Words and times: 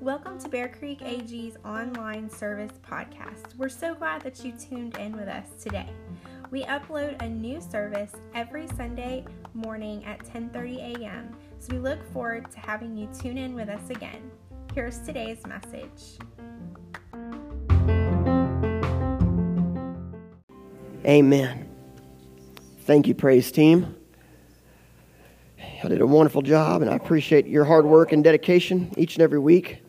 Welcome 0.00 0.40
to 0.40 0.48
Bear 0.48 0.66
Creek 0.76 1.02
AG's 1.02 1.56
online 1.64 2.28
service 2.28 2.72
podcast. 2.82 3.56
We're 3.56 3.68
so 3.68 3.94
glad 3.94 4.22
that 4.22 4.44
you 4.44 4.52
tuned 4.58 4.96
in 4.96 5.16
with 5.16 5.28
us 5.28 5.46
today. 5.62 5.88
We 6.50 6.64
upload 6.64 7.22
a 7.22 7.28
new 7.28 7.60
service 7.60 8.10
every 8.34 8.66
Sunday 8.76 9.24
morning 9.54 10.04
at 10.04 10.24
10:30 10.24 10.96
a.m. 10.96 11.36
So 11.60 11.74
we 11.74 11.78
look 11.78 12.04
forward 12.12 12.50
to 12.50 12.58
having 12.58 12.96
you 12.96 13.08
tune 13.16 13.38
in 13.38 13.54
with 13.54 13.68
us 13.68 13.88
again. 13.90 14.32
Here's 14.74 14.98
today's 14.98 15.46
message. 15.46 16.18
Amen. 21.06 21.65
Thank 22.86 23.08
you, 23.08 23.16
praise 23.16 23.50
team. 23.50 23.96
I 25.82 25.88
did 25.88 26.00
a 26.00 26.06
wonderful 26.06 26.40
job, 26.40 26.82
and 26.82 26.90
I 26.90 26.94
appreciate 26.94 27.48
your 27.48 27.64
hard 27.64 27.84
work 27.84 28.12
and 28.12 28.22
dedication 28.22 28.92
each 28.96 29.16
and 29.16 29.24
every 29.24 29.40
week. 29.40 29.82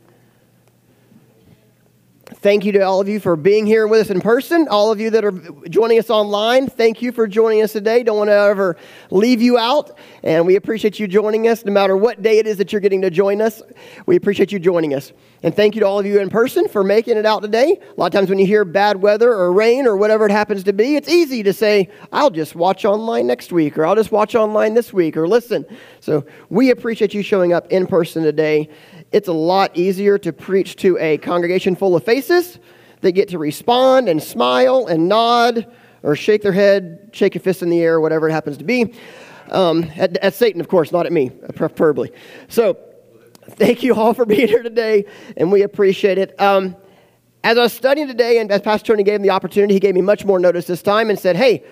Thank 2.48 2.64
you 2.64 2.72
to 2.72 2.80
all 2.80 3.02
of 3.02 3.10
you 3.10 3.20
for 3.20 3.36
being 3.36 3.66
here 3.66 3.88
with 3.88 4.00
us 4.00 4.10
in 4.10 4.22
person. 4.22 4.70
All 4.70 4.90
of 4.90 5.02
you 5.02 5.10
that 5.10 5.26
are 5.26 5.34
joining 5.68 6.00
us 6.00 6.10
online, 6.10 6.70
thank 6.70 7.02
you 7.02 7.12
for 7.12 7.28
joining 7.28 7.62
us 7.62 7.74
today. 7.74 8.04
Don't 8.04 8.16
want 8.16 8.30
to 8.30 8.36
ever 8.36 8.78
leave 9.12 9.42
you 9.42 9.58
out, 9.58 9.98
and 10.24 10.48
we 10.48 10.56
appreciate 10.56 10.98
you 10.98 11.10
joining 11.10 11.50
us 11.50 11.66
no 11.66 11.74
matter 11.74 11.98
what 11.98 12.22
day 12.22 12.38
it 12.38 12.48
is 12.48 12.56
that 12.56 12.72
you're 12.72 12.80
getting 12.80 13.02
to 13.02 13.10
join 13.10 13.42
us. 13.42 13.62
We 14.06 14.16
appreciate 14.16 14.54
you 14.54 14.60
joining 14.60 14.94
us. 14.94 15.12
And 15.44 15.54
thank 15.54 15.76
you 15.76 15.82
to 15.82 15.88
all 15.88 16.00
of 16.00 16.06
you 16.06 16.22
in 16.22 16.30
person 16.30 16.70
for 16.70 16.86
making 16.86 17.18
it 17.18 17.26
out 17.26 17.42
today. 17.42 17.82
A 17.82 18.00
lot 18.00 18.06
of 18.06 18.14
times 18.14 18.30
when 18.30 18.40
you 18.40 18.46
hear 18.46 18.64
bad 18.64 19.02
weather 19.02 19.30
or 19.30 19.52
rain 19.52 19.86
or 19.86 19.98
whatever 19.98 20.26
it 20.26 20.32
happens 20.32 20.64
to 20.64 20.74
be, 20.74 20.96
it's 20.96 21.10
easy 21.10 21.44
to 21.44 21.52
say, 21.52 21.90
I'll 22.14 22.30
just 22.30 22.56
watch 22.56 22.86
online 22.86 23.28
next 23.28 23.52
week, 23.52 23.78
or 23.78 23.86
I'll 23.86 23.96
just 23.96 24.14
watch 24.14 24.36
online 24.36 24.74
this 24.74 24.94
week, 24.94 25.18
or 25.18 25.28
listen. 25.28 25.66
So 26.00 26.26
we 26.50 26.72
appreciate 26.72 27.14
you 27.14 27.24
showing 27.24 27.52
up 27.52 27.68
in 27.74 27.88
person 27.88 28.24
today 28.24 28.70
it's 29.12 29.28
a 29.28 29.34
lot 29.34 29.76
easier 29.76 30.18
to 30.18 30.34
preach 30.34 30.76
to 30.78 30.98
a 31.00 31.18
congregation 31.20 31.76
full 31.76 31.96
of 31.96 32.04
faces 32.04 32.37
that 33.02 33.12
get 33.12 33.30
to 33.30 33.38
respond 33.38 34.10
and 34.10 34.22
smile 34.22 34.88
and 34.88 35.08
nod 35.08 35.68
or 36.04 36.16
shake 36.16 36.42
their 36.42 36.52
head, 36.52 37.10
shake 37.14 37.36
a 37.36 37.40
fist 37.40 37.62
in 37.62 37.70
the 37.70 37.82
air, 37.82 38.00
whatever 38.00 38.30
it 38.30 38.32
happens 38.32 38.58
to 38.58 38.64
be. 38.64 38.94
Um, 39.50 39.84
at, 39.96 40.18
at, 40.18 40.34
Satan, 40.34 40.60
of 40.62 40.68
course, 40.68 40.92
not 40.92 41.06
at 41.06 41.12
me, 41.12 41.30
preferably. 41.56 42.12
So, 42.50 42.78
thank 43.52 43.82
you 43.84 43.96
all 43.96 44.14
for 44.14 44.26
being 44.26 44.48
here 44.48 44.64
today, 44.64 45.06
and 45.38 45.52
we 45.52 45.62
appreciate 45.62 46.18
it. 46.18 46.40
Um, 46.40 46.76
as 47.44 47.58
I 47.58 47.62
was 47.62 47.74
studying 47.74 48.08
today, 48.08 48.40
and 48.40 48.52
as 48.52 48.62
Pastor 48.62 48.94
Tony 48.94 49.04
gave 49.04 49.22
me 49.22 49.30
the 49.30 49.34
opportunity, 49.34 49.74
he 49.74 49.80
gave 49.80 49.96
me 49.96 50.02
much 50.02 50.26
more 50.26 50.40
notice 50.40 50.66
this 50.66 50.82
time 50.82 51.10
and 51.10 51.18
said, 51.18 51.38
Hey, 51.38 51.64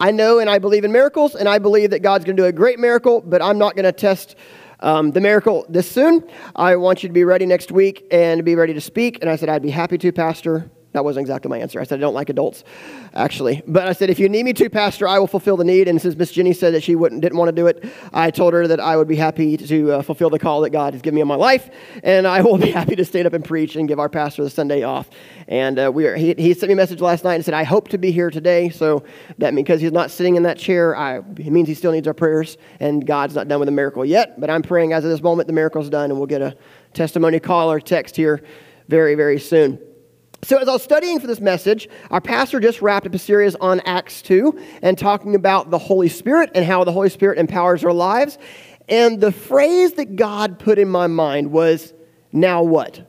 I 0.00 0.10
know 0.10 0.38
and 0.38 0.48
I 0.48 0.58
believe 0.58 0.84
in 0.84 0.92
miracles, 0.92 1.34
and 1.34 1.48
I 1.48 1.58
believe 1.58 1.90
that 1.90 2.00
God's 2.00 2.24
going 2.24 2.36
to 2.36 2.42
do 2.42 2.46
a 2.46 2.52
great 2.52 2.78
miracle, 2.78 3.20
but 3.20 3.42
I'm 3.42 3.58
not 3.58 3.76
going 3.76 3.84
to 3.84 3.92
test 3.92 4.36
um, 4.82 5.12
the 5.12 5.20
miracle 5.20 5.64
this 5.68 5.90
soon. 5.90 6.24
I 6.54 6.76
want 6.76 7.02
you 7.02 7.08
to 7.08 7.12
be 7.12 7.24
ready 7.24 7.46
next 7.46 7.72
week 7.72 8.06
and 8.10 8.44
be 8.44 8.54
ready 8.54 8.74
to 8.74 8.80
speak. 8.80 9.18
And 9.20 9.30
I 9.30 9.36
said, 9.36 9.48
I'd 9.48 9.62
be 9.62 9.70
happy 9.70 9.98
to, 9.98 10.12
Pastor. 10.12 10.70
That 10.92 11.04
wasn't 11.04 11.22
exactly 11.22 11.48
my 11.48 11.58
answer. 11.58 11.80
I 11.80 11.84
said, 11.84 11.98
I 11.98 12.02
don't 12.02 12.12
like 12.12 12.28
adults, 12.28 12.64
actually. 13.14 13.62
But 13.66 13.88
I 13.88 13.94
said, 13.94 14.10
if 14.10 14.18
you 14.18 14.28
need 14.28 14.44
me 14.44 14.52
to, 14.52 14.68
Pastor, 14.68 15.08
I 15.08 15.18
will 15.18 15.26
fulfill 15.26 15.56
the 15.56 15.64
need. 15.64 15.88
And 15.88 16.00
since 16.00 16.14
Miss 16.16 16.32
Jenny 16.32 16.52
said 16.52 16.74
that 16.74 16.82
she 16.82 16.96
wouldn't, 16.96 17.22
didn't 17.22 17.38
want 17.38 17.48
to 17.48 17.52
do 17.52 17.66
it, 17.66 17.82
I 18.12 18.30
told 18.30 18.52
her 18.52 18.66
that 18.68 18.78
I 18.78 18.98
would 18.98 19.08
be 19.08 19.16
happy 19.16 19.56
to 19.56 19.92
uh, 19.92 20.02
fulfill 20.02 20.28
the 20.28 20.38
call 20.38 20.60
that 20.60 20.70
God 20.70 20.92
has 20.92 21.00
given 21.00 21.14
me 21.14 21.22
in 21.22 21.28
my 21.28 21.34
life. 21.34 21.70
And 22.02 22.26
I 22.26 22.40
will 22.42 22.58
be 22.58 22.70
happy 22.70 22.94
to 22.96 23.06
stand 23.06 23.26
up 23.26 23.32
and 23.32 23.42
preach 23.42 23.74
and 23.74 23.88
give 23.88 23.98
our 23.98 24.10
pastor 24.10 24.44
the 24.44 24.50
Sunday 24.50 24.82
off. 24.82 25.08
And 25.48 25.78
uh, 25.78 25.90
we 25.92 26.06
are, 26.06 26.14
he, 26.14 26.34
he, 26.36 26.52
sent 26.52 26.68
me 26.68 26.74
a 26.74 26.76
message 26.76 27.00
last 27.00 27.24
night 27.24 27.36
and 27.36 27.44
said, 27.44 27.54
I 27.54 27.64
hope 27.64 27.88
to 27.88 27.98
be 27.98 28.12
here 28.12 28.30
today. 28.30 28.68
So 28.68 29.02
that 29.38 29.54
means 29.54 29.64
because 29.64 29.80
he's 29.80 29.92
not 29.92 30.10
sitting 30.10 30.36
in 30.36 30.42
that 30.42 30.58
chair, 30.58 30.94
I, 30.94 31.18
it 31.18 31.50
means 31.50 31.68
he 31.68 31.74
still 31.74 31.92
needs 31.92 32.06
our 32.06 32.14
prayers. 32.14 32.58
And 32.80 33.06
God's 33.06 33.34
not 33.34 33.48
done 33.48 33.60
with 33.60 33.66
the 33.66 33.72
miracle 33.72 34.04
yet. 34.04 34.38
But 34.38 34.50
I'm 34.50 34.62
praying 34.62 34.92
as 34.92 35.04
of 35.04 35.10
this 35.10 35.22
moment, 35.22 35.46
the 35.46 35.54
miracle's 35.54 35.88
done. 35.88 36.10
And 36.10 36.18
we'll 36.18 36.26
get 36.26 36.42
a 36.42 36.54
testimony 36.92 37.40
call 37.40 37.72
or 37.72 37.80
text 37.80 38.14
here 38.14 38.42
very, 38.88 39.14
very 39.14 39.40
soon. 39.40 39.78
So, 40.44 40.58
as 40.58 40.66
I 40.66 40.72
was 40.72 40.82
studying 40.82 41.20
for 41.20 41.28
this 41.28 41.40
message, 41.40 41.88
our 42.10 42.20
pastor 42.20 42.58
just 42.58 42.82
wrapped 42.82 43.06
up 43.06 43.14
a 43.14 43.18
series 43.18 43.54
on 43.54 43.78
Acts 43.82 44.22
2 44.22 44.60
and 44.82 44.98
talking 44.98 45.36
about 45.36 45.70
the 45.70 45.78
Holy 45.78 46.08
Spirit 46.08 46.50
and 46.56 46.64
how 46.64 46.82
the 46.82 46.90
Holy 46.90 47.10
Spirit 47.10 47.38
empowers 47.38 47.84
our 47.84 47.92
lives. 47.92 48.38
And 48.88 49.20
the 49.20 49.30
phrase 49.30 49.92
that 49.92 50.16
God 50.16 50.58
put 50.58 50.80
in 50.80 50.88
my 50.88 51.06
mind 51.06 51.52
was, 51.52 51.94
Now 52.32 52.64
what? 52.64 53.08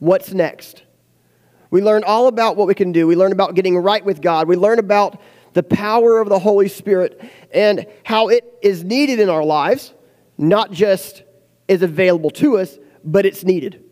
What's 0.00 0.32
next? 0.32 0.82
We 1.70 1.82
learn 1.82 2.02
all 2.02 2.26
about 2.26 2.56
what 2.56 2.66
we 2.66 2.74
can 2.74 2.90
do. 2.90 3.06
We 3.06 3.14
learn 3.14 3.30
about 3.30 3.54
getting 3.54 3.78
right 3.78 4.04
with 4.04 4.20
God. 4.20 4.48
We 4.48 4.56
learn 4.56 4.80
about 4.80 5.22
the 5.52 5.62
power 5.62 6.18
of 6.18 6.28
the 6.28 6.40
Holy 6.40 6.66
Spirit 6.66 7.20
and 7.54 7.86
how 8.02 8.26
it 8.26 8.42
is 8.60 8.82
needed 8.82 9.20
in 9.20 9.28
our 9.28 9.44
lives, 9.44 9.94
not 10.36 10.72
just 10.72 11.22
is 11.68 11.82
available 11.82 12.30
to 12.30 12.58
us, 12.58 12.76
but 13.04 13.24
it's 13.24 13.44
needed 13.44 13.84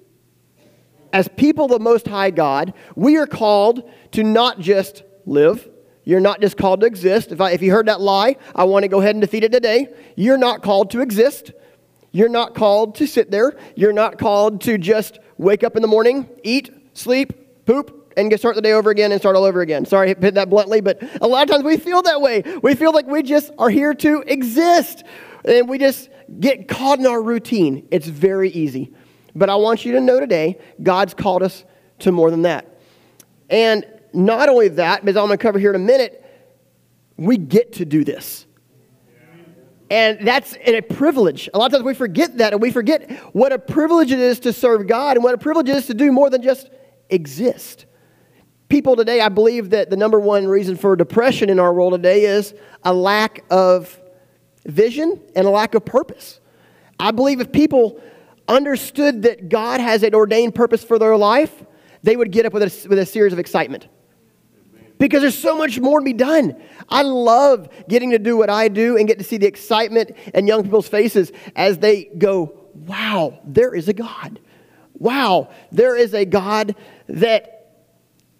as 1.17 1.29
people 1.29 1.65
of 1.65 1.71
the 1.71 1.79
Most 1.79 2.07
High 2.07 2.31
God, 2.31 2.75
we 2.95 3.17
are 3.17 3.27
called 3.27 3.91
to 4.13 4.23
not 4.23 4.61
just 4.61 5.03
live. 5.25 5.67
You're 6.05 6.21
not 6.21 6.43
just 6.43 6.59
called 6.59 6.81
to 6.81 6.87
exist. 6.87 7.33
If, 7.33 7.41
I, 7.41 7.53
if 7.53 7.63
you 7.63 7.73
heard 7.73 7.89
that 7.89 8.03
lie, 8.03 8.37
I 8.55 8.65
want 8.65 8.83
to 8.83 8.89
go 8.89 9.01
ahead 9.01 9.15
and 9.15 9.23
defeat 9.23 9.43
it 9.43 9.51
today. 9.51 9.89
You're 10.15 10.37
not 10.37 10.63
called 10.63 10.91
to 10.91 11.01
exist. 11.01 11.53
You're 12.13 12.29
not 12.29 12.55
called 12.55 12.97
to 12.97 13.07
sit 13.07 13.31
there. 13.31 13.57
You're 13.77 13.95
not 13.95 14.19
called 14.19 14.61
to 14.63 14.77
just 14.77 15.19
wake 15.39 15.65
up 15.65 15.75
in 15.75 15.81
the 15.81 15.89
morning, 15.89 16.29
eat, 16.45 16.69
sleep, 16.93 17.65
poop, 17.65 18.13
and 18.15 18.29
get 18.29 18.41
start 18.41 18.55
the 18.55 18.61
day 18.61 18.73
over 18.73 18.91
again 18.91 19.11
and 19.11 19.19
start 19.19 19.37
all 19.37 19.45
over 19.45 19.63
again. 19.63 19.87
Sorry, 19.87 20.15
put 20.15 20.35
that 20.35 20.51
bluntly, 20.51 20.83
but 20.83 21.03
a 21.23 21.27
lot 21.27 21.45
of 21.45 21.49
times 21.49 21.65
we 21.65 21.79
feel 21.79 22.03
that 22.03 22.21
way. 22.21 22.43
We 22.63 22.75
feel 22.75 22.93
like 22.93 23.07
we 23.07 23.23
just 23.23 23.53
are 23.57 23.71
here 23.71 23.95
to 23.95 24.23
exist. 24.27 25.03
And 25.47 25.67
we 25.67 25.79
just 25.79 26.11
get 26.39 26.69
caught 26.69 26.99
in 26.99 27.07
our 27.07 27.23
routine. 27.23 27.89
It's 27.91 28.07
very 28.07 28.51
easy. 28.51 28.93
But 29.37 29.51
I 29.51 29.57
want 29.57 29.85
you 29.85 29.93
to 29.93 30.01
know 30.01 30.19
today, 30.19 30.59
God's 30.83 31.13
called 31.13 31.43
us 31.43 31.65
to 32.01 32.11
more 32.11 32.31
than 32.31 32.43
that. 32.43 32.81
And 33.51 33.85
not 34.15 34.49
only 34.49 34.69
that, 34.69 35.05
but 35.05 35.11
as 35.11 35.17
I'm 35.17 35.27
going 35.27 35.39
to 35.39 35.43
cover 35.43 35.59
here 35.59 35.71
in 35.71 35.77
a 35.77 35.85
minute, 35.85 36.25
we 37.19 37.37
get 37.37 37.75
to 37.75 37.85
do 37.85 38.03
this. 38.03 38.47
And 39.91 40.27
that's 40.27 40.57
a 40.63 40.81
privilege. 40.81 41.49
A 41.55 41.59
lot 41.59 41.67
of 41.67 41.73
times 41.73 41.85
we 41.85 41.95
forget 41.95 42.39
that 42.39 42.55
and 42.55 42.63
we 42.63 42.73
forget 42.73 43.11
what 43.35 43.53
a 43.53 43.59
privilege 43.59 44.11
it 44.11 44.19
is 44.19 44.41
to 44.41 44.53
serve 44.53 44.87
God 44.89 45.17
and 45.17 45.23
what 45.23 45.35
a 45.35 45.39
privilege 45.39 45.69
it 45.69 45.77
is 45.77 45.87
to 45.87 45.95
do 45.95 46.11
more 46.11 46.29
than 46.31 46.43
just 46.43 46.71
exist. 47.11 47.87
People 48.69 48.97
today, 48.97 49.21
I 49.21 49.29
believe 49.29 49.71
that 49.71 49.91
the 49.91 49.97
number 49.97 50.19
one 50.19 50.49
reason 50.49 50.77
for 50.77 50.97
depression 50.97 51.51
in 51.51 51.61
our 51.61 51.73
world 51.73 51.93
today 51.93 52.25
is 52.25 52.55
a 52.83 52.93
lack 52.93 53.45
of 53.51 54.01
vision 54.65 55.21
and 55.37 55.47
a 55.47 55.51
lack 55.51 55.75
of 55.75 55.85
purpose. 55.85 56.41
I 56.99 57.13
believe 57.13 57.41
if 57.41 57.53
people 57.53 58.01
understood 58.49 59.23
that 59.23 59.49
God 59.49 59.81
has 59.81 60.03
an 60.03 60.15
ordained 60.15 60.55
purpose 60.55 60.85
for 60.85 60.99
their 60.99 61.17
life, 61.17 61.65
they 62.03 62.17
would 62.17 62.31
get 62.31 62.47
up 62.47 62.53
with 62.53 62.63
a, 62.63 62.89
with 62.89 62.99
a 62.99 63.07
series 63.07 63.33
of 63.33 63.39
excitement. 63.39 63.89
Because 64.99 65.21
there's 65.21 65.37
so 65.37 65.57
much 65.57 65.79
more 65.79 66.01
to 66.01 66.05
be 66.05 66.15
done. 66.15 66.57
I 66.89 67.03
love 67.03 67.69
getting 67.89 68.13
to 68.13 68.19
do 68.19 68.37
what 68.37 68.49
I 68.49 68.69
do 68.69 68.97
and 68.97 69.07
get 69.07 69.19
to 69.19 69.25
see 69.25 69.37
the 69.37 69.47
excitement 69.47 70.13
in 70.33 70.47
young 70.47 70.63
people's 70.63 70.89
faces 70.89 71.33
as 71.55 71.79
they 71.79 72.05
go, 72.05 72.69
wow, 72.75 73.39
there 73.45 73.75
is 73.75 73.89
a 73.89 73.93
God. 73.93 74.41
Wow, 74.95 75.51
there 75.71 75.97
is 75.97 76.15
a 76.15 76.25
God 76.25 76.77
that 77.09 77.75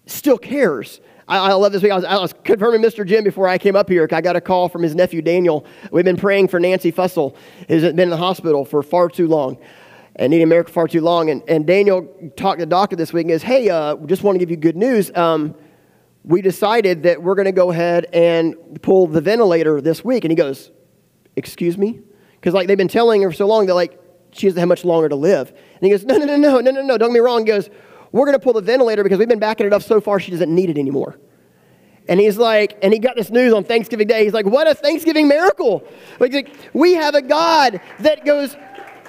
still 0.07 0.39
cares. 0.39 0.99
I, 1.27 1.37
I 1.37 1.53
love 1.53 1.73
this 1.73 1.83
week. 1.83 1.91
I 1.91 1.95
was, 1.95 2.05
I 2.05 2.17
was, 2.17 2.33
confirming 2.43 2.81
Mr. 2.81 3.05
Jim 3.05 3.23
before 3.23 3.47
I 3.47 3.59
came 3.59 3.75
up 3.75 3.89
here. 3.89 4.07
I 4.11 4.21
got 4.21 4.35
a 4.35 4.41
call 4.41 4.69
from 4.69 4.81
his 4.81 4.95
nephew 4.95 5.21
Daniel. 5.21 5.65
We've 5.91 6.05
been 6.05 6.17
praying 6.17 6.47
for 6.47 6.59
Nancy 6.59 6.91
Fussell, 6.91 7.35
who's 7.67 7.83
been 7.83 7.99
in 7.99 8.09
the 8.09 8.17
hospital 8.17 8.65
for 8.65 8.81
far 8.81 9.09
too 9.09 9.27
long 9.27 9.59
and 10.17 10.31
needing 10.31 10.43
America 10.43 10.71
far 10.71 10.87
too 10.87 11.01
long. 11.01 11.29
And, 11.29 11.43
and 11.47 11.65
Daniel 11.65 12.07
talked 12.35 12.59
to 12.59 12.65
the 12.65 12.69
doctor 12.69 12.95
this 12.95 13.13
week 13.13 13.23
and 13.23 13.31
goes, 13.31 13.43
Hey, 13.43 13.69
uh, 13.69 13.95
just 14.05 14.23
want 14.23 14.35
to 14.35 14.39
give 14.39 14.49
you 14.49 14.57
good 14.57 14.75
news. 14.75 15.15
Um, 15.15 15.55
we 16.23 16.41
decided 16.41 17.03
that 17.03 17.21
we're 17.21 17.35
going 17.35 17.45
to 17.45 17.51
go 17.51 17.71
ahead 17.71 18.07
and 18.11 18.55
pull 18.81 19.07
the 19.07 19.21
ventilator 19.21 19.79
this 19.79 20.03
week. 20.03 20.23
And 20.25 20.31
he 20.31 20.35
goes, 20.35 20.71
Excuse 21.35 21.77
me? 21.77 22.01
Because 22.35 22.53
like 22.53 22.67
they've 22.67 22.77
been 22.77 22.87
telling 22.87 23.21
her 23.21 23.29
for 23.29 23.37
so 23.37 23.47
long 23.47 23.67
that 23.67 23.75
like 23.75 23.99
she 24.31 24.47
doesn't 24.47 24.59
have 24.59 24.67
much 24.67 24.83
longer 24.83 25.07
to 25.07 25.15
live. 25.15 25.49
And 25.49 25.81
he 25.81 25.89
goes, 25.89 26.03
No, 26.03 26.17
no, 26.17 26.25
no, 26.25 26.35
no, 26.35 26.59
no, 26.59 26.71
no, 26.71 26.81
no, 26.81 26.97
don't 26.97 27.09
get 27.09 27.13
me 27.13 27.19
wrong. 27.19 27.41
He 27.41 27.45
goes, 27.45 27.69
We're 28.11 28.25
going 28.25 28.37
to 28.37 28.43
pull 28.43 28.53
the 28.53 28.61
ventilator 28.61 29.03
because 29.03 29.19
we've 29.19 29.27
been 29.27 29.39
backing 29.39 29.67
it 29.67 29.73
up 29.73 29.83
so 29.83 30.01
far 30.01 30.19
she 30.19 30.31
doesn't 30.31 30.53
need 30.53 30.69
it 30.69 30.77
anymore. 30.77 31.17
And 32.09 32.19
he's 32.19 32.37
like, 32.37 32.77
and 32.81 32.93
he 32.93 32.99
got 32.99 33.15
this 33.15 33.29
news 33.29 33.53
on 33.53 33.65
Thanksgiving 33.65 34.07
Day. 34.07 34.23
He's 34.23 34.33
like, 34.33 34.45
what 34.45 34.65
a 34.65 34.73
Thanksgiving 34.73 35.27
miracle. 35.27 35.85
Like, 36.19 36.49
we 36.73 36.93
have 36.93 37.15
a 37.15 37.21
God 37.21 37.81
that 37.99 38.23
goes, 38.23 38.55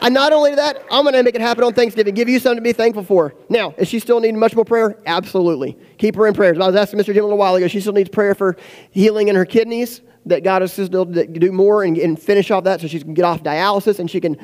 and 0.01 0.15
not 0.15 0.33
only 0.33 0.55
that, 0.55 0.85
I'm 0.91 1.05
going 1.05 1.15
to 1.15 1.23
make 1.23 1.35
it 1.35 1.41
happen 1.41 1.65
on 1.65 1.73
Thanksgiving, 1.73 2.15
give 2.15 2.29
you 2.29 2.39
something 2.39 2.59
to 2.59 2.63
be 2.63 2.73
thankful 2.73 3.05
for. 3.05 3.35
Now, 3.49 3.75
is 3.79 3.89
she 3.89 3.99
still 3.99 4.21
needing 4.21 4.39
much 4.39 4.55
more 4.55 4.65
prayer? 4.65 4.97
Absolutely. 5.07 5.79
Keep 5.99 6.17
her 6.17 6.27
in 6.27 6.35
prayers. 6.35 6.59
I 6.59 6.67
was 6.67 6.77
asking 6.77 6.99
Mr. 6.99 7.07
Jim 7.07 7.19
a 7.19 7.23
little 7.23 7.39
while 7.39 7.55
ago, 7.55 7.69
she 7.69 7.81
still 7.81 7.93
needs 7.93 8.09
prayer 8.09 8.35
for 8.35 8.57
healing 8.91 9.29
in 9.29 9.37
her 9.37 9.45
kidneys, 9.45 10.01
that 10.27 10.45
God 10.45 10.63
is 10.63 10.73
still 10.73 11.07
to 11.07 11.27
do 11.27 11.53
more 11.53 11.85
and, 11.85 11.97
and 11.97 12.21
finish 12.21 12.51
off 12.51 12.65
that 12.65 12.81
so 12.81 12.87
she 12.87 13.01
can 13.01 13.15
get 13.15 13.25
off 13.25 13.43
dialysis 13.43 13.99
and 13.99 14.11
she 14.11 14.21
can 14.21 14.37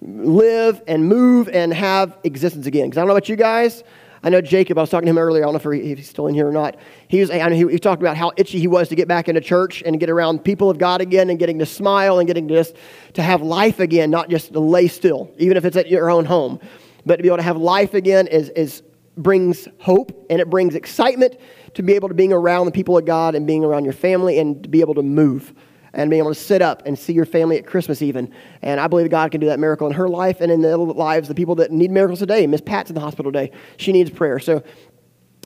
live 0.00 0.82
and 0.86 1.08
move 1.08 1.48
and 1.48 1.72
have 1.72 2.18
existence 2.24 2.66
again. 2.66 2.86
Because 2.86 2.98
I 2.98 3.00
don't 3.02 3.08
know 3.08 3.14
about 3.14 3.28
you 3.28 3.36
guys, 3.36 3.84
I 4.24 4.30
know 4.30 4.40
Jacob, 4.40 4.78
I 4.78 4.82
was 4.82 4.90
talking 4.90 5.06
to 5.06 5.10
him 5.10 5.18
earlier. 5.18 5.42
I 5.42 5.50
don't 5.50 5.64
know 5.64 5.72
if 5.72 5.98
he's 5.98 6.08
still 6.08 6.28
in 6.28 6.34
here 6.34 6.48
or 6.48 6.52
not. 6.52 6.76
He, 7.08 7.20
was, 7.20 7.30
I 7.30 7.38
know 7.48 7.56
he, 7.56 7.72
he 7.72 7.78
talked 7.78 8.00
about 8.00 8.16
how 8.16 8.32
itchy 8.36 8.60
he 8.60 8.68
was 8.68 8.88
to 8.90 8.94
get 8.94 9.08
back 9.08 9.28
into 9.28 9.40
church 9.40 9.82
and 9.84 9.98
get 9.98 10.10
around 10.10 10.44
people 10.44 10.70
of 10.70 10.78
God 10.78 11.00
again 11.00 11.28
and 11.28 11.38
getting 11.38 11.58
to 11.58 11.66
smile 11.66 12.20
and 12.20 12.26
getting 12.28 12.46
to 12.48 12.54
just 12.54 12.76
to 13.14 13.22
have 13.22 13.42
life 13.42 13.80
again, 13.80 14.10
not 14.10 14.28
just 14.28 14.52
to 14.52 14.60
lay 14.60 14.86
still, 14.86 15.32
even 15.38 15.56
if 15.56 15.64
it's 15.64 15.76
at 15.76 15.88
your 15.88 16.08
own 16.08 16.24
home. 16.24 16.60
But 17.04 17.16
to 17.16 17.22
be 17.22 17.28
able 17.28 17.38
to 17.38 17.42
have 17.42 17.56
life 17.56 17.94
again 17.94 18.28
is, 18.28 18.48
is 18.50 18.82
brings 19.16 19.66
hope 19.78 20.26
and 20.30 20.40
it 20.40 20.48
brings 20.48 20.74
excitement 20.74 21.36
to 21.74 21.82
be 21.82 21.94
able 21.94 22.08
to 22.08 22.14
being 22.14 22.32
around 22.32 22.66
the 22.66 22.72
people 22.72 22.96
of 22.96 23.04
God 23.04 23.34
and 23.34 23.46
being 23.46 23.64
around 23.64 23.84
your 23.84 23.92
family 23.92 24.38
and 24.38 24.62
to 24.62 24.68
be 24.68 24.80
able 24.80 24.94
to 24.94 25.02
move 25.02 25.52
and 25.94 26.10
being 26.10 26.20
able 26.20 26.34
to 26.34 26.40
sit 26.40 26.62
up 26.62 26.82
and 26.86 26.98
see 26.98 27.12
your 27.12 27.26
family 27.26 27.58
at 27.58 27.66
Christmas 27.66 28.02
even. 28.02 28.32
And 28.62 28.80
I 28.80 28.86
believe 28.86 29.10
God 29.10 29.30
can 29.30 29.40
do 29.40 29.46
that 29.48 29.58
miracle 29.58 29.86
in 29.86 29.92
her 29.94 30.08
life 30.08 30.40
and 30.40 30.50
in 30.50 30.62
the 30.62 30.76
lives 30.76 31.28
of 31.28 31.34
the 31.34 31.40
people 31.40 31.54
that 31.56 31.70
need 31.70 31.90
miracles 31.90 32.20
today. 32.20 32.46
Miss 32.46 32.60
Pat's 32.60 32.90
in 32.90 32.94
the 32.94 33.00
hospital 33.00 33.30
today. 33.32 33.52
She 33.76 33.92
needs 33.92 34.10
prayer. 34.10 34.38
So 34.38 34.62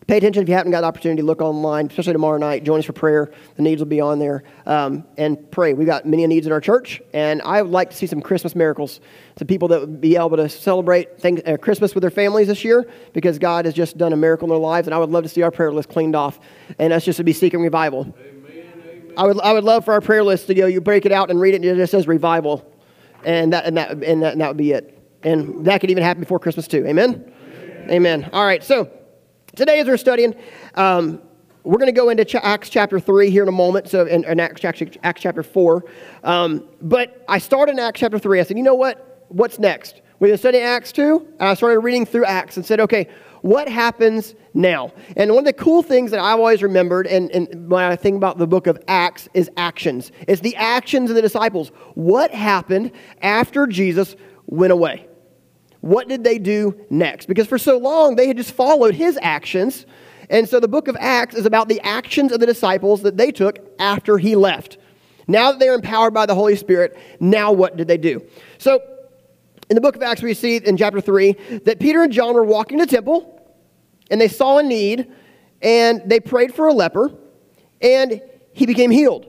pay 0.07 0.19
attention 0.19 0.43
if 0.43 0.49
you 0.49 0.55
haven't 0.55 0.71
got 0.71 0.83
the 0.83 0.87
opportunity 0.87 1.21
look 1.23 1.41
online 1.41 1.87
especially 1.87 2.13
tomorrow 2.13 2.39
night 2.39 2.63
join 2.63 2.79
us 2.79 2.85
for 2.85 2.93
prayer 2.93 3.33
the 3.57 3.63
needs 3.63 3.81
will 3.81 3.87
be 3.87 4.01
on 4.01 4.19
there 4.19 4.45
um, 4.67 5.05
and 5.17 5.51
pray 5.51 5.73
we've 5.73 5.87
got 5.87 6.07
many 6.07 6.25
needs 6.27 6.47
in 6.47 6.53
our 6.53 6.61
church 6.61 7.01
and 7.13 7.43
i 7.43 7.61
would 7.61 7.73
like 7.73 7.91
to 7.91 7.97
see 7.97 8.07
some 8.07 8.21
christmas 8.21 8.55
miracles 8.55 9.01
some 9.37 9.49
people 9.49 9.69
that 9.69 9.81
would 9.81 10.01
be 10.01 10.17
able 10.17 10.37
to 10.37 10.49
celebrate 10.49 11.19
things, 11.19 11.41
uh, 11.47 11.57
christmas 11.57 11.95
with 11.95 12.03
their 12.03 12.11
families 12.11 12.47
this 12.47 12.65
year 12.65 12.89
because 13.15 13.39
god 13.39 13.65
has 13.65 13.75
just 13.75 13.99
done 13.99 14.13
a 14.13 14.17
miracle 14.17 14.47
in 14.47 14.51
their 14.51 14.59
lives 14.59 14.87
and 14.87 14.95
i 14.95 14.99
would 14.99 15.11
love 15.11 15.25
to 15.25 15.29
see 15.29 15.43
our 15.43 15.51
prayer 15.51 15.73
list 15.73 15.89
cleaned 15.89 16.15
off 16.15 16.39
and 16.79 16.93
us 16.93 17.05
just 17.05 17.17
to 17.17 17.25
be 17.25 17.33
seeking 17.33 17.61
revival 17.61 18.15
I, 19.17 19.27
would, 19.27 19.41
I 19.41 19.53
would 19.53 19.65
love 19.65 19.85
for 19.85 19.95
our 19.95 20.01
prayer 20.01 20.23
list 20.23 20.47
to 20.49 20.55
go 20.55 20.67
you 20.67 20.81
break 20.81 21.07
it 21.07 21.13
out 21.13 21.31
and 21.31 21.41
read 21.41 21.55
it 21.55 21.57
and 21.57 21.65
it 21.65 21.77
just 21.77 21.91
says 21.91 22.07
revival 22.07 22.71
and 23.25 23.53
that, 23.53 23.65
and 23.65 23.77
that, 23.77 23.91
and 23.91 24.23
that, 24.23 24.33
and 24.33 24.41
that 24.41 24.49
would 24.49 24.57
be 24.57 24.73
it 24.73 25.03
and 25.23 25.65
that 25.67 25.81
could 25.81 25.91
even 25.91 26.03
happen 26.03 26.21
before 26.21 26.39
christmas 26.39 26.69
too 26.69 26.87
amen 26.87 27.33
amen, 27.63 27.91
amen. 27.91 28.31
all 28.33 28.45
right 28.45 28.63
so 28.63 28.91
Today, 29.57 29.81
as 29.81 29.87
we're 29.87 29.97
studying, 29.97 30.35
um, 30.75 31.23
we're 31.65 31.79
going 31.79 31.87
to 31.87 31.99
go 31.99 32.11
into 32.11 32.27
Ch- 32.27 32.35
Acts 32.35 32.69
chapter 32.69 33.01
3 33.01 33.31
here 33.31 33.43
in 33.43 33.49
a 33.49 33.53
moment, 33.53 33.89
so 33.89 34.05
in, 34.05 34.23
in 34.25 34.39
Acts, 34.39 34.63
Acts, 34.63 35.21
chapter 35.23 35.43
4. 35.43 35.83
Um, 36.23 36.69
but 36.83 37.25
I 37.27 37.39
started 37.39 37.73
in 37.73 37.79
Acts 37.79 38.01
chapter 38.01 38.19
3. 38.19 38.39
I 38.39 38.43
said, 38.43 38.59
you 38.59 38.63
know 38.63 38.75
what? 38.75 39.25
What's 39.29 39.59
next? 39.59 40.03
We're 40.21 40.29
going 40.29 40.35
to 40.35 40.39
study 40.39 40.59
Acts 40.59 40.93
2, 40.93 41.27
and 41.41 41.49
I 41.49 41.55
started 41.55 41.81
reading 41.81 42.05
through 42.05 42.27
Acts 42.27 42.59
and 42.59 42.67
said, 42.67 42.81
okay, 42.81 43.09
what 43.47 43.69
happens 43.69 44.35
now? 44.55 44.93
And 45.17 45.31
one 45.31 45.41
of 45.41 45.45
the 45.45 45.53
cool 45.53 45.83
things 45.83 46.11
that 46.11 46.21
I've 46.21 46.39
always 46.39 46.63
remembered, 46.63 47.07
and, 47.07 47.31
and 47.31 47.71
when 47.71 47.85
I 47.85 47.97
think 47.97 48.17
about 48.17 48.39
the 48.39 48.47
book 48.47 48.67
of 48.67 48.79
Acts, 48.89 49.29
is 49.35 49.51
actions. 49.57 50.13
It's 50.29 50.41
the 50.41 50.57
actions 50.57 51.11
of 51.11 51.17
the 51.17 51.23
disciples. 51.23 51.69
What 51.95 52.33
happened 52.33 52.93
after 53.23 53.67
Jesus 53.67 54.17
went 54.47 54.73
away? 54.73 55.07
what 55.87 56.09
did 56.09 56.25
they 56.25 56.39
do 56.39 56.77
next? 56.91 57.27
Because 57.27 57.47
for 57.47 57.59
so 57.59 57.79
long, 57.79 58.17
they 58.17 58.27
had 58.27 58.37
just 58.37 58.53
followed 58.53 58.95
his 58.95 59.19
actions. 59.23 59.87
And 60.29 60.49
so 60.49 60.59
the 60.59 60.69
book 60.69 60.89
of 60.89 60.97
Acts 60.99 61.37
is 61.37 61.47
about 61.47 61.69
the 61.69 61.81
actions 61.83 62.33
of 62.33 62.41
the 62.41 62.47
disciples 62.47 63.03
that 63.03 63.17
they 63.17 63.31
took 63.31 63.61
after 63.79 64.19
he 64.19 64.35
left. 64.35 64.79
Now 65.29 65.53
that 65.53 65.61
they're 65.61 65.75
empowered 65.75 66.13
by 66.13 66.27
the 66.27 66.35
Holy 66.35 66.57
Spirit, 66.57 66.99
now 67.21 67.53
what 67.53 67.77
did 67.77 67.87
they 67.87 67.99
do? 67.99 68.27
So 68.59 68.81
in 69.71 69.77
the 69.77 69.81
book 69.81 69.95
of 69.95 70.03
Acts, 70.03 70.23
we 70.23 70.35
see 70.35 70.57
in 70.57 70.77
chapter 70.77 71.01
3 71.01 71.33
that 71.65 71.79
Peter 71.79 72.03
and 72.03 72.13
John 72.13 72.35
were 72.35 72.45
walking 72.45 72.79
to 72.79 72.87
the 72.87 72.91
temple 72.91 73.36
and 74.11 74.21
they 74.21 74.29
saw 74.29 74.59
a 74.59 74.63
need 74.63 75.13
and 75.63 76.03
they 76.07 76.21
prayed 76.21 76.55
for 76.55 76.69
a 76.69 76.73
leper 76.73 77.13
and 77.81 78.21
he 78.53 78.67
became 78.67 78.91
healed. 78.91 79.27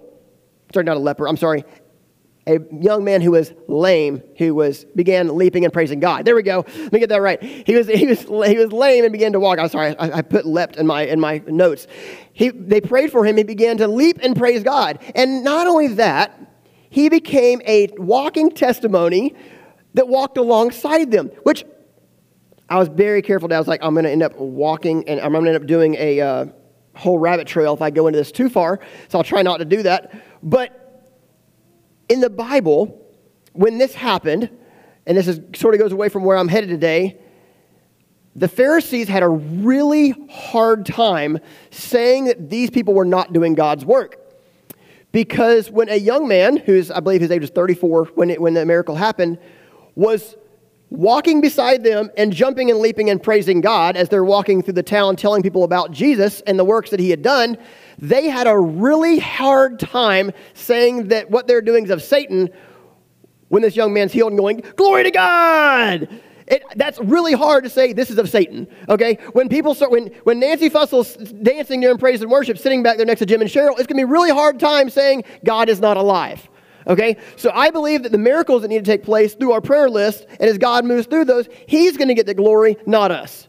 Sorry, 0.74 0.84
not 0.84 0.98
a 0.98 1.00
leper, 1.00 1.28
I'm 1.28 1.38
sorry, 1.38 1.64
a 2.48 2.60
young 2.80 3.04
man 3.04 3.22
who 3.22 3.32
was 3.32 3.54
lame 3.68 4.24
who 4.38 4.56
was 4.56 4.86
began 4.96 5.36
leaping 5.36 5.66
and 5.66 5.74
praising 5.74 6.00
God. 6.00 6.24
There 6.24 6.36
we 6.36 6.44
go. 6.44 6.64
Let 6.66 6.94
me 6.94 7.00
get 7.00 7.10
that 7.10 7.22
right. 7.22 7.42
He 7.44 7.76
was 7.76 7.88
he 7.88 8.08
was 8.08 8.22
he 8.22 8.58
was 8.58 8.72
lame 8.72 9.04
and 9.04 9.12
began 9.12 9.34
to 9.34 9.40
walk. 9.40 9.60
I'm 9.60 9.68
sorry, 9.68 9.98
I, 9.98 10.20
I 10.20 10.22
put 10.22 10.46
leapt 10.46 10.78
in 10.78 10.88
my 10.88 11.04
in 11.04 11.20
my 11.20 11.42
notes. 11.46 11.88
He, 12.32 12.50
they 12.50 12.80
prayed 12.80 13.12
for 13.12 13.26
him. 13.26 13.36
He 13.36 13.44
began 13.44 13.78
to 13.78 13.88
leap 13.88 14.20
and 14.24 14.36
praise 14.36 14.64
God. 14.64 15.00
And 15.14 15.44
not 15.44 15.68
only 15.68 15.88
that, 15.90 16.40
he 16.90 17.10
became 17.10 17.62
a 17.66 17.90
walking 17.98 18.52
testimony 18.52 19.36
that 19.96 20.08
walked 20.08 20.38
alongside 20.38 21.12
them, 21.12 21.30
which 21.44 21.66
I 22.70 22.78
was 22.78 22.90
very 22.90 23.22
careful. 23.22 23.52
I 23.54 23.60
was 23.60 23.68
like, 23.68 23.82
I'm 23.84 23.94
going 23.94 24.06
to 24.06 24.12
end 24.12 24.24
up 24.24 24.36
walking 24.38 25.08
and 25.08 25.20
I'm 25.20 25.32
going 25.32 25.46
to 25.46 25.52
end 25.52 25.62
up 25.62 25.68
doing 25.68 25.96
a 25.96 26.20
uh, 26.20 26.46
whole 26.96 27.18
rabbit 27.18 27.48
trail 27.48 27.74
if 27.74 27.82
I 27.82 27.90
go 27.90 28.08
into 28.08 28.20
this 28.20 28.32
too 28.32 28.50
far. 28.50 28.80
So 29.08 29.18
I'll 29.18 29.24
try 29.24 29.42
not 29.42 29.58
to 29.58 29.66
do 29.66 29.84
that. 29.84 30.22
But 30.44 30.84
in 32.10 32.20
the 32.20 32.30
Bible, 32.30 33.06
when 33.54 33.78
this 33.78 33.94
happened, 33.94 34.50
and 35.06 35.18
this 35.18 35.28
is, 35.28 35.40
sort 35.56 35.74
of 35.76 35.80
goes 35.80 35.92
away 35.92 36.10
from 36.10 36.24
where 36.24 36.38
I'm 36.38 36.50
headed 36.50 36.70
today, 36.70 37.18
the 38.36 38.48
Pharisees 38.48 39.08
had 39.08 39.24
a 39.24 39.30
really 39.30 40.14
hard 40.30 40.86
time 40.86 41.40
saying 41.72 42.26
that 42.26 42.50
these 42.50 42.70
people 42.70 42.94
were 42.94 43.06
not 43.06 43.34
doing 43.34 43.56
God's 43.56 43.86
work. 43.86 44.20
Because 45.12 45.72
when 45.72 45.90
a 45.90 45.96
young 45.96 46.28
man, 46.28 46.58
who's, 46.58 46.92
I 46.92 47.00
believe 47.00 47.22
his 47.22 47.32
age 47.32 47.42
was 47.42 47.50
34 47.50 48.06
when, 48.14 48.30
it, 48.30 48.42
when 48.42 48.54
the 48.54 48.66
miracle 48.66 48.96
happened, 48.96 49.40
was 49.96 50.36
walking 50.90 51.42
beside 51.42 51.84
them 51.84 52.10
and 52.18 52.32
jumping 52.32 52.72
and 52.72 52.80
leaping 52.80 53.10
and 53.10 53.22
praising 53.22 53.62
God 53.62 53.98
as 53.98 54.10
they're 54.10 54.24
walking 54.24 54.62
through 54.62 54.74
the 54.74 54.84
town 54.84 55.16
telling 55.16 55.44
people 55.44 55.64
about 55.64 55.92
Jesus 55.92 56.42
and 56.42 56.58
the 56.58 56.64
works 56.64 56.90
that 56.92 57.00
he 57.00 57.10
had 57.10 57.22
done, 57.22 57.58
they 57.98 58.30
had 58.30 58.48
a 58.48 58.58
really 58.58 59.20
hard 59.20 59.80
time 59.80 60.32
saying 60.54 61.10
that 61.10 61.30
what 61.30 61.48
they're 61.48 61.62
doing 61.62 61.86
is 61.86 61.90
of 61.90 62.02
Satan 62.02 62.50
when 63.50 63.62
this 63.62 63.76
young 63.76 63.94
man's 63.94 64.12
healed 64.12 64.32
and 64.32 64.40
going, 64.40 64.62
Glory 64.76 65.04
to 65.04 65.12
God! 65.12 66.10
It, 66.48 66.64
that's 66.78 66.98
really 67.00 67.34
hard 67.34 67.66
to 67.66 67.70
say 67.70 67.92
this 67.92 68.10
is 68.10 68.18
of 68.18 68.30
Satan, 68.30 68.68
okay? 68.88 69.16
When 69.34 69.50
people 69.50 69.76
start, 69.76 69.92
when, 69.92 70.08
when 70.24 70.40
Nancy 70.40 70.70
Fussel's 70.70 71.16
dancing 71.16 71.82
during 71.82 71.98
praise 71.98 72.22
and 72.22 72.32
worship, 72.32 72.58
sitting 72.58 72.84
back 72.84 72.96
there 72.96 73.06
next 73.06 73.20
to 73.20 73.26
Jim 73.26 73.42
and 73.42 73.50
Cheryl, 73.50 73.78
it's 73.78 73.86
gonna 73.86 74.00
be 74.00 74.04
a 74.04 74.08
really 74.08 74.30
hard 74.30 74.58
time 74.58 74.90
saying 74.90 75.26
God 75.44 75.68
is 75.68 75.82
not 75.82 75.98
alive. 75.98 76.48
Okay? 76.88 77.18
So 77.36 77.52
I 77.54 77.70
believe 77.70 78.04
that 78.04 78.12
the 78.12 78.18
miracles 78.18 78.62
that 78.62 78.70
need 78.70 78.84
to 78.84 78.90
take 78.90 79.04
place 79.04 79.36
through 79.36 79.52
our 79.52 79.62
prayer 79.62 79.90
list, 79.90 80.26
and 80.30 80.50
as 80.50 80.58
God 80.58 80.86
moves 80.86 81.08
through 81.08 81.26
those, 81.26 81.48
He's 81.68 81.98
going 81.98 82.08
to 82.08 82.14
get 82.14 82.26
the 82.26 82.34
glory, 82.34 82.78
not 82.86 83.12
us. 83.12 83.48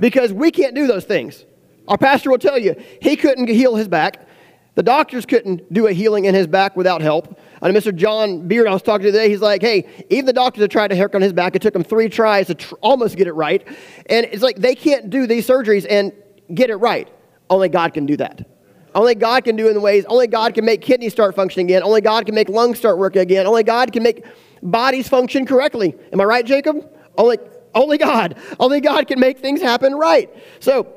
Because 0.00 0.32
we 0.32 0.50
can't 0.50 0.74
do 0.74 0.86
those 0.86 1.04
things. 1.04 1.44
Our 1.88 1.98
pastor 1.98 2.30
will 2.30 2.38
tell 2.38 2.58
you, 2.58 2.76
he 3.00 3.16
couldn't 3.16 3.48
heal 3.48 3.74
his 3.74 3.88
back. 3.88 4.28
The 4.74 4.82
doctors 4.82 5.26
couldn't 5.26 5.72
do 5.72 5.88
a 5.88 5.92
healing 5.92 6.26
in 6.26 6.34
his 6.34 6.46
back 6.46 6.76
without 6.76 7.00
help. 7.00 7.40
And 7.60 7.76
Mr. 7.76 7.92
John 7.92 8.46
Beard, 8.46 8.68
I 8.68 8.72
was 8.72 8.82
talking 8.82 9.06
to 9.06 9.10
today, 9.10 9.28
he's 9.28 9.40
like, 9.40 9.60
hey, 9.60 9.88
even 10.08 10.26
the 10.26 10.32
doctors 10.32 10.60
have 10.60 10.70
tried 10.70 10.88
to 10.88 10.96
hack 10.96 11.14
on 11.16 11.22
his 11.22 11.32
back. 11.32 11.56
It 11.56 11.62
took 11.62 11.72
them 11.72 11.82
three 11.82 12.08
tries 12.08 12.46
to 12.46 12.54
tr- 12.54 12.74
almost 12.76 13.16
get 13.16 13.26
it 13.26 13.32
right. 13.32 13.66
And 14.06 14.26
it's 14.26 14.42
like 14.42 14.56
they 14.56 14.76
can't 14.76 15.10
do 15.10 15.26
these 15.26 15.48
surgeries 15.48 15.84
and 15.88 16.12
get 16.54 16.70
it 16.70 16.76
right. 16.76 17.08
Only 17.50 17.68
God 17.70 17.94
can 17.94 18.06
do 18.06 18.16
that. 18.18 18.46
Only 18.94 19.14
God 19.14 19.44
can 19.44 19.56
do 19.56 19.68
in 19.68 19.74
the 19.74 19.80
ways, 19.80 20.04
only 20.08 20.26
God 20.26 20.54
can 20.54 20.64
make 20.64 20.80
kidneys 20.80 21.12
start 21.12 21.34
functioning 21.34 21.66
again. 21.66 21.82
Only 21.82 22.00
God 22.00 22.26
can 22.26 22.34
make 22.34 22.48
lungs 22.48 22.78
start 22.78 22.98
working 22.98 23.22
again. 23.22 23.46
Only 23.46 23.62
God 23.62 23.92
can 23.92 24.02
make 24.02 24.24
bodies 24.62 25.08
function 25.08 25.46
correctly. 25.46 25.94
Am 26.12 26.20
I 26.20 26.24
right, 26.24 26.44
Jacob? 26.44 26.88
Only, 27.16 27.38
only 27.74 27.98
God. 27.98 28.38
Only 28.58 28.80
God 28.80 29.06
can 29.06 29.20
make 29.20 29.38
things 29.38 29.60
happen 29.60 29.94
right. 29.94 30.30
So, 30.60 30.92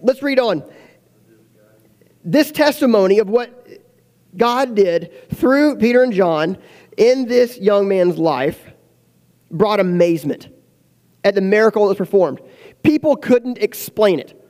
let's 0.00 0.22
read 0.22 0.38
on. 0.38 0.64
This 2.24 2.50
testimony 2.50 3.18
of 3.18 3.28
what 3.28 3.68
God 4.36 4.74
did 4.74 5.12
through 5.34 5.76
Peter 5.76 6.02
and 6.02 6.12
John 6.12 6.58
in 6.96 7.26
this 7.26 7.58
young 7.58 7.88
man's 7.88 8.18
life 8.18 8.60
brought 9.50 9.80
amazement 9.80 10.48
at 11.24 11.34
the 11.34 11.40
miracle 11.40 11.82
that 11.82 11.88
was 11.90 11.98
performed. 11.98 12.40
People 12.82 13.16
couldn't 13.16 13.58
explain 13.58 14.18
it. 14.20 14.40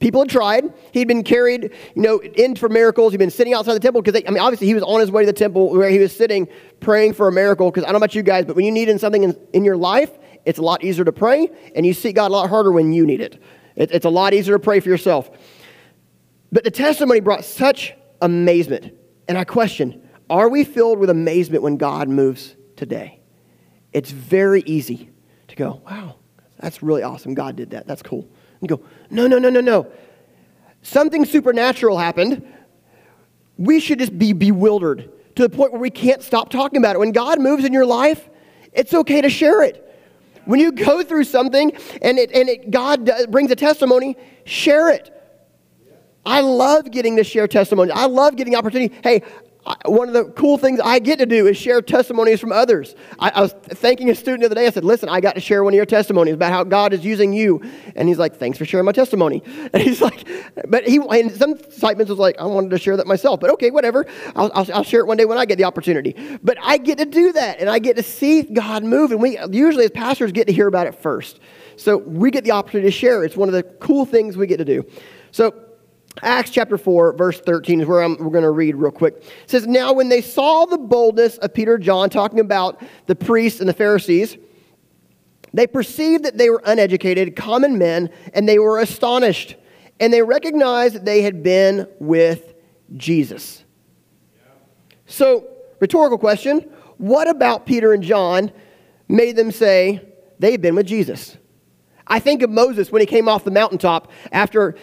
People 0.00 0.20
had 0.20 0.30
tried. 0.30 0.72
He'd 0.92 1.08
been 1.08 1.24
carried, 1.24 1.72
you 1.94 2.02
know, 2.02 2.20
in 2.20 2.54
for 2.54 2.68
miracles. 2.68 3.12
He'd 3.12 3.18
been 3.18 3.30
sitting 3.30 3.52
outside 3.52 3.74
the 3.74 3.80
temple 3.80 4.00
because, 4.00 4.22
I 4.26 4.30
mean, 4.30 4.38
obviously 4.38 4.68
he 4.68 4.74
was 4.74 4.84
on 4.84 5.00
his 5.00 5.10
way 5.10 5.22
to 5.22 5.26
the 5.26 5.32
temple 5.32 5.70
where 5.70 5.90
he 5.90 5.98
was 5.98 6.14
sitting 6.14 6.48
praying 6.80 7.14
for 7.14 7.26
a 7.26 7.32
miracle. 7.32 7.70
Because 7.70 7.82
I 7.82 7.86
don't 7.86 7.94
know 7.94 8.04
about 8.04 8.14
you 8.14 8.22
guys, 8.22 8.44
but 8.44 8.54
when 8.54 8.64
you 8.64 8.70
need 8.70 9.00
something 9.00 9.24
in, 9.24 9.36
in 9.52 9.64
your 9.64 9.76
life, 9.76 10.10
it's 10.44 10.58
a 10.58 10.62
lot 10.62 10.84
easier 10.84 11.04
to 11.04 11.12
pray, 11.12 11.50
and 11.74 11.84
you 11.84 11.92
seek 11.92 12.16
God 12.16 12.30
a 12.30 12.32
lot 12.32 12.48
harder 12.48 12.72
when 12.72 12.92
you 12.92 13.04
need 13.04 13.20
it. 13.20 13.42
it. 13.76 13.90
It's 13.90 14.06
a 14.06 14.10
lot 14.10 14.32
easier 14.32 14.56
to 14.56 14.62
pray 14.62 14.80
for 14.80 14.88
yourself. 14.88 15.30
But 16.52 16.64
the 16.64 16.70
testimony 16.70 17.20
brought 17.20 17.44
such 17.44 17.92
amazement. 18.22 18.94
And 19.26 19.36
I 19.36 19.44
question 19.44 20.08
are 20.30 20.48
we 20.48 20.64
filled 20.64 20.98
with 20.98 21.10
amazement 21.10 21.62
when 21.62 21.76
God 21.76 22.08
moves 22.08 22.54
today? 22.76 23.20
It's 23.92 24.10
very 24.10 24.62
easy 24.62 25.10
to 25.48 25.56
go, 25.56 25.82
wow, 25.84 26.16
that's 26.58 26.82
really 26.82 27.02
awesome. 27.02 27.34
God 27.34 27.56
did 27.56 27.70
that. 27.70 27.86
That's 27.86 28.02
cool. 28.02 28.28
And 28.60 28.68
go, 28.68 28.80
no, 29.10 29.26
no, 29.26 29.38
no, 29.38 29.48
no, 29.50 29.60
no. 29.60 29.86
Something 30.82 31.24
supernatural 31.24 31.98
happened. 31.98 32.46
We 33.56 33.80
should 33.80 33.98
just 33.98 34.18
be 34.18 34.32
bewildered 34.32 35.10
to 35.36 35.42
the 35.42 35.48
point 35.48 35.72
where 35.72 35.80
we 35.80 35.90
can't 35.90 36.22
stop 36.22 36.50
talking 36.50 36.78
about 36.78 36.96
it. 36.96 36.98
When 36.98 37.12
God 37.12 37.40
moves 37.40 37.64
in 37.64 37.72
your 37.72 37.86
life, 37.86 38.28
it's 38.72 38.94
okay 38.94 39.20
to 39.20 39.28
share 39.28 39.62
it. 39.62 39.84
When 40.44 40.60
you 40.60 40.72
go 40.72 41.02
through 41.02 41.24
something 41.24 41.72
and, 42.00 42.18
it, 42.18 42.32
and 42.32 42.48
it, 42.48 42.70
God 42.70 43.10
brings 43.28 43.50
a 43.50 43.56
testimony, 43.56 44.16
share 44.44 44.90
it. 44.90 45.14
I 46.24 46.40
love 46.40 46.90
getting 46.90 47.16
to 47.16 47.24
share 47.24 47.46
testimony. 47.48 47.90
I 47.90 48.06
love 48.06 48.36
getting 48.36 48.54
opportunity. 48.54 48.94
Hey, 49.02 49.22
one 49.86 50.08
of 50.08 50.14
the 50.14 50.24
cool 50.32 50.56
things 50.56 50.80
I 50.80 50.98
get 50.98 51.18
to 51.18 51.26
do 51.26 51.46
is 51.46 51.56
share 51.56 51.82
testimonies 51.82 52.40
from 52.40 52.52
others. 52.52 52.94
I, 53.18 53.30
I, 53.30 53.40
was 53.42 53.52
thanking 53.52 54.08
a 54.10 54.14
student 54.14 54.40
the 54.40 54.46
other 54.46 54.54
day. 54.54 54.66
I 54.66 54.70
said, 54.70 54.84
Listen, 54.84 55.08
I 55.08 55.20
got 55.20 55.34
to 55.34 55.40
share 55.40 55.64
one 55.64 55.72
of 55.72 55.76
your 55.76 55.86
testimonies 55.86 56.34
about 56.34 56.52
how 56.52 56.64
God 56.64 56.92
is 56.92 57.04
using 57.04 57.32
you. 57.32 57.60
And 57.94 58.08
he's 58.08 58.18
like, 58.18 58.36
Thanks 58.36 58.56
for 58.56 58.64
sharing 58.64 58.86
my 58.86 58.92
testimony. 58.92 59.42
And 59.72 59.82
he's 59.82 60.00
like, 60.00 60.26
But 60.68 60.88
he, 60.88 60.96
and 60.96 61.30
some 61.32 61.52
excitement 61.52 62.08
was 62.08 62.18
like, 62.18 62.38
I 62.38 62.44
wanted 62.44 62.70
to 62.70 62.78
share 62.78 62.96
that 62.96 63.06
myself. 63.06 63.40
But 63.40 63.50
okay, 63.50 63.70
whatever. 63.70 64.06
I'll, 64.34 64.50
I'll, 64.54 64.72
I'll, 64.72 64.82
share 64.82 65.00
it 65.00 65.06
one 65.06 65.16
day 65.16 65.26
when 65.26 65.36
I 65.36 65.44
get 65.44 65.58
the 65.58 65.64
opportunity. 65.64 66.14
But 66.42 66.56
I 66.62 66.78
get 66.78 66.98
to 66.98 67.04
do 67.04 67.32
that 67.32 67.60
and 67.60 67.68
I 67.68 67.78
get 67.78 67.96
to 67.96 68.02
see 68.02 68.42
God 68.42 68.84
move. 68.84 69.12
And 69.12 69.20
we 69.20 69.38
usually, 69.50 69.84
as 69.84 69.90
pastors, 69.90 70.32
get 70.32 70.46
to 70.46 70.52
hear 70.52 70.68
about 70.68 70.86
it 70.86 70.94
first. 70.94 71.40
So 71.76 71.98
we 71.98 72.30
get 72.30 72.44
the 72.44 72.52
opportunity 72.52 72.88
to 72.88 72.96
share. 72.96 73.24
It's 73.24 73.36
one 73.36 73.48
of 73.48 73.54
the 73.54 73.62
cool 73.62 74.06
things 74.06 74.36
we 74.36 74.46
get 74.46 74.56
to 74.56 74.64
do. 74.64 74.86
So, 75.30 75.54
Acts 76.22 76.50
chapter 76.50 76.76
4, 76.76 77.12
verse 77.12 77.40
13 77.40 77.80
is 77.80 77.86
where 77.86 78.02
I'm, 78.02 78.16
we're 78.18 78.30
going 78.30 78.42
to 78.42 78.50
read 78.50 78.74
real 78.76 78.90
quick. 78.90 79.16
It 79.16 79.50
says, 79.50 79.66
Now 79.66 79.92
when 79.92 80.08
they 80.08 80.20
saw 80.20 80.66
the 80.66 80.78
boldness 80.78 81.38
of 81.38 81.54
Peter 81.54 81.76
and 81.76 81.84
John 81.84 82.10
talking 82.10 82.40
about 82.40 82.82
the 83.06 83.14
priests 83.14 83.60
and 83.60 83.68
the 83.68 83.74
Pharisees, 83.74 84.36
they 85.52 85.66
perceived 85.66 86.24
that 86.24 86.36
they 86.36 86.50
were 86.50 86.62
uneducated, 86.64 87.36
common 87.36 87.78
men, 87.78 88.10
and 88.34 88.48
they 88.48 88.58
were 88.58 88.80
astonished. 88.80 89.56
And 90.00 90.12
they 90.12 90.22
recognized 90.22 90.94
that 90.94 91.04
they 91.04 91.22
had 91.22 91.42
been 91.42 91.88
with 91.98 92.54
Jesus. 92.96 93.64
So, 95.06 95.48
rhetorical 95.80 96.18
question 96.18 96.70
what 96.98 97.28
about 97.28 97.64
Peter 97.64 97.92
and 97.92 98.02
John 98.02 98.50
made 99.08 99.36
them 99.36 99.52
say 99.52 100.02
they've 100.38 100.60
been 100.60 100.74
with 100.74 100.86
Jesus? 100.86 101.36
I 102.08 102.18
think 102.18 102.42
of 102.42 102.50
Moses 102.50 102.90
when 102.90 103.00
he 103.00 103.06
came 103.06 103.28
off 103.28 103.44
the 103.44 103.50
mountaintop 103.50 104.10
after 104.32 104.74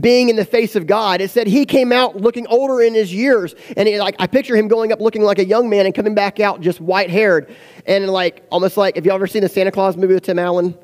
being 0.00 0.28
in 0.28 0.36
the 0.36 0.44
face 0.44 0.76
of 0.76 0.86
God. 0.86 1.20
It 1.20 1.30
said 1.30 1.46
he 1.46 1.66
came 1.66 1.92
out 1.92 2.16
looking 2.16 2.46
older 2.46 2.80
in 2.80 2.94
his 2.94 3.12
years. 3.12 3.54
And 3.76 3.88
like, 3.98 4.16
I 4.18 4.26
picture 4.26 4.56
him 4.56 4.68
going 4.68 4.92
up 4.92 5.00
looking 5.00 5.22
like 5.22 5.38
a 5.38 5.44
young 5.44 5.68
man 5.68 5.86
and 5.86 5.94
coming 5.94 6.14
back 6.14 6.40
out 6.40 6.60
just 6.60 6.80
white 6.80 7.10
haired. 7.10 7.54
And 7.86 8.08
like, 8.08 8.44
almost 8.50 8.76
like, 8.76 8.96
have 8.96 9.04
you 9.04 9.12
ever 9.12 9.26
seen 9.26 9.42
the 9.42 9.48
Santa 9.48 9.72
Claus 9.72 9.96
movie 9.96 10.14
with 10.14 10.24
Tim 10.24 10.38
Allen? 10.38 10.76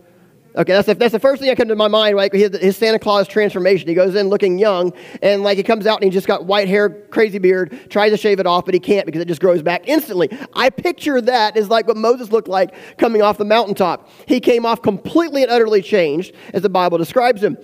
Okay, 0.57 0.73
that's 0.73 0.87
the, 0.87 0.95
that's 0.95 1.11
the 1.11 1.19
first 1.19 1.41
thing 1.41 1.49
that 1.49 1.57
comes 1.57 1.71
to 1.71 1.75
my 1.75 1.89
mind, 1.89 2.17
like 2.17 2.33
His, 2.33 2.57
his, 2.59 2.77
Santa 2.77 3.01
Claus 3.01 3.27
transformation. 3.27 3.89
He 3.89 3.95
goes 3.95 4.15
in 4.15 4.29
looking 4.29 4.57
young, 4.57 4.93
and 5.21 5.43
like 5.43 5.57
he 5.57 5.65
comes 5.65 5.85
out 5.85 5.97
and 5.97 6.05
he 6.05 6.11
just 6.11 6.29
got 6.29 6.45
white 6.45 6.69
hair, 6.69 6.91
crazy 7.11 7.39
beard, 7.39 7.91
tries 7.91 8.13
to 8.13 8.17
shave 8.17 8.39
it 8.39 8.47
off, 8.47 8.65
but 8.65 8.73
he 8.73 8.79
can't 8.79 9.05
because 9.05 9.21
it 9.21 9.27
just 9.27 9.41
grows 9.41 9.63
back 9.63 9.89
instantly. 9.89 10.29
I 10.55 10.71
picture 10.71 11.21
that 11.21 11.57
as 11.57 11.71
like 11.71 11.89
what 11.89 11.97
Moses 11.97 12.31
looked 12.31 12.47
like 12.47 12.73
coming 12.99 13.21
off 13.21 13.37
the 13.37 13.45
mountaintop. 13.45 14.09
He 14.27 14.39
came 14.39 14.65
off 14.65 14.81
completely 14.81 15.43
and 15.43 15.51
utterly 15.51 15.83
changed, 15.83 16.35
as 16.53 16.63
the 16.63 16.69
Bible 16.69 16.99
describes 16.99 17.43
him. 17.43 17.59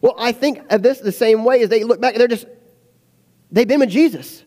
Well, 0.00 0.14
I 0.18 0.32
think 0.32 0.60
of 0.72 0.82
this 0.82 1.00
the 1.00 1.12
same 1.12 1.44
way 1.44 1.62
as 1.62 1.68
they 1.68 1.84
look 1.84 2.00
back, 2.00 2.14
they're 2.14 2.26
just, 2.26 2.46
they've 3.50 3.68
been 3.68 3.80
with 3.80 3.90
Jesus. 3.90 4.44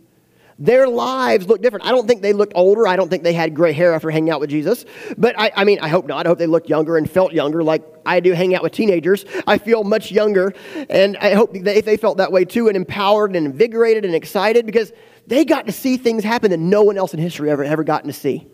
Their 0.63 0.88
lives 0.88 1.46
look 1.46 1.62
different. 1.62 1.86
I 1.86 1.91
don't 1.91 2.08
think 2.08 2.22
they 2.22 2.32
looked 2.32 2.53
older. 2.55 2.88
I 2.88 2.96
don't 2.96 3.10
think 3.10 3.24
they 3.24 3.34
had 3.34 3.53
gray 3.53 3.74
hair 3.74 3.93
after 3.93 4.10
hanging 4.10 4.29
out 4.29 4.39
with 4.39 4.50
Jesus. 4.50 4.86
But 5.17 5.38
I, 5.38 5.51
I 5.58 5.63
mean, 5.65 5.79
I 5.82 5.89
hope 5.89 6.08
not. 6.08 6.25
I 6.25 6.29
hope 6.29 6.38
they 6.38 6.48
looked 6.48 6.70
younger 6.70 6.96
and 6.96 7.10
felt 7.12 7.34
younger 7.34 7.62
like 7.62 7.84
I 8.05 8.22
do 8.22 8.32
hang 8.32 8.55
out 8.55 8.63
with 8.63 8.72
teenagers. 8.72 9.25
I 9.46 9.58
feel 9.58 9.84
much 9.84 10.10
younger. 10.10 10.53
And 10.89 11.17
I 11.17 11.34
hope 11.34 11.51
they, 11.51 11.82
they 11.82 11.98
felt 11.98 12.15
that 12.20 12.32
way 12.32 12.46
too 12.46 12.70
and 12.70 12.77
empowered 12.77 13.36
and 13.36 13.46
invigorated 13.46 14.05
and 14.05 14.15
excited 14.15 14.65
because 14.65 14.93
they 15.27 15.43
got 15.43 15.65
to 15.65 15.74
see 15.74 15.98
things 15.98 16.24
happen 16.24 16.50
that 16.51 16.62
no 16.62 16.82
one 16.82 16.98
else 16.98 17.13
in 17.13 17.20
history 17.20 17.51
ever, 17.51 17.65
ever 17.65 17.84
gotten 17.84 18.08
to 18.08 18.13
see. 18.13 18.48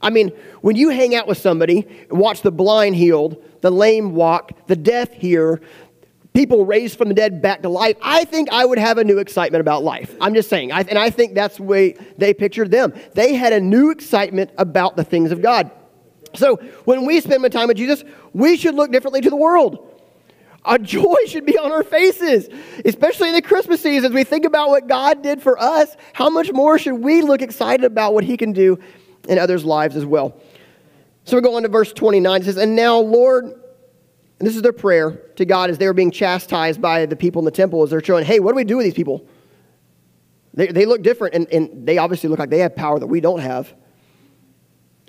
I 0.00 0.10
mean, 0.10 0.28
when 0.60 0.76
you 0.76 0.90
hang 0.90 1.16
out 1.16 1.26
with 1.26 1.38
somebody, 1.38 1.88
watch 2.08 2.42
the 2.42 2.52
blind 2.52 2.94
healed, 2.94 3.42
the 3.62 3.70
lame 3.72 4.14
walk, 4.14 4.52
the 4.68 4.76
deaf 4.76 5.12
hear, 5.12 5.60
people 6.32 6.64
raised 6.64 6.96
from 6.96 7.08
the 7.08 7.14
dead 7.14 7.42
back 7.42 7.62
to 7.62 7.68
life, 7.68 7.96
I 8.00 8.24
think 8.24 8.50
I 8.50 8.64
would 8.64 8.78
have 8.78 8.98
a 8.98 9.04
new 9.04 9.18
excitement 9.18 9.60
about 9.60 9.84
life. 9.84 10.14
I'm 10.20 10.34
just 10.34 10.48
saying. 10.48 10.72
I, 10.72 10.80
and 10.80 10.98
I 10.98 11.10
think 11.10 11.34
that's 11.34 11.56
the 11.56 11.64
way 11.64 11.94
they 12.16 12.32
pictured 12.34 12.70
them. 12.70 12.94
They 13.14 13.34
had 13.34 13.52
a 13.52 13.60
new 13.60 13.90
excitement 13.90 14.50
about 14.58 14.96
the 14.96 15.04
things 15.04 15.30
of 15.30 15.42
God. 15.42 15.70
So 16.34 16.56
when 16.84 17.04
we 17.04 17.20
spend 17.20 17.50
time 17.52 17.68
with 17.68 17.76
Jesus, 17.76 18.04
we 18.32 18.56
should 18.56 18.74
look 18.74 18.90
differently 18.90 19.20
to 19.20 19.30
the 19.30 19.36
world. 19.36 19.88
Our 20.64 20.78
joy 20.78 21.16
should 21.26 21.44
be 21.44 21.58
on 21.58 21.72
our 21.72 21.82
faces, 21.82 22.48
especially 22.84 23.28
in 23.28 23.34
the 23.34 23.42
Christmas 23.42 23.82
season. 23.82 24.12
As 24.12 24.14
we 24.14 24.24
think 24.24 24.44
about 24.44 24.68
what 24.68 24.86
God 24.86 25.22
did 25.22 25.42
for 25.42 25.60
us, 25.60 25.96
how 26.12 26.30
much 26.30 26.52
more 26.52 26.78
should 26.78 26.94
we 26.94 27.22
look 27.22 27.42
excited 27.42 27.84
about 27.84 28.14
what 28.14 28.24
He 28.24 28.36
can 28.36 28.52
do 28.52 28.78
in 29.28 29.38
others' 29.38 29.64
lives 29.64 29.96
as 29.96 30.06
well? 30.06 30.40
So 31.24 31.36
we 31.36 31.42
go 31.42 31.56
on 31.56 31.62
to 31.62 31.68
verse 31.68 31.92
29. 31.92 32.40
It 32.40 32.44
says, 32.44 32.56
And 32.56 32.74
now, 32.74 32.98
Lord, 32.98 33.61
and 34.42 34.48
this 34.48 34.56
is 34.56 34.62
their 34.62 34.72
prayer 34.72 35.12
to 35.36 35.44
God 35.44 35.70
as 35.70 35.78
they 35.78 35.86
were 35.86 35.92
being 35.92 36.10
chastised 36.10 36.82
by 36.82 37.06
the 37.06 37.14
people 37.14 37.38
in 37.40 37.44
the 37.44 37.52
temple, 37.52 37.84
as 37.84 37.90
they're 37.90 38.02
showing, 38.02 38.24
hey, 38.24 38.40
what 38.40 38.50
do 38.50 38.56
we 38.56 38.64
do 38.64 38.76
with 38.76 38.82
these 38.82 38.92
people? 38.92 39.24
They, 40.52 40.66
they 40.66 40.84
look 40.84 41.02
different, 41.02 41.36
and, 41.36 41.46
and 41.52 41.86
they 41.86 41.96
obviously 41.98 42.28
look 42.28 42.40
like 42.40 42.50
they 42.50 42.58
have 42.58 42.74
power 42.74 42.98
that 42.98 43.06
we 43.06 43.20
don't 43.20 43.38
have. 43.38 43.72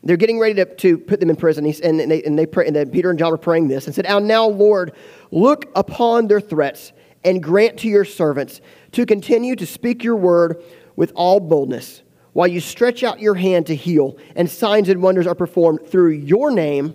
They're 0.03 0.17
getting 0.17 0.37
ready 0.37 0.53
to, 0.53 0.65
to 0.75 0.99
put 0.99 1.19
them 1.19 1.31
in 1.31 1.35
prison, 1.35 1.65
and, 1.65 1.99
and, 1.99 2.11
they, 2.11 2.21
and, 2.21 2.37
they 2.37 2.45
pray, 2.45 2.67
and 2.67 2.75
then 2.75 2.91
Peter 2.91 3.09
and 3.09 3.17
John 3.17 3.31
were 3.31 3.39
praying 3.39 3.69
this 3.69 3.87
and 3.87 3.95
said, 3.95 4.05
And 4.05 4.27
now, 4.27 4.45
Lord, 4.45 4.93
look 5.31 5.65
upon 5.75 6.27
their 6.27 6.39
threats 6.39 6.93
and 7.23 7.41
grant 7.41 7.79
to 7.79 7.87
your 7.87 8.05
servants 8.05 8.61
to 8.91 9.03
continue 9.03 9.55
to 9.55 9.65
speak 9.65 10.03
your 10.03 10.15
word 10.15 10.61
with 10.95 11.11
all 11.15 11.39
boldness, 11.39 12.03
while 12.33 12.47
you 12.47 12.59
stretch 12.59 13.01
out 13.01 13.19
your 13.19 13.33
hand 13.33 13.65
to 13.65 13.75
heal, 13.75 14.15
and 14.35 14.47
signs 14.47 14.89
and 14.89 15.01
wonders 15.01 15.25
are 15.25 15.33
performed 15.33 15.87
through 15.87 16.11
your 16.11 16.51
name 16.51 16.93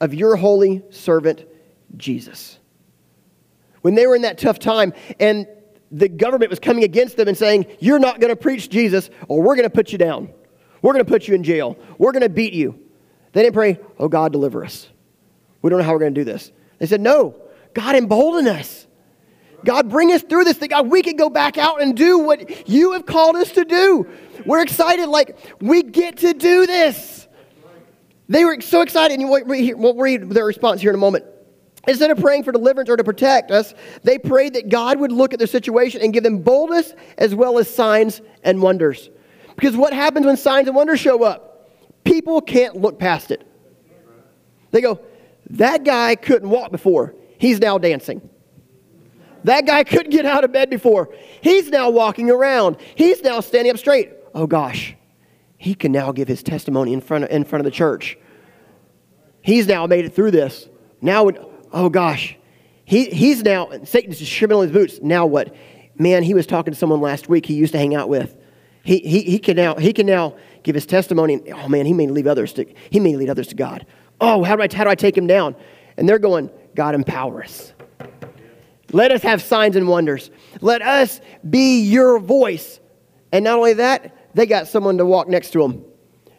of 0.00 0.14
your 0.14 0.36
holy 0.36 0.82
servant, 0.90 1.44
Jesus. 1.96 2.58
When 3.82 3.94
they 3.94 4.06
were 4.06 4.16
in 4.16 4.22
that 4.22 4.38
tough 4.38 4.58
time 4.58 4.92
and 5.18 5.46
the 5.90 6.08
government 6.08 6.50
was 6.50 6.58
coming 6.58 6.84
against 6.84 7.16
them 7.16 7.28
and 7.28 7.36
saying, 7.36 7.66
You're 7.80 7.98
not 7.98 8.20
going 8.20 8.30
to 8.30 8.36
preach 8.36 8.68
Jesus, 8.68 9.10
or 9.28 9.42
we're 9.42 9.56
going 9.56 9.68
to 9.68 9.74
put 9.74 9.92
you 9.92 9.98
down. 9.98 10.30
We're 10.82 10.92
going 10.92 11.04
to 11.04 11.10
put 11.10 11.26
you 11.26 11.34
in 11.34 11.42
jail. 11.42 11.76
We're 11.96 12.12
going 12.12 12.22
to 12.22 12.28
beat 12.28 12.52
you. 12.52 12.78
They 13.32 13.42
didn't 13.42 13.54
pray, 13.54 13.78
Oh, 13.98 14.08
God, 14.08 14.32
deliver 14.32 14.64
us. 14.64 14.88
We 15.62 15.70
don't 15.70 15.78
know 15.78 15.84
how 15.84 15.92
we're 15.92 16.00
going 16.00 16.14
to 16.14 16.20
do 16.20 16.24
this. 16.24 16.52
They 16.78 16.86
said, 16.86 17.00
No, 17.00 17.40
God, 17.74 17.96
embolden 17.96 18.46
us. 18.48 18.86
God, 19.64 19.88
bring 19.88 20.12
us 20.12 20.22
through 20.22 20.44
this 20.44 20.56
thing. 20.56 20.68
God, 20.68 20.88
we 20.88 21.02
can 21.02 21.16
go 21.16 21.28
back 21.30 21.58
out 21.58 21.82
and 21.82 21.96
do 21.96 22.18
what 22.18 22.68
you 22.68 22.92
have 22.92 23.06
called 23.06 23.36
us 23.36 23.50
to 23.52 23.64
do. 23.64 24.08
We're 24.46 24.62
excited, 24.62 25.08
like, 25.08 25.36
we 25.60 25.82
get 25.82 26.18
to 26.18 26.32
do 26.32 26.66
this. 26.66 27.17
They 28.28 28.44
were 28.44 28.60
so 28.60 28.82
excited, 28.82 29.18
and 29.18 29.30
we'll 29.30 29.94
read 29.94 30.28
their 30.30 30.44
response 30.44 30.80
here 30.80 30.90
in 30.90 30.94
a 30.94 30.98
moment. 30.98 31.24
Instead 31.86 32.10
of 32.10 32.18
praying 32.18 32.44
for 32.44 32.52
deliverance 32.52 32.90
or 32.90 32.96
to 32.98 33.04
protect 33.04 33.50
us, 33.50 33.72
they 34.02 34.18
prayed 34.18 34.54
that 34.54 34.68
God 34.68 35.00
would 35.00 35.10
look 35.10 35.32
at 35.32 35.38
their 35.38 35.48
situation 35.48 36.02
and 36.02 36.12
give 36.12 36.22
them 36.22 36.38
boldness 36.38 36.92
as 37.16 37.34
well 37.34 37.58
as 37.58 37.72
signs 37.72 38.20
and 38.42 38.60
wonders. 38.60 39.08
Because 39.56 39.76
what 39.76 39.94
happens 39.94 40.26
when 40.26 40.36
signs 40.36 40.68
and 40.68 40.76
wonders 40.76 41.00
show 41.00 41.24
up? 41.24 41.70
People 42.04 42.42
can't 42.42 42.76
look 42.76 42.98
past 42.98 43.30
it. 43.30 43.46
They 44.70 44.82
go, 44.82 45.00
That 45.50 45.84
guy 45.84 46.14
couldn't 46.14 46.50
walk 46.50 46.70
before, 46.70 47.14
he's 47.38 47.58
now 47.58 47.78
dancing. 47.78 48.28
That 49.44 49.66
guy 49.66 49.84
couldn't 49.84 50.10
get 50.10 50.26
out 50.26 50.44
of 50.44 50.52
bed 50.52 50.68
before, 50.68 51.14
he's 51.40 51.70
now 51.70 51.88
walking 51.88 52.30
around, 52.30 52.76
he's 52.94 53.22
now 53.22 53.40
standing 53.40 53.72
up 53.72 53.78
straight. 53.78 54.12
Oh 54.34 54.46
gosh, 54.46 54.94
he 55.58 55.74
can 55.74 55.92
now 55.92 56.12
give 56.12 56.28
his 56.28 56.42
testimony 56.42 56.92
in 56.92 57.00
front 57.00 57.24
of, 57.24 57.30
in 57.30 57.44
front 57.44 57.60
of 57.60 57.64
the 57.64 57.76
church. 57.76 58.16
He's 59.42 59.66
now 59.66 59.86
made 59.86 60.04
it 60.04 60.14
through 60.14 60.30
this. 60.30 60.68
Now, 61.02 61.28
oh 61.72 61.88
gosh, 61.90 62.36
he, 62.84 63.06
he's 63.10 63.42
now, 63.42 63.68
Satan's 63.84 64.18
just 64.18 64.42
on 64.42 64.62
his 64.62 64.72
boots. 64.72 65.00
Now 65.02 65.26
what? 65.26 65.54
Man, 65.96 66.22
he 66.22 66.32
was 66.32 66.46
talking 66.46 66.72
to 66.72 66.78
someone 66.78 67.00
last 67.00 67.28
week 67.28 67.44
he 67.44 67.54
used 67.54 67.72
to 67.72 67.78
hang 67.78 67.94
out 67.94 68.08
with. 68.08 68.36
He, 68.84 68.98
he, 68.98 69.22
he, 69.22 69.38
can 69.38 69.56
now, 69.56 69.74
he 69.74 69.92
can 69.92 70.06
now 70.06 70.36
give 70.62 70.74
his 70.74 70.86
testimony. 70.86 71.52
oh 71.52 71.68
man, 71.68 71.86
he 71.86 71.92
may 71.92 72.06
lead 72.06 72.26
others 72.26 72.52
to, 72.54 72.64
he 72.90 73.00
may 73.00 73.16
lead 73.16 73.28
others 73.28 73.48
to 73.48 73.54
God. 73.54 73.84
Oh, 74.20 74.44
how 74.44 74.56
do 74.56 74.62
I, 74.62 74.68
how 74.72 74.84
do 74.84 74.90
I 74.90 74.94
take 74.94 75.18
him 75.18 75.26
down? 75.26 75.56
And 75.96 76.08
they're 76.08 76.18
going, 76.18 76.50
God 76.74 76.94
empower 76.94 77.42
us. 77.42 77.72
Let 78.92 79.10
us 79.10 79.22
have 79.22 79.42
signs 79.42 79.76
and 79.76 79.88
wonders. 79.88 80.30
Let 80.60 80.80
us 80.80 81.20
be 81.48 81.80
your 81.82 82.18
voice. 82.18 82.80
And 83.32 83.44
not 83.44 83.58
only 83.58 83.74
that, 83.74 84.16
they 84.38 84.46
got 84.46 84.68
someone 84.68 84.98
to 84.98 85.06
walk 85.06 85.28
next 85.28 85.50
to 85.50 85.62
them, 85.62 85.84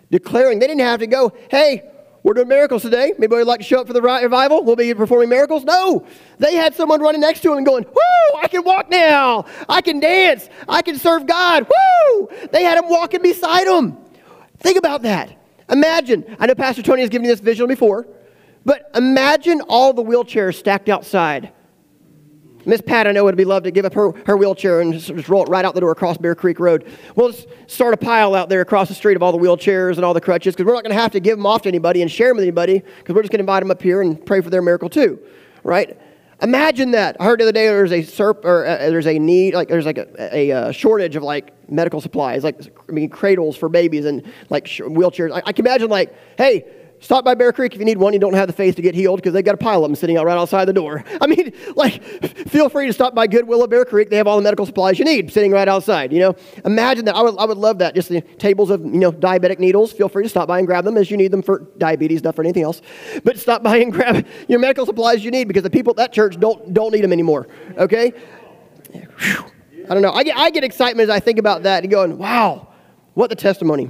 declaring 0.09 0.59
they 0.59 0.67
didn't 0.67 0.81
have 0.81 0.99
to 0.99 1.07
go, 1.07 1.33
hey, 1.49 1.89
we're 2.23 2.33
doing 2.33 2.47
miracles 2.47 2.81
today. 2.81 3.13
Maybe 3.17 3.35
we'd 3.35 3.43
like 3.43 3.59
to 3.59 3.65
show 3.65 3.81
up 3.81 3.87
for 3.87 3.93
the 3.93 4.01
revival? 4.01 4.63
We'll 4.63 4.75
be 4.75 4.93
performing 4.93 5.29
miracles. 5.29 5.63
No, 5.63 6.05
they 6.37 6.55
had 6.55 6.75
someone 6.75 7.01
running 7.01 7.21
next 7.21 7.41
to 7.41 7.49
them 7.49 7.57
and 7.57 7.65
going, 7.65 7.85
Woo, 7.85 8.39
I 8.41 8.47
can 8.49 8.63
walk 8.63 8.89
now. 8.89 9.45
I 9.69 9.81
can 9.81 9.99
dance. 9.99 10.49
I 10.67 10.81
can 10.81 10.97
serve 10.97 11.25
God. 11.25 11.65
Woo! 11.67 12.29
They 12.51 12.63
had 12.63 12.77
him 12.77 12.89
walking 12.89 13.21
beside 13.21 13.67
them. 13.67 13.97
Think 14.57 14.77
about 14.77 15.03
that. 15.03 15.37
Imagine, 15.69 16.35
I 16.39 16.47
know 16.47 16.55
Pastor 16.55 16.81
Tony 16.81 17.01
has 17.01 17.09
given 17.09 17.25
you 17.25 17.31
this 17.31 17.39
visual 17.39 17.67
before, 17.67 18.07
but 18.65 18.89
imagine 18.95 19.61
all 19.61 19.93
the 19.93 20.03
wheelchairs 20.03 20.55
stacked 20.55 20.89
outside 20.89 21.53
Miss 22.69 22.81
Pat, 22.81 23.07
I 23.07 23.11
know 23.11 23.23
would 23.23 23.35
be 23.35 23.45
love 23.45 23.63
to 23.63 23.71
give 23.71 23.83
up 23.83 23.95
her, 23.95 24.11
her 24.27 24.37
wheelchair 24.37 24.81
and 24.81 24.93
just, 24.93 25.07
just 25.07 25.27
roll 25.27 25.43
it 25.43 25.49
right 25.49 25.65
out 25.65 25.73
the 25.73 25.81
door 25.81 25.91
across 25.91 26.17
Bear 26.17 26.35
Creek 26.35 26.59
Road. 26.59 26.87
We'll 27.15 27.31
just 27.31 27.47
start 27.65 27.95
a 27.95 27.97
pile 27.97 28.35
out 28.35 28.47
there 28.47 28.61
across 28.61 28.89
the 28.89 28.93
street 28.93 29.15
of 29.15 29.23
all 29.23 29.31
the 29.31 29.39
wheelchairs 29.39 29.95
and 29.95 30.05
all 30.05 30.13
the 30.13 30.21
crutches 30.21 30.53
because 30.53 30.67
we're 30.67 30.75
not 30.75 30.83
going 30.83 30.95
to 30.95 31.01
have 31.01 31.11
to 31.13 31.19
give 31.19 31.37
them 31.37 31.47
off 31.47 31.63
to 31.63 31.69
anybody 31.69 32.03
and 32.03 32.11
share 32.11 32.27
them 32.27 32.37
with 32.37 32.43
anybody 32.43 32.83
because 32.99 33.15
we're 33.15 33.23
just 33.23 33.31
going 33.31 33.39
to 33.39 33.43
invite 33.43 33.63
them 33.63 33.71
up 33.71 33.81
here 33.81 34.01
and 34.01 34.23
pray 34.23 34.39
for 34.39 34.51
their 34.51 34.61
miracle 34.61 34.87
too, 34.87 35.19
right? 35.63 35.99
Imagine 36.43 36.91
that. 36.91 37.17
I 37.19 37.25
heard 37.25 37.39
the 37.39 37.45
other 37.45 37.51
day 37.51 37.65
there's 37.65 37.91
a 37.91 38.01
serp 38.01 38.45
or 38.45 38.65
uh, 38.65 38.77
there's 38.77 39.07
a 39.07 39.17
need 39.17 39.55
like 39.55 39.67
there's 39.67 39.85
like 39.85 39.97
a, 39.97 40.37
a, 40.37 40.51
uh, 40.51 40.71
shortage 40.71 41.15
of 41.15 41.23
like 41.23 41.51
medical 41.69 41.99
supplies, 41.99 42.43
like 42.43 42.61
I 42.87 42.91
mean 42.91 43.09
cradles 43.09 43.57
for 43.57 43.67
babies 43.67 44.05
and 44.05 44.31
like 44.49 44.65
wheelchairs. 44.65 45.33
I, 45.33 45.41
I 45.47 45.51
can 45.51 45.65
imagine 45.65 45.89
like, 45.89 46.15
hey, 46.37 46.65
Stop 47.01 47.23
by 47.23 47.33
Bear 47.33 47.53
Creek 47.53 47.73
if 47.73 47.79
you 47.79 47.85
need 47.85 47.97
one. 47.97 48.13
You 48.13 48.19
don't 48.19 48.33
have 48.33 48.47
the 48.47 48.53
faith 48.53 48.75
to 48.75 48.81
get 48.81 48.93
healed 48.93 49.19
because 49.19 49.33
they've 49.33 49.43
got 49.43 49.55
a 49.55 49.57
pile 49.57 49.83
of 49.83 49.89
them 49.89 49.95
sitting 49.95 50.17
out 50.17 50.25
right 50.25 50.37
outside 50.37 50.65
the 50.65 50.73
door. 50.73 51.03
I 51.21 51.27
mean, 51.27 51.53
like, 51.75 52.03
feel 52.49 52.69
free 52.69 52.87
to 52.87 52.93
stop 52.93 53.15
by 53.15 53.27
Goodwill 53.27 53.63
at 53.63 53.69
Bear 53.69 53.85
Creek. 53.85 54.09
They 54.09 54.17
have 54.17 54.27
all 54.27 54.35
the 54.35 54.43
medical 54.43 54.65
supplies 54.65 54.99
you 54.99 55.05
need 55.05 55.31
sitting 55.31 55.51
right 55.51 55.67
outside. 55.67 56.11
You 56.11 56.19
know, 56.19 56.35
imagine 56.65 57.05
that. 57.05 57.15
I 57.15 57.21
would, 57.21 57.37
I 57.37 57.45
would 57.45 57.57
love 57.57 57.79
that. 57.79 57.95
Just 57.95 58.09
the 58.09 58.21
tables 58.21 58.69
of 58.69 58.81
you 58.81 58.99
know 58.99 59.11
diabetic 59.11 59.59
needles. 59.59 59.93
Feel 59.93 60.09
free 60.09 60.23
to 60.23 60.29
stop 60.29 60.47
by 60.47 60.57
and 60.57 60.67
grab 60.67 60.83
them 60.83 60.97
as 60.97 61.09
you 61.09 61.17
need 61.17 61.31
them 61.31 61.41
for 61.41 61.67
diabetes, 61.77 62.23
not 62.23 62.35
for 62.35 62.43
anything 62.43 62.63
else. 62.63 62.81
But 63.23 63.39
stop 63.39 63.63
by 63.63 63.77
and 63.77 63.91
grab 63.93 64.25
your 64.47 64.59
medical 64.59 64.85
supplies 64.85 65.23
you 65.23 65.31
need 65.31 65.47
because 65.47 65.63
the 65.63 65.69
people 65.69 65.91
at 65.91 65.97
that 65.97 66.13
church 66.13 66.39
don't 66.39 66.73
don't 66.73 66.91
need 66.91 67.03
them 67.03 67.13
anymore. 67.13 67.47
Okay. 67.77 68.13
Whew. 68.91 69.45
I 69.89 69.93
don't 69.93 70.03
know. 70.03 70.11
I 70.11 70.23
get, 70.23 70.37
I 70.37 70.51
get 70.51 70.63
excitement 70.63 71.09
as 71.09 71.15
I 71.15 71.19
think 71.19 71.39
about 71.39 71.63
that 71.63 71.83
and 71.83 71.91
going, 71.91 72.19
wow, 72.19 72.67
what 73.15 73.31
the 73.31 73.35
testimony. 73.35 73.89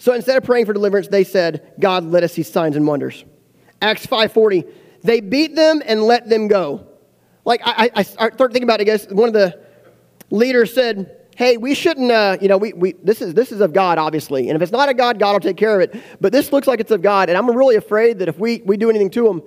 So 0.00 0.14
instead 0.14 0.38
of 0.38 0.44
praying 0.44 0.64
for 0.64 0.72
deliverance, 0.72 1.08
they 1.08 1.24
said, 1.24 1.74
God, 1.78 2.04
let 2.04 2.22
us 2.24 2.32
see 2.32 2.42
signs 2.42 2.74
and 2.74 2.86
wonders. 2.86 3.22
Acts 3.82 4.06
5.40, 4.06 4.66
they 5.02 5.20
beat 5.20 5.54
them 5.54 5.82
and 5.84 6.02
let 6.02 6.26
them 6.26 6.48
go. 6.48 6.86
Like, 7.44 7.60
I, 7.62 7.84
I, 7.84 7.90
I 7.96 8.02
start 8.02 8.38
thinking 8.38 8.62
about 8.62 8.80
it, 8.80 8.84
I 8.84 8.84
guess 8.84 9.06
one 9.08 9.28
of 9.28 9.34
the 9.34 9.60
leaders 10.30 10.72
said, 10.72 11.28
hey, 11.36 11.58
we 11.58 11.74
shouldn't, 11.74 12.10
uh, 12.10 12.38
you 12.40 12.48
know, 12.48 12.56
we, 12.56 12.72
we, 12.72 12.92
this, 12.92 13.20
is, 13.20 13.34
this 13.34 13.52
is 13.52 13.60
of 13.60 13.74
God, 13.74 13.98
obviously. 13.98 14.48
And 14.48 14.56
if 14.56 14.62
it's 14.62 14.72
not 14.72 14.88
of 14.88 14.96
God, 14.96 15.18
God 15.18 15.32
will 15.32 15.40
take 15.40 15.58
care 15.58 15.78
of 15.78 15.82
it. 15.82 16.02
But 16.18 16.32
this 16.32 16.50
looks 16.50 16.66
like 16.66 16.80
it's 16.80 16.90
of 16.90 17.02
God. 17.02 17.28
And 17.28 17.36
I'm 17.36 17.50
really 17.54 17.76
afraid 17.76 18.20
that 18.20 18.28
if 18.28 18.38
we, 18.38 18.62
we 18.64 18.78
do 18.78 18.88
anything 18.88 19.10
to 19.10 19.24
them, 19.24 19.42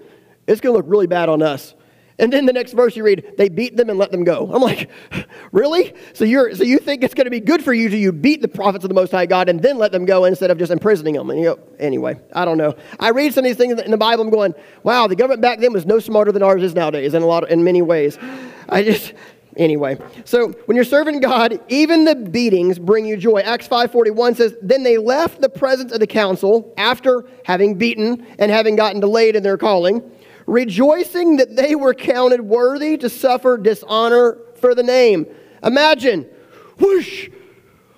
it's 0.46 0.62
going 0.62 0.74
to 0.74 0.78
look 0.78 0.86
really 0.88 1.08
bad 1.08 1.30
on 1.30 1.42
us. 1.42 1.74
And 2.20 2.32
then 2.32 2.46
the 2.46 2.54
next 2.54 2.74
verse 2.74 2.96
you 2.96 3.04
read, 3.04 3.34
they 3.38 3.50
beat 3.50 3.76
them 3.76 3.90
and 3.90 3.98
let 3.98 4.12
them 4.12 4.24
go. 4.24 4.50
I'm 4.54 4.62
like, 4.62 4.90
really? 5.52 5.94
So 6.14 6.26
you're 6.26 6.54
so 6.56 6.64
you 6.64 6.78
think 6.78 7.04
it's 7.04 7.14
going 7.14 7.26
to 7.26 7.32
be 7.32 7.40
good 7.40 7.64
for 7.64 7.74
you 7.74 7.90
to 7.90 7.98
you 7.98 8.12
beat 8.12 8.42
the 8.42 8.48
prophets 8.48 8.86
of 8.86 8.90
the 8.90 8.96
Most 8.96 9.12
High 9.12 9.26
God 9.26 9.50
and 9.50 9.62
then 9.62 9.78
let 9.78 9.92
them 9.92 10.06
go 10.06 10.26
instead 10.26 10.52
of 10.52 10.58
just 10.58 10.72
imprisoning 10.72 11.16
them? 11.16 11.30
And 11.30 11.40
you 11.40 11.46
go, 11.46 11.60
anyway, 11.80 12.20
I 12.34 12.46
don't 12.46 12.58
know. 12.58 12.76
I 13.00 13.10
read 13.10 13.34
some 13.34 13.44
of 13.44 13.50
these 13.50 13.58
things 13.58 13.80
in 13.82 13.92
the 13.92 13.98
Bible. 13.98 14.24
I'm 14.24 14.30
going, 14.30 14.54
wow, 14.84 15.08
the 15.08 15.16
government 15.16 15.42
back 15.42 15.60
then 15.60 15.74
was 15.74 15.86
no 15.86 16.00
smarter 16.00 16.32
than 16.32 16.44
ours 16.44 16.62
is 16.62 16.76
nowadays 16.76 17.14
in 17.14 17.24
a 17.24 17.26
lot 17.26 17.44
of, 17.44 17.50
in 17.50 17.64
many 17.64 17.82
ways. 17.82 18.18
I 18.70 18.84
just 18.84 19.14
anyway. 19.58 19.98
So 20.26 20.50
when 20.66 20.76
you're 20.76 20.86
serving 20.86 21.20
God, 21.20 21.60
even 21.68 22.06
the 22.06 22.16
beatings 22.16 22.80
bring 22.80 23.06
you 23.06 23.18
joy. 23.18 23.40
Acts 23.40 23.68
5:41 23.68 24.36
says, 24.36 24.56
"Then 24.62 24.84
they 24.84 24.98
left 24.98 25.42
the 25.42 25.50
presence 25.50 25.92
of 25.92 26.00
the 26.00 26.08
council 26.08 26.74
after 26.78 27.26
having 27.44 27.76
beaten 27.76 28.26
and 28.38 28.52
having 28.52 28.76
gotten 28.76 29.00
delayed 29.00 29.36
in 29.36 29.44
their 29.44 29.58
calling." 29.58 30.04
Rejoicing 30.46 31.38
that 31.38 31.56
they 31.56 31.76
were 31.76 31.94
counted 31.94 32.42
worthy 32.42 32.98
to 32.98 33.10
suffer 33.10 33.58
dishonor 33.58 34.38
for 34.56 34.76
the 34.76 34.84
name. 34.84 35.28
Imagine, 35.64 36.28
whoosh, 36.80 37.30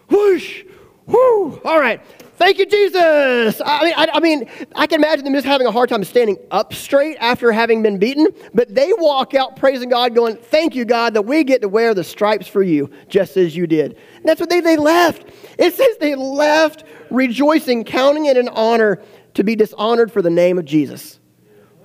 whoosh, 0.10 0.64
whoo. 1.06 1.60
All 1.64 1.80
right. 1.80 2.02
Thank 2.38 2.58
you, 2.60 2.66
Jesus. 2.66 3.62
I 3.66 3.84
mean, 3.86 3.94
I, 3.96 4.10
I, 4.14 4.20
mean, 4.20 4.50
I 4.76 4.88
can 4.88 5.00
imagine 5.00 5.24
them 5.24 5.34
just 5.34 5.46
having 5.46 5.68
a 5.68 5.72
hard 5.72 5.88
time 5.88 6.04
standing 6.04 6.38
up 6.52 6.74
straight 6.74 7.16
after 7.22 7.50
having 7.54 7.82
been 7.82 7.98
beaten, 7.98 8.28
but 8.54 8.76
they 8.76 8.92
walk 8.98 9.34
out 9.34 9.56
praising 9.56 9.88
God, 9.88 10.14
going, 10.14 10.36
Thank 10.36 10.76
you, 10.76 10.84
God, 10.84 11.14
that 11.14 11.22
we 11.22 11.46
get 11.46 11.62
to 11.62 11.70
wear 11.70 11.94
the 11.94 12.04
stripes 12.04 12.46
for 12.46 12.62
you, 12.62 12.90
just 13.08 13.38
as 13.38 13.56
you 13.56 13.68
did. 13.68 13.98
And 14.18 14.26
that's 14.26 14.42
what 14.42 14.50
they, 14.50 14.60
they 14.60 14.76
left. 14.76 15.30
It 15.58 15.74
says 15.76 15.98
they 16.00 16.16
left 16.16 16.84
rejoicing, 17.10 17.86
counting 17.86 18.26
it 18.26 18.36
an 18.36 18.50
honor 18.50 19.02
to 19.36 19.44
be 19.46 19.56
dishonored 19.56 20.12
for 20.12 20.22
the 20.22 20.30
name 20.30 20.58
of 20.58 20.66
Jesus. 20.66 21.20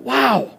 Wow. 0.01 0.59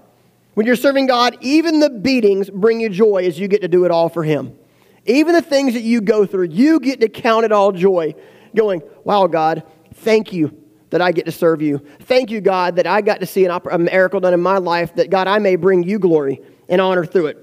When 0.54 0.66
you're 0.66 0.76
serving 0.76 1.08
God, 1.08 1.38
even 1.42 1.80
the 1.80 1.90
beatings 1.90 2.50
bring 2.50 2.80
you 2.80 2.90
joy 2.90 3.26
as 3.26 3.40
you 3.40 3.48
get 3.48 3.62
to 3.62 3.68
do 3.68 3.86
it 3.86 3.92
all 3.92 4.10
for 4.10 4.24
Him. 4.24 4.58
Even 5.06 5.34
the 5.34 5.42
things 5.42 5.74
that 5.74 5.82
you 5.82 6.02
go 6.02 6.26
through, 6.26 6.50
you 6.50 6.80
get 6.80 7.00
to 7.02 7.10
count 7.10 7.46
it 7.46 7.52
all 7.52 7.72
joy, 7.72 8.14
going, 8.56 8.82
Wow, 9.04 9.28
God, 9.28 9.64
thank 9.96 10.34
you 10.34 10.58
that 10.92 11.02
I 11.02 11.12
get 11.12 11.26
to 11.26 11.32
serve 11.32 11.62
you. 11.62 11.80
Thank 12.02 12.30
you, 12.30 12.42
God, 12.42 12.76
that 12.76 12.86
I 12.86 13.02
got 13.02 13.22
to 13.22 13.26
see 13.26 13.46
an 13.46 13.52
a 13.52 13.74
um, 13.74 13.86
miracle 13.86 14.20
done 14.20 14.34
in 14.34 14.42
my 14.42 14.58
life, 14.58 14.94
that 14.96 15.10
God, 15.10 15.28
I 15.28 15.40
may 15.40 15.56
bring 15.56 15.84
you 15.84 15.98
glory 15.98 16.42
and 16.70 16.80
honor 16.80 17.06
through 17.06 17.28
it. 17.28 17.38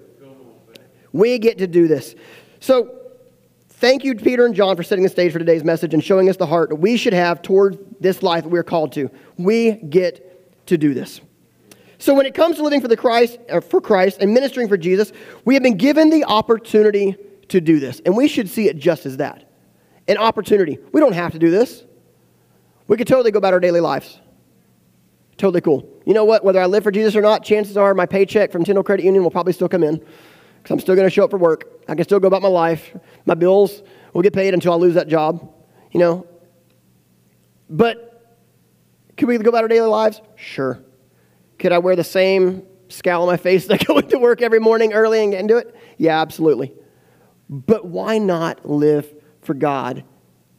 We 1.12 1.38
get 1.38 1.58
to 1.58 1.66
do 1.66 1.88
this. 1.88 2.14
So, 2.60 3.00
thank 3.70 4.04
you, 4.04 4.14
Peter 4.14 4.44
and 4.44 4.54
John, 4.54 4.76
for 4.76 4.82
setting 4.82 5.02
the 5.02 5.08
stage 5.08 5.32
for 5.32 5.38
today's 5.38 5.64
message 5.64 5.94
and 5.94 6.04
showing 6.04 6.28
us 6.28 6.36
the 6.36 6.46
heart 6.46 6.68
that 6.68 6.76
we 6.76 6.98
should 6.98 7.14
have 7.14 7.40
toward 7.40 7.78
this 7.98 8.22
life 8.22 8.44
that 8.44 8.50
we're 8.50 8.62
called 8.62 8.92
to. 8.92 9.10
We 9.38 9.72
get 9.72 10.66
to 10.66 10.76
do 10.76 10.92
this. 10.92 11.22
So 11.98 12.14
when 12.14 12.26
it 12.26 12.34
comes 12.34 12.56
to 12.56 12.62
living 12.62 12.80
for 12.80 12.88
the 12.88 12.96
Christ 12.96 13.38
uh, 13.50 13.60
for 13.60 13.80
Christ 13.80 14.18
and 14.20 14.32
ministering 14.32 14.68
for 14.68 14.76
Jesus, 14.76 15.12
we 15.44 15.54
have 15.54 15.62
been 15.62 15.76
given 15.76 16.10
the 16.10 16.24
opportunity 16.24 17.16
to 17.48 17.60
do 17.60 17.80
this, 17.80 18.00
and 18.04 18.16
we 18.16 18.28
should 18.28 18.48
see 18.48 18.68
it 18.68 18.76
just 18.76 19.06
as 19.06 19.16
that. 19.16 19.50
An 20.06 20.16
opportunity. 20.16 20.78
We 20.92 21.00
don't 21.00 21.12
have 21.12 21.32
to 21.32 21.38
do 21.38 21.50
this. 21.50 21.84
We 22.86 22.96
could 22.96 23.06
totally 23.06 23.30
go 23.30 23.38
about 23.38 23.52
our 23.52 23.60
daily 23.60 23.80
lives. 23.80 24.18
Totally 25.36 25.60
cool. 25.60 25.88
You 26.06 26.14
know 26.14 26.24
what? 26.24 26.44
Whether 26.44 26.60
I 26.60 26.66
live 26.66 26.82
for 26.82 26.90
Jesus 26.90 27.14
or 27.14 27.20
not, 27.20 27.44
chances 27.44 27.76
are 27.76 27.94
my 27.94 28.06
paycheck 28.06 28.50
from 28.50 28.64
Tyndall 28.64 28.82
Credit 28.82 29.04
Union 29.04 29.22
will 29.22 29.30
probably 29.30 29.52
still 29.52 29.68
come 29.68 29.82
in 29.82 29.96
because 29.96 30.70
I'm 30.70 30.80
still 30.80 30.94
going 30.94 31.06
to 31.06 31.10
show 31.10 31.24
up 31.24 31.30
for 31.30 31.38
work. 31.38 31.82
I 31.88 31.94
can 31.94 32.04
still 32.04 32.18
go 32.18 32.26
about 32.26 32.42
my 32.42 32.48
life. 32.48 32.96
My 33.26 33.34
bills 33.34 33.82
will 34.12 34.22
get 34.22 34.32
paid 34.32 34.54
until 34.54 34.72
I 34.72 34.76
lose 34.76 34.94
that 34.94 35.08
job, 35.08 35.52
you 35.92 36.00
know. 36.00 36.26
But 37.70 38.36
can 39.16 39.28
we 39.28 39.38
go 39.38 39.48
about 39.50 39.62
our 39.62 39.68
daily 39.68 39.88
lives? 39.88 40.20
Sure. 40.36 40.82
Could 41.58 41.72
I 41.72 41.78
wear 41.78 41.96
the 41.96 42.04
same 42.04 42.62
scowl 42.88 43.22
on 43.22 43.28
my 43.28 43.36
face 43.36 43.66
that 43.66 43.80
I 43.82 43.84
go 43.84 43.98
into 43.98 44.18
work 44.18 44.42
every 44.42 44.60
morning 44.60 44.92
early 44.92 45.22
and, 45.22 45.32
get 45.32 45.40
into 45.40 45.56
it? 45.56 45.74
Yeah, 45.96 46.20
absolutely. 46.20 46.72
But 47.50 47.86
why 47.86 48.18
not 48.18 48.68
live 48.68 49.12
for 49.42 49.54
God 49.54 50.04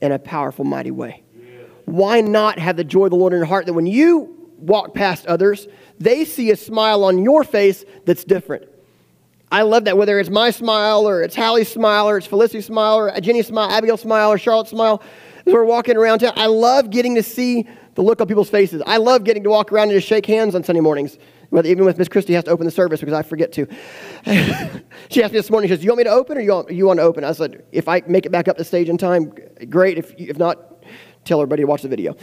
in 0.02 0.12
a 0.12 0.20
powerful, 0.20 0.66
mighty 0.66 0.92
way? 0.92 1.24
Why 1.86 2.22
not 2.22 2.60
have 2.60 2.78
the 2.78 2.84
joy 2.84 3.06
of 3.06 3.12
the 3.12 3.16
Lord 3.16 3.34
in 3.34 3.40
your 3.40 3.46
heart 3.46 3.66
that 3.66 3.74
when 3.74 3.88
you 3.88 4.52
walk 4.58 4.94
past 4.94 5.26
others, 5.26 5.68
they 6.00 6.24
see 6.24 6.52
a 6.52 6.56
smile 6.56 7.04
on 7.04 7.24
your 7.24 7.44
face 7.44 7.84
that's 8.06 8.24
different? 8.24 8.68
I 9.52 9.64
love 9.64 9.86
that, 9.86 9.98
whether 9.98 10.20
it's 10.20 10.30
my 10.30 10.52
smile 10.52 11.10
or 11.10 11.24
it's 11.24 11.36
Hallie's 11.36 11.70
smile 11.70 12.08
or 12.08 12.18
it's 12.18 12.28
Felicity's 12.28 12.68
smile 12.68 12.98
or 12.98 13.20
Jenny's 13.20 13.48
smile, 13.48 13.72
Abigail's 13.72 14.02
smile 14.02 14.32
or 14.32 14.38
Charlotte's 14.38 14.70
smile. 14.70 15.02
As 15.46 15.54
we're 15.54 15.64
walking 15.64 15.98
around 15.98 16.20
town, 16.20 16.34
I 16.36 16.46
love 16.46 16.92
getting 16.92 17.16
to 17.16 17.24
see 17.24 17.68
the 18.00 18.04
look 18.04 18.22
on 18.22 18.28
people's 18.28 18.50
faces. 18.50 18.82
I 18.86 18.96
love 18.96 19.26
getting 19.26 19.44
to 19.44 19.50
walk 19.50 19.74
around 19.74 19.90
and 19.90 19.98
just 19.98 20.08
shake 20.08 20.26
hands 20.26 20.56
on 20.56 20.64
Sunday 20.64 20.80
mornings. 20.80 21.18
Even 21.52 21.84
with 21.84 21.98
Miss 21.98 22.08
Christie 22.08 22.32
has 22.32 22.46
to 22.46 22.52
open 22.52 22.64
the 22.64 22.72
service 22.72 23.02
because 23.02 23.14
I 23.14 23.24
forget 23.24 23.52
to. 23.54 23.68
she 25.10 25.22
asked 25.22 25.34
me 25.34 25.40
this 25.40 25.50
morning, 25.50 25.68
she 25.68 25.76
says, 25.76 25.84
You 25.84 25.90
want 25.90 25.98
me 25.98 26.04
to 26.06 26.12
open 26.12 26.38
or 26.38 26.40
you 26.40 26.54
want, 26.54 26.72
you 26.72 26.86
want 26.86 27.00
to 27.00 27.04
open? 27.04 27.26
I 27.26 27.34
said, 27.34 27.66
If 27.74 27.90
I 27.90 28.02
make 28.08 28.26
it 28.26 28.32
back 28.32 28.48
up 28.48 28.56
the 28.56 28.64
stage 28.64 28.88
in 28.88 28.98
time, 28.98 29.34
great. 29.70 29.98
If, 29.98 30.14
if 30.18 30.38
not, 30.38 30.82
tell 31.26 31.42
everybody 31.42 31.64
to 31.64 31.68
watch 31.68 31.82
the 31.82 31.90
video. 31.90 32.16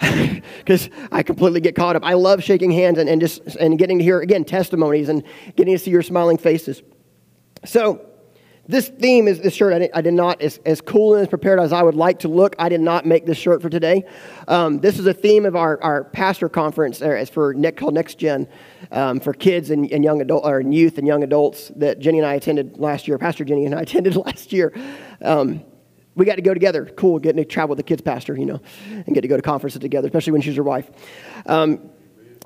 Because 0.58 0.88
I 1.12 1.22
completely 1.22 1.60
get 1.60 1.74
caught 1.74 1.96
up. 1.96 2.04
I 2.04 2.14
love 2.14 2.42
shaking 2.42 2.70
hands 2.70 2.98
and, 2.98 3.06
and 3.06 3.20
just 3.20 3.40
and 3.56 3.78
getting 3.78 3.98
to 3.98 4.04
hear, 4.04 4.20
again, 4.20 4.44
testimonies 4.44 5.10
and 5.10 5.22
getting 5.56 5.74
to 5.74 5.78
see 5.78 5.90
your 5.90 6.02
smiling 6.02 6.38
faces. 6.38 6.82
So, 7.66 8.06
this 8.66 8.88
theme 8.88 9.28
is 9.28 9.40
this 9.40 9.54
shirt. 9.54 9.74
I 9.74 9.78
did, 9.78 9.90
I 9.92 10.00
did 10.00 10.14
not, 10.14 10.40
as, 10.40 10.58
as 10.64 10.80
cool 10.80 11.14
and 11.14 11.22
as 11.22 11.28
prepared 11.28 11.60
as 11.60 11.72
I 11.72 11.82
would 11.82 11.94
like 11.94 12.20
to 12.20 12.28
look, 12.28 12.56
I 12.58 12.68
did 12.68 12.80
not 12.80 13.04
make 13.04 13.26
this 13.26 13.36
shirt 13.36 13.60
for 13.60 13.68
today. 13.68 14.04
Um, 14.48 14.78
this 14.80 14.98
is 14.98 15.06
a 15.06 15.12
theme 15.12 15.44
of 15.44 15.54
our, 15.54 15.82
our 15.82 16.04
pastor 16.04 16.48
conference 16.48 17.02
as 17.02 17.28
for 17.28 17.52
Nick 17.52 17.76
called 17.76 17.94
Next 17.94 18.18
Gen 18.18 18.48
um, 18.90 19.20
for 19.20 19.34
kids 19.34 19.70
and, 19.70 19.90
and 19.92 20.02
young 20.02 20.22
adult 20.22 20.46
or 20.46 20.60
youth 20.60 20.96
and 20.96 21.06
young 21.06 21.22
adults 21.22 21.70
that 21.76 21.98
Jenny 21.98 22.18
and 22.18 22.26
I 22.26 22.34
attended 22.34 22.78
last 22.78 23.06
year. 23.06 23.18
Pastor 23.18 23.44
Jenny 23.44 23.66
and 23.66 23.74
I 23.74 23.80
attended 23.82 24.16
last 24.16 24.52
year. 24.52 24.72
Um, 25.20 25.62
we 26.14 26.24
got 26.24 26.36
to 26.36 26.42
go 26.42 26.54
together. 26.54 26.86
Cool, 26.96 27.18
getting 27.18 27.42
to 27.42 27.44
travel 27.44 27.70
with 27.70 27.78
the 27.78 27.82
kids 27.82 28.00
pastor, 28.00 28.36
you 28.36 28.46
know, 28.46 28.60
and 28.88 29.14
get 29.14 29.22
to 29.22 29.28
go 29.28 29.36
to 29.36 29.42
conferences 29.42 29.80
together, 29.80 30.06
especially 30.06 30.32
when 30.32 30.42
she's 30.42 30.56
your 30.56 30.64
wife. 30.64 30.90
Um, 31.46 31.90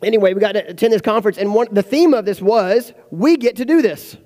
anyway, 0.03 0.35
we 0.35 0.41
got 0.41 0.53
to 0.53 0.71
attend 0.71 0.93
this 0.93 1.03
conference, 1.03 1.39
and 1.39 1.55
one, 1.55 1.69
the 1.71 1.83
theme 1.83 2.15
of 2.15 2.25
this 2.25 2.41
was 2.41 2.93
we 3.11 3.37
get 3.37 3.57
to 3.57 3.65
do 3.65 3.83
this 3.83 4.17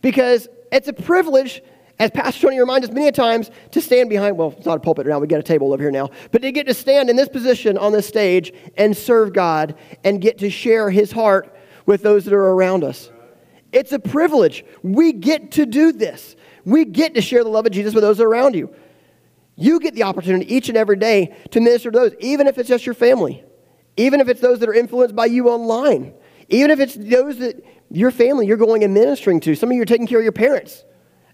because 0.00 0.48
it's 0.72 0.88
a 0.88 0.92
privilege, 0.92 1.62
as 1.98 2.10
Pastor 2.10 2.42
Tony 2.42 2.58
reminds 2.58 2.88
us 2.88 2.94
many 2.94 3.10
times, 3.12 3.50
to 3.72 3.80
stand 3.80 4.08
behind, 4.08 4.36
well, 4.36 4.54
it's 4.56 4.66
not 4.66 4.76
a 4.76 4.80
pulpit 4.80 5.06
now, 5.06 5.18
we 5.18 5.26
got 5.26 5.40
a 5.40 5.42
table 5.42 5.72
over 5.72 5.82
here 5.82 5.90
now, 5.90 6.10
but 6.30 6.42
to 6.42 6.52
get 6.52 6.66
to 6.66 6.74
stand 6.74 7.10
in 7.10 7.16
this 7.16 7.28
position 7.28 7.76
on 7.76 7.92
this 7.92 8.06
stage 8.06 8.52
and 8.76 8.96
serve 8.96 9.32
God 9.32 9.74
and 10.04 10.20
get 10.20 10.38
to 10.38 10.50
share 10.50 10.90
his 10.90 11.12
heart 11.12 11.56
with 11.86 12.02
those 12.02 12.24
that 12.24 12.34
are 12.34 12.52
around 12.52 12.84
us. 12.84 13.10
It's 13.72 13.92
a 13.92 13.98
privilege. 13.98 14.64
We 14.82 15.12
get 15.12 15.52
to 15.52 15.66
do 15.66 15.92
this. 15.92 16.36
We 16.64 16.84
get 16.84 17.14
to 17.14 17.20
share 17.20 17.44
the 17.44 17.50
love 17.50 17.66
of 17.66 17.72
Jesus 17.72 17.94
with 17.94 18.02
those 18.02 18.20
around 18.20 18.54
you. 18.54 18.74
You 19.56 19.80
get 19.80 19.94
the 19.94 20.04
opportunity 20.04 20.54
each 20.54 20.68
and 20.68 20.78
every 20.78 20.96
day 20.96 21.34
to 21.50 21.60
minister 21.60 21.90
to 21.90 21.98
those, 21.98 22.14
even 22.20 22.46
if 22.46 22.58
it's 22.58 22.68
just 22.68 22.86
your 22.86 22.94
family, 22.94 23.44
even 23.96 24.20
if 24.20 24.28
it's 24.28 24.40
those 24.40 24.60
that 24.60 24.68
are 24.68 24.74
influenced 24.74 25.16
by 25.16 25.26
you 25.26 25.48
online, 25.48 26.14
even 26.48 26.70
if 26.70 26.78
it's 26.78 26.94
those 26.94 27.38
that 27.38 27.62
your 27.90 28.10
family 28.10 28.46
you're 28.46 28.56
going 28.56 28.84
and 28.84 28.92
ministering 28.92 29.40
to. 29.40 29.54
Some 29.54 29.70
of 29.70 29.76
you 29.76 29.82
are 29.82 29.86
taking 29.86 30.06
care 30.06 30.18
of 30.18 30.24
your 30.24 30.32
parents 30.32 30.84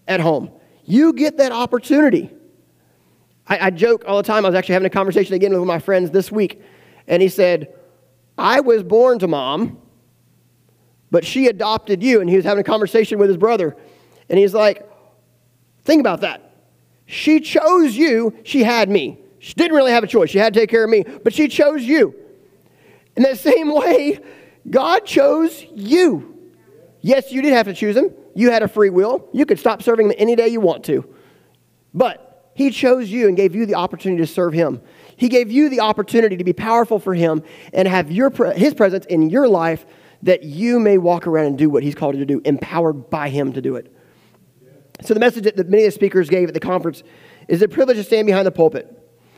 at 0.07 0.19
home. 0.19 0.51
You 0.83 1.13
get 1.13 1.37
that 1.37 1.51
opportunity. 1.51 2.31
I, 3.47 3.67
I 3.67 3.69
joke 3.69 4.03
all 4.07 4.17
the 4.17 4.23
time. 4.23 4.45
I 4.45 4.49
was 4.49 4.55
actually 4.55 4.73
having 4.73 4.87
a 4.87 4.91
conversation 4.91 5.33
again 5.35 5.51
with 5.57 5.67
my 5.67 5.79
friends 5.79 6.11
this 6.11 6.31
week, 6.31 6.61
and 7.07 7.21
he 7.21 7.29
said, 7.29 7.73
I 8.37 8.59
was 8.59 8.83
born 8.83 9.19
to 9.19 9.27
mom, 9.27 9.79
but 11.11 11.25
she 11.25 11.47
adopted 11.47 12.03
you. 12.03 12.21
And 12.21 12.29
he 12.29 12.35
was 12.35 12.45
having 12.45 12.61
a 12.61 12.65
conversation 12.65 13.19
with 13.19 13.29
his 13.29 13.37
brother. 13.37 13.75
And 14.29 14.37
he's 14.37 14.53
like, 14.53 14.89
Think 15.85 15.99
about 15.99 16.21
that. 16.21 16.41
She 17.05 17.39
chose 17.39 17.95
you, 17.95 18.35
she 18.43 18.63
had 18.63 18.89
me. 18.89 19.19
She 19.37 19.53
didn't 19.53 19.77
really 19.77 19.91
have 19.91 20.03
a 20.03 20.07
choice. 20.07 20.31
She 20.31 20.39
had 20.39 20.55
to 20.55 20.59
take 20.59 20.71
care 20.71 20.83
of 20.83 20.89
me, 20.89 21.03
but 21.23 21.31
she 21.33 21.47
chose 21.47 21.83
you. 21.83 22.15
In 23.15 23.21
that 23.21 23.37
same 23.37 23.73
way, 23.73 24.19
God 24.67 25.05
chose 25.05 25.65
you. 25.75 26.34
Yes, 27.05 27.31
you 27.31 27.43
did 27.43 27.53
have 27.53 27.67
to 27.67 27.73
choose 27.75 27.95
him. 27.95 28.11
You 28.33 28.49
had 28.49 28.63
a 28.63 28.67
free 28.67 28.89
will. 28.89 29.29
You 29.31 29.45
could 29.45 29.59
stop 29.59 29.83
serving 29.83 30.07
him 30.07 30.15
any 30.17 30.35
day 30.35 30.47
you 30.47 30.59
want 30.59 30.83
to. 30.85 31.07
But 31.93 32.49
he 32.55 32.71
chose 32.71 33.11
you 33.11 33.27
and 33.27 33.37
gave 33.37 33.53
you 33.53 33.67
the 33.67 33.75
opportunity 33.75 34.23
to 34.23 34.27
serve 34.27 34.53
him. 34.53 34.81
He 35.15 35.29
gave 35.29 35.51
you 35.51 35.69
the 35.69 35.81
opportunity 35.81 36.35
to 36.35 36.43
be 36.43 36.51
powerful 36.51 36.97
for 36.97 37.13
him 37.13 37.43
and 37.73 37.87
have 37.87 38.11
your, 38.11 38.31
his 38.53 38.73
presence 38.73 39.05
in 39.05 39.29
your 39.29 39.47
life 39.47 39.85
that 40.23 40.41
you 40.41 40.79
may 40.79 40.97
walk 40.97 41.27
around 41.27 41.45
and 41.45 41.57
do 41.59 41.69
what 41.69 41.83
he's 41.83 41.93
called 41.93 42.15
you 42.15 42.21
to 42.21 42.25
do, 42.25 42.41
empowered 42.43 43.11
by 43.11 43.29
him 43.29 43.53
to 43.53 43.61
do 43.61 43.75
it. 43.75 43.95
So, 45.03 45.13
the 45.13 45.19
message 45.19 45.43
that 45.43 45.57
many 45.69 45.83
of 45.83 45.89
the 45.89 45.91
speakers 45.91 46.27
gave 46.27 46.47
at 46.47 46.55
the 46.55 46.59
conference 46.59 47.03
is 47.47 47.59
the 47.59 47.67
privilege 47.67 47.97
to 47.97 48.03
stand 48.03 48.25
behind 48.25 48.47
the 48.47 48.51
pulpit. 48.51 48.87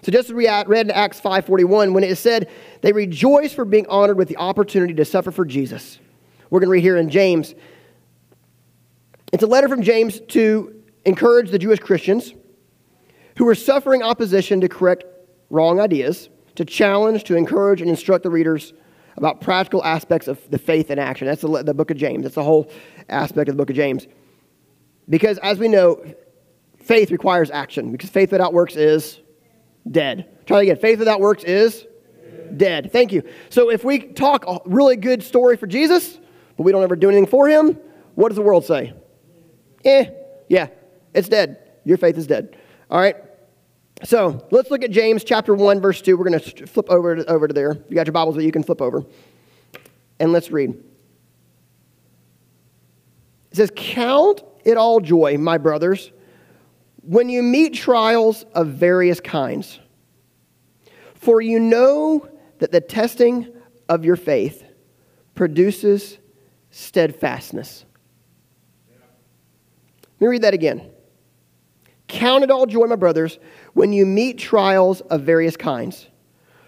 So, 0.04 0.14
just 0.14 0.30
as 0.30 0.34
we 0.34 0.48
read 0.48 0.86
in 0.86 0.92
Acts 0.92 1.20
5.41, 1.20 1.92
when 1.92 2.06
it 2.06 2.12
is 2.12 2.20
said, 2.20 2.50
they 2.80 2.94
rejoice 2.94 3.52
for 3.52 3.66
being 3.66 3.88
honored 3.88 4.16
with 4.16 4.30
the 4.30 4.38
opportunity 4.38 4.94
to 4.94 5.04
suffer 5.04 5.32
for 5.32 5.44
Jesus. 5.44 6.00
We're 6.50 6.60
going 6.60 6.68
to 6.68 6.72
read 6.72 6.84
here 6.84 6.98
in 6.98 7.10
James. 7.10 7.56
It's 9.34 9.44
a 9.44 9.48
letter 9.48 9.68
from 9.68 9.82
James 9.82 10.22
to 10.30 10.82
encourage 11.06 11.52
the 11.52 11.60
Jewish 11.60 11.80
Christians 11.80 12.34
who 13.38 13.46
were 13.46 13.56
suffering 13.56 14.02
opposition 14.02 14.62
to 14.62 14.70
correct 14.70 15.04
wrong 15.50 15.80
ideas, 15.80 16.30
to 16.56 16.66
challenge, 16.66 17.26
to 17.26 17.36
encourage, 17.36 17.82
and 17.82 17.90
instruct 17.90 18.24
the 18.24 18.30
readers 18.30 18.74
about 19.18 19.42
practical 19.42 19.84
aspects 19.84 20.28
of 20.28 20.40
the 20.50 20.58
faith 20.58 20.90
in 20.90 21.00
action. 21.00 21.28
That's 21.28 21.42
the, 21.42 21.64
the 21.64 21.74
book 21.74 21.92
of 21.92 21.98
James. 21.98 22.24
That's 22.24 22.36
the 22.36 22.44
whole 22.44 22.72
aspect 23.10 23.50
of 23.50 23.56
the 23.56 23.62
book 23.62 23.70
of 23.70 23.76
James. 23.76 24.08
Because 25.10 25.38
as 25.40 25.60
we 25.60 25.68
know, 25.68 26.04
faith 26.78 27.12
requires 27.12 27.52
action, 27.52 27.92
because 27.92 28.10
faith 28.10 28.32
without 28.32 28.54
works 28.54 28.76
is 28.76 29.20
dead. 29.90 30.46
Try 30.46 30.64
again. 30.64 30.78
Faith 30.78 31.00
without 31.00 31.20
works 31.20 31.44
is 31.44 31.86
dead. 32.56 32.92
Thank 32.92 33.12
you. 33.12 33.24
So 33.50 33.70
if 33.70 33.84
we 33.84 34.00
talk 34.00 34.46
a 34.48 34.60
really 34.66 34.96
good 34.96 35.22
story 35.22 35.58
for 35.58 35.68
Jesus, 35.68 36.20
but 36.58 36.64
we 36.64 36.72
don't 36.72 36.84
ever 36.84 36.96
do 36.96 37.10
anything 37.10 37.28
for 37.28 37.48
him, 37.48 37.78
what 38.16 38.30
does 38.30 38.36
the 38.36 38.42
world 38.42 38.66
say? 38.66 38.94
Eh, 39.86 40.10
yeah, 40.50 40.68
it's 41.14 41.30
dead. 41.30 41.60
Your 41.86 41.98
faith 41.98 42.18
is 42.18 42.28
dead. 42.28 42.58
All 42.90 43.00
right. 43.00 43.16
So 44.04 44.46
let's 44.52 44.70
look 44.70 44.84
at 44.84 44.92
James 44.92 45.24
chapter 45.24 45.54
1, 45.54 45.82
verse 45.82 46.02
2. 46.02 46.18
We're 46.18 46.30
going 46.30 46.40
to 46.40 46.68
flip 46.68 46.90
over 46.90 47.16
to, 47.16 47.26
over 47.32 47.48
to 47.48 47.54
there. 47.54 47.78
You 47.90 47.96
got 47.96 48.06
your 48.06 48.14
Bibles, 48.14 48.36
but 48.36 48.44
you 48.44 48.52
can 48.52 48.64
flip 48.64 48.82
over. 48.82 49.06
And 50.20 50.32
let's 50.34 50.52
read. 50.52 50.72
It 53.52 53.58
says, 53.58 53.72
Count 53.76 54.44
it 54.66 54.78
all 54.78 55.00
joy, 55.00 55.38
my 55.38 55.58
brothers, 55.58 56.12
when 57.02 57.30
you 57.30 57.42
meet 57.42 57.74
trials 57.74 58.44
of 58.54 58.68
various 58.68 59.20
kinds. 59.20 59.80
For 61.16 61.42
you 61.42 61.60
know 61.60 62.30
that 62.60 62.72
the 62.72 62.82
testing 62.82 63.48
of 63.90 64.06
your 64.06 64.16
faith 64.16 64.64
produces 65.36 66.18
steadfastness. 66.78 67.86
Let 68.90 70.22
me 70.22 70.28
read 70.28 70.44
that 70.44 70.54
again. 70.54 70.92
Count 72.08 72.44
it 72.44 72.52
all 72.52 72.66
joy, 72.66 72.86
my 72.86 72.96
brothers, 72.96 73.40
when 73.74 73.94
you 73.94 74.06
meet 74.06 74.38
trials 74.38 75.02
of 75.02 75.22
various 75.22 75.58
kinds. 75.58 76.08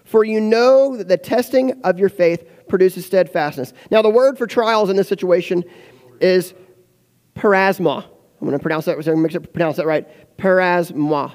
For 0.04 0.24
you 0.24 0.40
know 0.40 0.96
that 0.96 1.08
the 1.08 1.16
testing 1.16 1.80
of 1.84 1.98
your 1.98 2.08
faith 2.08 2.44
produces 2.68 3.06
steadfastness. 3.06 3.72
Now, 3.90 4.02
the 4.02 4.10
word 4.10 4.36
for 4.36 4.46
trials 4.46 4.90
in 4.90 4.96
this 4.96 5.08
situation 5.08 5.64
is 6.20 6.54
parasma. 7.36 8.04
I'm 8.04 8.46
going 8.46 8.52
to 8.52 8.58
pronounce 8.58 8.86
that, 8.86 9.02
so 9.04 9.14
make 9.14 9.30
sure 9.30 9.40
pronounce 9.40 9.76
that 9.76 9.86
right. 9.86 10.08
Parasma. 10.38 11.32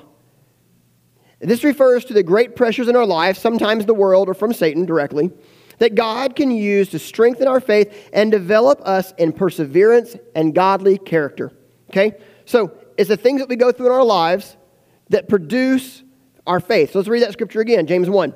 This 1.40 1.64
refers 1.64 2.06
to 2.06 2.14
the 2.14 2.24
great 2.24 2.56
pressures 2.56 2.88
in 2.88 2.96
our 2.96 3.06
life, 3.06 3.38
sometimes 3.38 3.86
the 3.86 3.94
world 3.94 4.28
or 4.28 4.34
from 4.34 4.52
Satan 4.54 4.86
directly, 4.86 5.32
that 5.80 5.96
God 5.96 6.36
can 6.36 6.52
use 6.52 6.90
to 6.90 7.00
strengthen 7.00 7.48
our 7.48 7.60
faith 7.60 8.10
and 8.14 8.32
develop 8.32 8.82
us 8.84 9.14
in 9.18 9.34
perseverance 9.34 10.16
and 10.36 10.54
godly 10.56 10.98
character. 10.98 11.52
Okay? 11.90 12.14
So, 12.46 12.78
it's 12.98 13.10
the 13.10 13.18
things 13.18 13.42
that 13.42 13.50
we 13.50 13.56
go 13.56 13.72
through 13.72 13.88
in 13.88 13.92
our 13.92 14.06
lives 14.06 14.56
that 15.10 15.28
produce 15.28 16.04
our 16.48 16.60
faith. 16.60 16.92
So 16.92 17.00
let's 17.00 17.10
read 17.10 17.24
that 17.24 17.34
scripture 17.34 17.62
again, 17.62 17.88
James 17.88 18.10
1. 18.10 18.34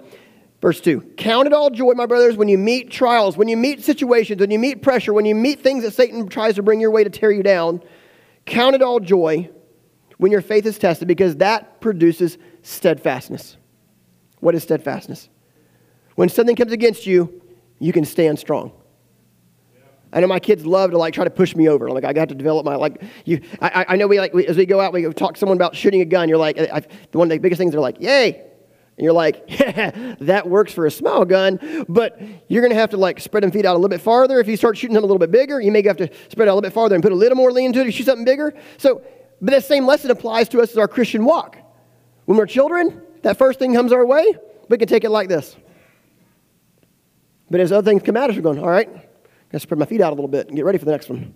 Verse 0.62 0.82
2 0.82 1.14
Count 1.18 1.48
it 1.48 1.54
all 1.54 1.70
joy, 1.70 1.94
my 1.94 2.06
brothers, 2.06 2.36
when 2.36 2.48
you 2.48 2.58
meet 2.58 2.92
trials, 2.92 3.38
when 3.38 3.48
you 3.48 3.58
meet 3.58 3.84
situations, 3.84 4.40
when 4.40 4.52
you 4.52 4.60
meet 4.60 4.82
pressure, 4.82 5.14
when 5.14 5.26
you 5.26 5.36
meet 5.36 5.62
things 5.62 5.84
that 5.84 5.92
Satan 5.92 6.28
tries 6.28 6.56
to 6.56 6.64
bring 6.64 6.82
your 6.82 6.92
way 6.92 7.04
to 7.04 7.10
tear 7.10 7.32
you 7.32 7.44
down. 7.44 7.82
Count 8.46 8.76
it 8.76 8.82
all 8.82 9.00
joy 9.00 9.50
when 10.18 10.32
your 10.32 10.42
faith 10.42 10.66
is 10.66 10.78
tested 10.78 11.08
because 11.08 11.38
that 11.38 11.80
produces 11.82 12.38
steadfastness. 12.62 13.58
What 14.40 14.56
is 14.56 14.64
steadfastness? 14.64 15.30
When 16.20 16.28
something 16.28 16.58
comes 16.58 16.74
against 16.74 17.06
you, 17.06 17.42
you 17.80 17.94
can 17.94 18.04
stand 18.04 18.40
strong. 18.40 18.74
I 20.12 20.20
know 20.20 20.28
my 20.28 20.42
kids 20.42 20.66
love 20.66 20.92
to 20.92 20.98
like 20.98 21.14
try 21.14 21.24
to 21.24 21.30
push 21.30 21.56
me 21.56 21.70
over. 21.70 21.90
Like 21.92 22.04
I 22.04 22.12
got 22.12 22.28
to 22.28 22.36
develop 22.36 22.66
my 22.66 22.76
like 22.76 23.02
you. 23.24 23.40
I, 23.62 23.86
I 23.88 23.96
know 23.96 24.06
we 24.06 24.20
like 24.20 24.34
we, 24.34 24.46
as 24.46 24.58
we 24.58 24.66
go 24.66 24.82
out, 24.82 24.92
we 24.92 25.10
talk 25.14 25.36
to 25.36 25.40
someone 25.40 25.58
about 25.58 25.78
shooting 25.78 26.02
a 26.02 26.06
gun. 26.06 26.28
You're 26.28 26.38
like 26.38 26.60
I, 26.60 26.84
one 27.14 27.28
of 27.28 27.30
the 27.30 27.38
biggest 27.38 27.58
things. 27.58 27.72
They're 27.72 27.80
like, 27.80 28.02
"Yay!" 28.02 28.32
And 28.32 29.04
you're 29.06 29.14
like, 29.14 29.46
yeah, 29.48 30.16
that 30.20 30.50
works 30.50 30.74
for 30.74 30.86
a 30.86 30.92
small 30.92 31.24
gun, 31.24 31.86
but 31.88 32.22
you're 32.50 32.62
going 32.62 32.74
to 32.74 32.80
have 32.80 32.90
to 32.90 32.98
like 32.98 33.22
spread 33.22 33.44
them 33.44 33.52
feet 33.52 33.64
out 33.64 33.76
a 33.76 33.80
little 33.80 33.88
bit 33.88 34.02
farther. 34.02 34.42
If 34.42 34.50
you 34.50 34.58
start 34.58 34.78
shooting 34.78 34.96
them 34.96 35.06
a 35.06 35.08
little 35.08 35.20
bit 35.20 35.32
bigger, 35.32 35.62
you 35.62 35.72
may 35.72 35.82
have 35.84 35.96
to 35.96 36.10
spread 36.28 36.50
out 36.50 36.52
a 36.52 36.56
little 36.56 36.70
bit 36.70 36.74
farther 36.74 36.96
and 36.96 37.02
put 37.02 37.14
a 37.14 37.16
little 37.16 37.38
more 37.38 37.50
lean 37.54 37.68
into 37.68 37.80
it 37.80 37.86
to 37.86 37.92
shoot 37.94 38.08
something 38.08 38.26
bigger. 38.26 38.54
So, 38.78 39.04
but 39.40 39.52
that 39.52 39.64
same 39.64 39.86
lesson 39.86 40.12
applies 40.12 40.50
to 40.50 40.60
us 40.60 40.72
as 40.72 40.78
our 40.78 40.90
Christian 40.90 41.24
walk. 41.24 41.58
When 42.26 42.38
we're 42.38 42.46
children, 42.46 43.04
that 43.22 43.38
first 43.38 43.58
thing 43.58 43.74
comes 43.74 43.94
our 43.94 44.06
way, 44.06 44.34
we 44.68 44.78
can 44.78 44.90
take 44.90 45.06
it 45.06 45.12
like 45.12 45.30
this. 45.30 45.56
But 47.50 47.60
as 47.60 47.72
other 47.72 47.90
things 47.90 48.04
come 48.04 48.18
at 48.18 48.30
us, 48.30 48.36
we're 48.36 48.42
going, 48.42 48.60
all 48.60 48.70
right, 48.70 48.88
I 48.88 49.02
gotta 49.52 49.60
spread 49.60 49.80
my 49.80 49.86
feet 49.86 50.02
out 50.02 50.12
a 50.12 50.16
little 50.16 50.28
bit 50.28 50.48
and 50.48 50.56
get 50.56 50.66
ready 50.66 50.78
for 50.78 50.86
the 50.86 50.92
next 50.92 51.10
one. 51.10 51.34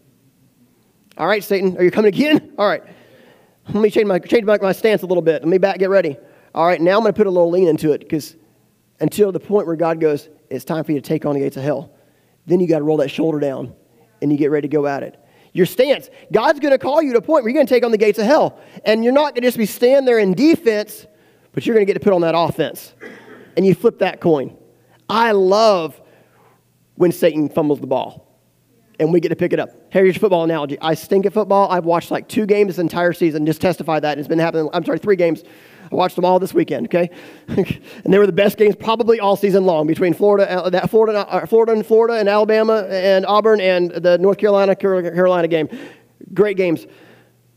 All 1.17 1.27
right, 1.27 1.43
Satan, 1.43 1.77
are 1.77 1.83
you 1.83 1.91
coming 1.91 2.09
again? 2.09 2.53
All 2.57 2.67
right. 2.67 2.83
Let 3.67 3.75
me 3.75 3.89
change 3.89 4.07
my, 4.07 4.19
change 4.19 4.45
my, 4.45 4.57
my 4.57 4.71
stance 4.71 5.03
a 5.03 5.05
little 5.05 5.21
bit. 5.21 5.41
Let 5.41 5.47
me 5.47 5.57
back, 5.57 5.77
get 5.77 5.89
ready. 5.89 6.17
All 6.53 6.65
right, 6.65 6.81
now 6.81 6.97
I'm 6.97 7.01
going 7.01 7.13
to 7.13 7.17
put 7.17 7.27
a 7.27 7.31
little 7.31 7.49
lean 7.49 7.67
into 7.67 7.93
it 7.93 7.99
because 7.99 8.35
until 8.99 9.31
the 9.31 9.39
point 9.39 9.67
where 9.67 9.75
God 9.75 9.99
goes, 9.99 10.29
it's 10.49 10.65
time 10.65 10.83
for 10.83 10.91
you 10.91 10.99
to 10.99 11.07
take 11.07 11.25
on 11.25 11.33
the 11.33 11.39
gates 11.39 11.55
of 11.55 11.63
hell. 11.63 11.91
Then 12.45 12.59
you 12.59 12.67
got 12.67 12.79
to 12.79 12.83
roll 12.83 12.97
that 12.97 13.09
shoulder 13.09 13.39
down 13.39 13.73
and 14.21 14.31
you 14.31 14.37
get 14.37 14.51
ready 14.51 14.67
to 14.67 14.71
go 14.71 14.85
at 14.85 15.03
it. 15.03 15.19
Your 15.53 15.65
stance, 15.65 16.09
God's 16.31 16.59
going 16.59 16.71
to 16.71 16.79
call 16.79 17.01
you 17.01 17.11
to 17.13 17.19
a 17.19 17.21
point 17.21 17.43
where 17.43 17.51
you're 17.51 17.57
going 17.57 17.67
to 17.67 17.73
take 17.73 17.85
on 17.85 17.91
the 17.91 17.97
gates 17.97 18.17
of 18.17 18.25
hell. 18.25 18.59
And 18.85 19.03
you're 19.03 19.13
not 19.13 19.33
going 19.33 19.43
to 19.43 19.47
just 19.47 19.57
be 19.57 19.67
standing 19.67 20.05
there 20.05 20.19
in 20.19 20.33
defense, 20.33 21.05
but 21.51 21.65
you're 21.65 21.75
going 21.75 21.85
to 21.85 21.91
get 21.91 21.99
to 21.99 22.03
put 22.03 22.13
on 22.13 22.21
that 22.21 22.35
offense. 22.35 22.93
And 23.55 23.65
you 23.65 23.75
flip 23.75 23.99
that 23.99 24.19
coin. 24.19 24.57
I 25.07 25.31
love 25.31 26.01
when 26.95 27.11
Satan 27.11 27.49
fumbles 27.49 27.79
the 27.79 27.87
ball 27.87 28.29
and 28.99 29.11
we 29.11 29.19
get 29.19 29.29
to 29.29 29.35
pick 29.35 29.53
it 29.53 29.59
up. 29.59 29.69
Here's 29.91 30.15
your 30.15 30.21
football 30.21 30.43
analogy. 30.43 30.77
I 30.79 30.93
stink 30.93 31.25
at 31.25 31.33
football. 31.33 31.69
I've 31.71 31.85
watched 31.85 32.11
like 32.11 32.27
two 32.27 32.45
games 32.45 32.67
this 32.67 32.79
entire 32.79 33.13
season, 33.13 33.45
just 33.45 33.61
testify 33.61 33.99
that. 33.99 34.17
It's 34.17 34.27
been 34.27 34.39
happening, 34.39 34.69
I'm 34.73 34.85
sorry, 34.85 34.99
three 34.99 35.15
games 35.15 35.43
I 35.91 35.95
watched 35.95 36.15
them 36.15 36.25
all 36.25 36.39
this 36.39 36.53
weekend, 36.53 36.87
okay? 36.87 37.09
and 37.47 38.13
they 38.13 38.17
were 38.17 38.25
the 38.25 38.31
best 38.31 38.57
games 38.57 38.75
probably 38.75 39.19
all 39.19 39.35
season 39.35 39.65
long 39.65 39.85
between 39.85 40.13
Florida, 40.13 40.49
uh, 40.49 40.87
Florida, 40.87 41.27
uh, 41.29 41.45
Florida 41.45 41.73
and 41.73 41.85
Florida 41.85 42.15
and 42.15 42.27
Alabama 42.27 42.87
and 42.89 43.25
Auburn 43.25 43.61
and 43.61 43.91
the 43.91 44.17
North 44.17 44.37
Carolina 44.37 44.75
Carolina 44.75 45.47
game. 45.47 45.69
Great 46.33 46.57
games. 46.57 46.87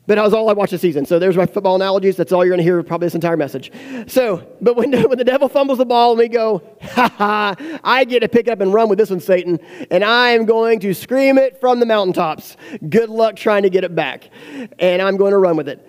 But 0.07 0.17
that 0.17 0.23
was 0.23 0.33
all 0.33 0.49
I 0.49 0.53
watched 0.53 0.71
this 0.71 0.81
season. 0.81 1.05
So 1.05 1.19
there's 1.19 1.37
my 1.37 1.47
football 1.47 1.75
analogies. 1.75 2.17
That's 2.17 2.31
all 2.31 2.45
you're 2.45 2.51
going 2.51 2.59
to 2.59 2.65
hear 2.65 2.81
probably 2.85 3.07
this 3.07 3.17
entire 3.17 3.37
message. 3.37 3.73
So, 4.07 4.47
but 4.61 4.77
when, 4.77 4.93
when 5.09 5.19
the 5.19 5.25
devil 5.25 5.49
fumbles 5.49 5.79
the 5.79 5.85
ball 5.85 6.13
and 6.13 6.19
we 6.19 6.29
go, 6.29 6.63
ha 6.81 7.13
ha, 7.17 7.79
I 7.83 8.05
get 8.05 8.21
to 8.21 8.29
pick 8.29 8.47
up 8.47 8.61
and 8.61 8.73
run 8.73 8.89
with 8.89 8.99
this 8.99 9.11
one, 9.11 9.21
Satan, 9.21 9.59
and 9.91 10.05
I'm 10.05 10.45
going 10.45 10.79
to 10.81 10.95
scream 10.95 11.39
it 11.39 11.61
from 11.61 11.81
the 11.81 11.87
mountaintops. 11.87 12.57
Good 12.89 13.11
luck 13.11 13.37
trying 13.37 13.65
to 13.65 13.71
get 13.71 13.83
it 13.83 13.95
back. 13.95 14.31
And 14.79 15.03
I'm 15.03 15.17
going 15.17 15.33
to 15.33 15.39
run 15.39 15.57
with 15.57 15.69
it. 15.69 15.89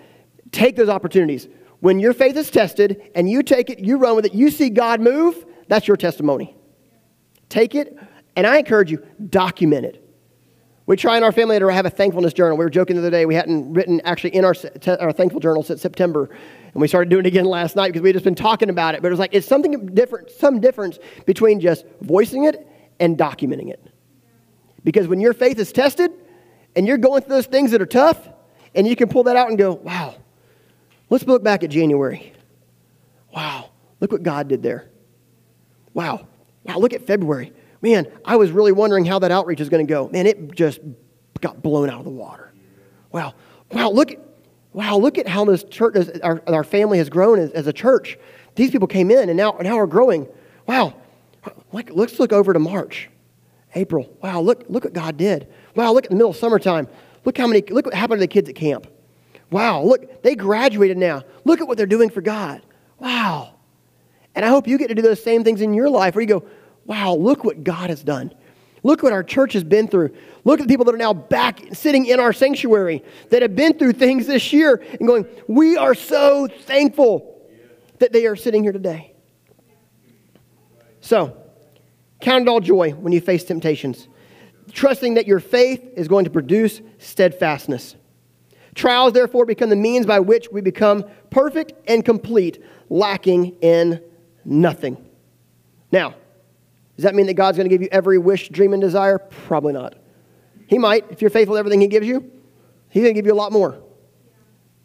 Take 0.50 0.74
those 0.74 0.88
opportunities. 0.88 1.46
When 1.80 2.00
your 2.00 2.12
faith 2.12 2.36
is 2.36 2.50
tested 2.50 3.10
and 3.14 3.30
you 3.30 3.44
take 3.44 3.70
it, 3.70 3.78
you 3.78 3.98
run 3.98 4.16
with 4.16 4.26
it, 4.26 4.34
you 4.34 4.50
see 4.50 4.68
God 4.68 5.00
move, 5.00 5.46
that's 5.68 5.86
your 5.86 5.96
testimony. 5.96 6.56
Take 7.48 7.76
it, 7.76 7.96
and 8.34 8.46
I 8.46 8.58
encourage 8.58 8.90
you, 8.90 9.06
document 9.28 9.86
it. 9.86 10.07
We 10.88 10.96
try 10.96 11.16
in 11.16 11.22
our 11.22 11.30
family 11.30 11.58
to 11.60 11.68
have 11.68 11.86
a 11.86 11.90
thankfulness 11.90 12.32
journal. 12.32 12.58
We 12.58 12.64
were 12.64 12.70
joking 12.70 12.96
the 12.96 13.02
other 13.02 13.10
day, 13.10 13.26
we 13.26 13.36
hadn't 13.36 13.72
written 13.72 14.00
actually 14.04 14.34
in 14.34 14.44
our, 14.44 14.54
our 14.98 15.12
thankful 15.12 15.38
journal 15.38 15.62
since 15.62 15.80
September. 15.80 16.28
And 16.72 16.80
we 16.80 16.88
started 16.88 17.10
doing 17.10 17.24
it 17.24 17.28
again 17.28 17.44
last 17.44 17.76
night 17.76 17.88
because 17.88 18.02
we 18.02 18.12
just 18.12 18.24
been 18.24 18.34
talking 18.34 18.70
about 18.70 18.96
it. 18.96 19.02
But 19.02 19.08
it 19.08 19.10
was 19.10 19.20
like, 19.20 19.34
it's 19.34 19.46
something 19.46 19.86
different, 19.94 20.30
some 20.30 20.60
difference 20.60 20.98
between 21.26 21.60
just 21.60 21.84
voicing 22.00 22.44
it 22.44 22.66
and 22.98 23.16
documenting 23.16 23.70
it. 23.70 23.86
Because 24.82 25.06
when 25.06 25.20
your 25.20 25.32
faith 25.34 25.58
is 25.60 25.70
tested 25.70 26.10
and 26.74 26.88
you're 26.88 26.98
going 26.98 27.22
through 27.22 27.36
those 27.36 27.46
things 27.46 27.70
that 27.70 27.80
are 27.80 27.86
tough, 27.86 28.28
and 28.74 28.86
you 28.86 28.96
can 28.96 29.08
pull 29.08 29.22
that 29.24 29.36
out 29.36 29.48
and 29.48 29.56
go, 29.56 29.74
wow, 29.74 30.14
Let's 31.10 31.26
look 31.26 31.42
back 31.42 31.62
at 31.64 31.70
January. 31.70 32.32
Wow, 33.34 33.70
look 34.00 34.12
what 34.12 34.22
God 34.22 34.48
did 34.48 34.62
there. 34.62 34.90
Wow, 35.94 36.26
wow, 36.64 36.78
look 36.78 36.92
at 36.92 37.06
February. 37.06 37.52
Man, 37.80 38.06
I 38.24 38.36
was 38.36 38.50
really 38.50 38.72
wondering 38.72 39.04
how 39.04 39.18
that 39.20 39.30
outreach 39.30 39.60
is 39.60 39.68
going 39.68 39.86
to 39.86 39.90
go. 39.90 40.08
Man, 40.08 40.26
it 40.26 40.52
just 40.52 40.80
got 41.40 41.62
blown 41.62 41.88
out 41.90 41.98
of 41.98 42.04
the 42.04 42.10
water. 42.10 42.52
Wow. 43.12 43.34
Wow, 43.70 43.90
look 43.90 44.12
at, 44.12 44.18
wow, 44.72 44.96
look 44.96 45.18
at 45.18 45.28
how 45.28 45.44
this 45.44 45.64
church, 45.64 46.08
our, 46.22 46.42
our 46.46 46.64
family 46.64 46.98
has 46.98 47.08
grown 47.08 47.38
as, 47.38 47.50
as 47.52 47.66
a 47.66 47.72
church. 47.72 48.18
These 48.54 48.70
people 48.70 48.88
came 48.88 49.10
in 49.10 49.28
and 49.28 49.36
now, 49.36 49.56
now 49.60 49.76
we're 49.76 49.86
growing. 49.86 50.26
Wow. 50.66 50.94
Like, 51.72 51.90
let's 51.92 52.18
look 52.18 52.32
over 52.32 52.52
to 52.52 52.58
March, 52.58 53.08
April. 53.74 54.12
Wow, 54.22 54.40
look, 54.40 54.64
look 54.68 54.84
what 54.84 54.92
God 54.92 55.16
did. 55.16 55.46
Wow, 55.74 55.92
look 55.92 56.04
at 56.04 56.10
the 56.10 56.16
middle 56.16 56.30
of 56.30 56.36
summertime. 56.36 56.88
Look 57.24 57.38
how 57.38 57.46
many, 57.46 57.62
look 57.62 57.86
what 57.86 57.94
happened 57.94 58.18
to 58.18 58.24
the 58.24 58.28
kids 58.28 58.48
at 58.48 58.54
camp. 58.54 58.86
Wow, 59.50 59.82
look, 59.82 60.22
they 60.22 60.34
graduated 60.34 60.98
now. 60.98 61.22
Look 61.44 61.60
at 61.60 61.68
what 61.68 61.76
they're 61.76 61.86
doing 61.86 62.10
for 62.10 62.20
God. 62.20 62.62
Wow. 62.98 63.54
And 64.34 64.44
I 64.44 64.48
hope 64.48 64.66
you 64.68 64.78
get 64.78 64.88
to 64.88 64.94
do 64.94 65.02
those 65.02 65.22
same 65.22 65.44
things 65.44 65.60
in 65.60 65.72
your 65.72 65.88
life 65.88 66.14
where 66.14 66.22
you 66.22 66.28
go, 66.28 66.44
wow, 66.88 67.14
look 67.14 67.44
what 67.44 67.62
God 67.62 67.90
has 67.90 68.02
done. 68.02 68.34
Look 68.82 69.02
what 69.02 69.12
our 69.12 69.22
church 69.22 69.52
has 69.52 69.62
been 69.62 69.86
through. 69.86 70.14
Look 70.44 70.60
at 70.60 70.66
the 70.66 70.72
people 70.72 70.86
that 70.86 70.94
are 70.94 70.98
now 70.98 71.12
back 71.12 71.60
sitting 71.74 72.06
in 72.06 72.18
our 72.18 72.32
sanctuary 72.32 73.04
that 73.30 73.42
have 73.42 73.54
been 73.54 73.78
through 73.78 73.92
things 73.92 74.26
this 74.26 74.52
year 74.52 74.82
and 74.98 75.06
going, 75.06 75.26
we 75.46 75.76
are 75.76 75.94
so 75.94 76.48
thankful 76.62 77.46
that 77.98 78.12
they 78.12 78.26
are 78.26 78.36
sitting 78.36 78.62
here 78.62 78.72
today. 78.72 79.12
So, 81.00 81.36
count 82.20 82.42
it 82.42 82.48
all 82.48 82.60
joy 82.60 82.92
when 82.92 83.12
you 83.12 83.20
face 83.20 83.44
temptations, 83.44 84.08
trusting 84.72 85.14
that 85.14 85.26
your 85.26 85.40
faith 85.40 85.84
is 85.94 86.08
going 86.08 86.24
to 86.24 86.30
produce 86.30 86.80
steadfastness. 86.98 87.96
Trials, 88.74 89.12
therefore, 89.12 89.44
become 89.44 89.70
the 89.70 89.76
means 89.76 90.06
by 90.06 90.20
which 90.20 90.48
we 90.50 90.60
become 90.60 91.04
perfect 91.30 91.72
and 91.88 92.04
complete, 92.04 92.62
lacking 92.88 93.56
in 93.60 94.00
nothing. 94.44 95.04
Now, 95.90 96.14
does 96.98 97.04
that 97.04 97.14
mean 97.14 97.26
that 97.26 97.34
God's 97.34 97.56
going 97.56 97.68
to 97.68 97.72
give 97.72 97.80
you 97.80 97.88
every 97.92 98.18
wish, 98.18 98.48
dream, 98.48 98.72
and 98.72 98.82
desire? 98.82 99.20
Probably 99.20 99.72
not. 99.72 99.94
He 100.66 100.78
might. 100.78 101.06
If 101.10 101.22
you're 101.22 101.30
faithful 101.30 101.54
to 101.54 101.58
everything 101.60 101.80
He 101.80 101.86
gives 101.86 102.08
you, 102.08 102.28
He's 102.88 103.04
going 103.04 103.14
to 103.14 103.16
give 103.16 103.24
you 103.24 103.32
a 103.32 103.36
lot 103.36 103.52
more. 103.52 103.80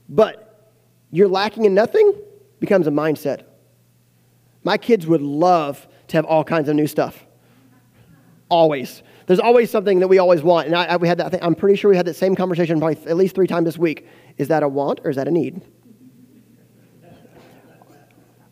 But 0.08 0.72
you're 1.10 1.28
lacking 1.28 1.66
in 1.66 1.74
nothing 1.74 2.14
becomes 2.60 2.86
a 2.86 2.92
mindset. 2.92 3.46
My 4.64 4.78
kids 4.78 5.08
would 5.08 5.24
love 5.24 5.88
to 6.10 6.18
have 6.18 6.26
all 6.26 6.44
kinds 6.44 6.70
of 6.70 6.76
new 6.76 6.86
stuff. 6.86 7.26
Always. 8.48 9.02
There's 9.26 9.40
always 9.40 9.72
something 9.72 10.00
that 10.02 10.08
we 10.08 10.20
always 10.20 10.44
want. 10.44 10.68
And 10.68 10.76
I, 10.76 10.86
I, 10.86 10.98
we 10.98 11.08
had 11.08 11.18
that, 11.18 11.44
I'm 11.44 11.56
pretty 11.56 11.78
sure 11.78 11.90
we 11.90 11.98
had 11.98 12.06
that 12.06 12.16
same 12.16 12.36
conversation 12.36 12.78
probably 12.78 13.04
at 13.08 13.18
least 13.18 13.34
three 13.34 13.48
times 13.48 13.66
this 13.66 13.78
week. 13.80 14.08
Is 14.38 14.50
that 14.50 14.62
a 14.62 14.68
want 14.68 15.00
or 15.04 15.10
is 15.10 15.16
that 15.16 15.28
a 15.28 15.32
need? 15.32 15.64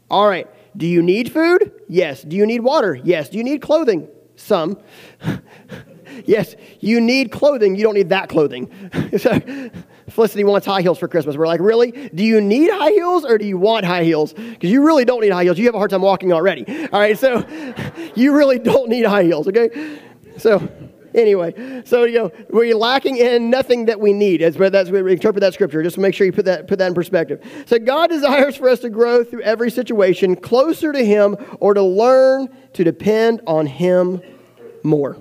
All 0.10 0.28
right. 0.28 0.50
Do 0.75 0.88
you 0.88 1.01
need 1.01 1.31
food? 1.31 1.71
Yes. 1.88 2.23
Do 2.23 2.36
you 2.36 2.45
need 2.45 2.62
water? 2.62 2.99
Yes. 3.03 3.29
Do 3.29 3.38
you 3.38 3.43
need 3.43 3.62
clothing? 3.62 4.07
Some. 4.36 4.79
yes, 6.25 6.55
you 6.79 7.01
need 7.01 7.31
clothing. 7.31 7.75
You 7.75 7.84
don't 7.84 7.95
need 7.95 8.10
that 8.10 8.29
clothing. 8.29 8.71
so, 9.17 9.39
Felicity 10.10 10.43
wants 10.43 10.65
high 10.65 10.81
heels 10.81 10.99
for 10.99 11.07
Christmas. 11.07 11.38
We're 11.38 11.47
like, 11.47 11.62
really? 11.62 11.91
Do 12.13 12.23
you 12.23 12.41
need 12.41 12.69
high 12.69 12.91
heels 12.91 13.23
or 13.23 13.38
do 13.38 13.45
you 13.45 13.57
want 13.57 13.86
high 13.86 14.03
heels? 14.03 14.34
Because 14.34 14.69
you 14.69 14.86
really 14.86 15.05
don't 15.05 15.21
need 15.21 15.31
high 15.31 15.43
heels. 15.43 15.57
You 15.57 15.65
have 15.65 15.75
a 15.75 15.77
hard 15.77 15.89
time 15.89 16.01
walking 16.01 16.34
already. 16.34 16.65
All 16.91 16.99
right, 16.99 17.17
so 17.17 17.45
you 18.15 18.36
really 18.36 18.60
don't 18.60 18.89
need 18.89 19.05
high 19.05 19.23
heels, 19.23 19.47
okay? 19.47 19.99
So, 20.38 20.67
anyway, 21.15 21.84
so 21.86 22.04
you 22.04 22.19
know, 22.19 22.32
we're 22.50 22.76
lacking 22.76 23.17
in 23.17 23.50
nothing 23.50 23.86
that 23.86 24.00
we 24.00 24.13
need. 24.13 24.41
As 24.41 24.56
that's 24.56 24.89
we 24.89 25.00
interpret 25.12 25.41
that 25.41 25.54
scripture. 25.54 25.84
Just 25.84 25.97
make 25.97 26.13
sure 26.13 26.26
you 26.26 26.34
put 26.34 26.45
that 26.45 26.67
put 26.67 26.80
that 26.80 26.88
in 26.88 26.93
perspective. 26.93 27.43
So 27.65 27.80
God 27.80 28.10
desires 28.10 28.56
for 28.56 28.69
us 28.69 28.80
to 28.80 28.89
grow 28.89 29.24
through 29.24 29.41
every 29.41 29.71
situation 29.71 30.36
closer 30.36 30.91
to 30.91 31.06
Him, 31.06 31.38
or 31.60 31.74
to 31.74 31.82
learn 31.82 32.50
to 32.74 32.84
depend 32.84 33.41
on 33.47 33.65
Him 33.65 34.21
more. 34.84 35.17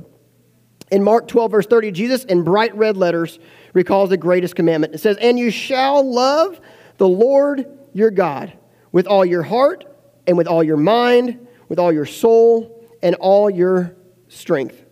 In 0.90 1.05
Mark 1.05 1.29
12, 1.29 1.50
verse 1.50 1.66
30, 1.66 1.92
Jesus, 1.92 2.24
in 2.24 2.42
bright 2.42 2.74
red 2.74 2.96
letters, 2.96 3.38
recalls 3.74 4.11
the 4.11 4.16
greatest 4.16 4.57
commandment. 4.57 4.94
It 4.94 4.98
says, 4.98 5.16
And 5.18 5.38
you 5.38 5.50
shall 5.50 6.09
love 6.09 6.61
the 6.96 7.09
Lord 7.09 7.66
your 7.92 8.11
God 8.11 8.53
with 8.92 9.07
all 9.07 9.24
your 9.24 9.42
heart, 9.42 9.85
and 10.26 10.37
with 10.37 10.48
all 10.48 10.62
your 10.62 10.76
mind, 10.76 11.46
with 11.68 11.79
all 11.79 11.92
your 11.92 12.07
soul, 12.07 12.88
and 13.03 13.14
all 13.16 13.48
your 13.48 13.96
strength. 14.29 14.85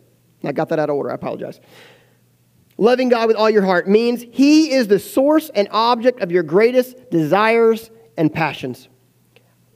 I 0.44 0.52
got 0.52 0.68
that 0.68 0.78
out 0.78 0.90
of 0.90 0.96
order. 0.96 1.10
I 1.10 1.14
apologize. 1.14 1.60
Loving 2.76 3.08
God 3.08 3.26
with 3.26 3.36
all 3.36 3.50
your 3.50 3.64
heart 3.64 3.88
means 3.88 4.24
He 4.30 4.70
is 4.70 4.86
the 4.86 4.98
source 5.00 5.50
and 5.50 5.68
object 5.72 6.20
of 6.20 6.30
your 6.30 6.44
greatest 6.44 7.10
desires 7.10 7.90
and 8.16 8.32
passions. 8.32 8.88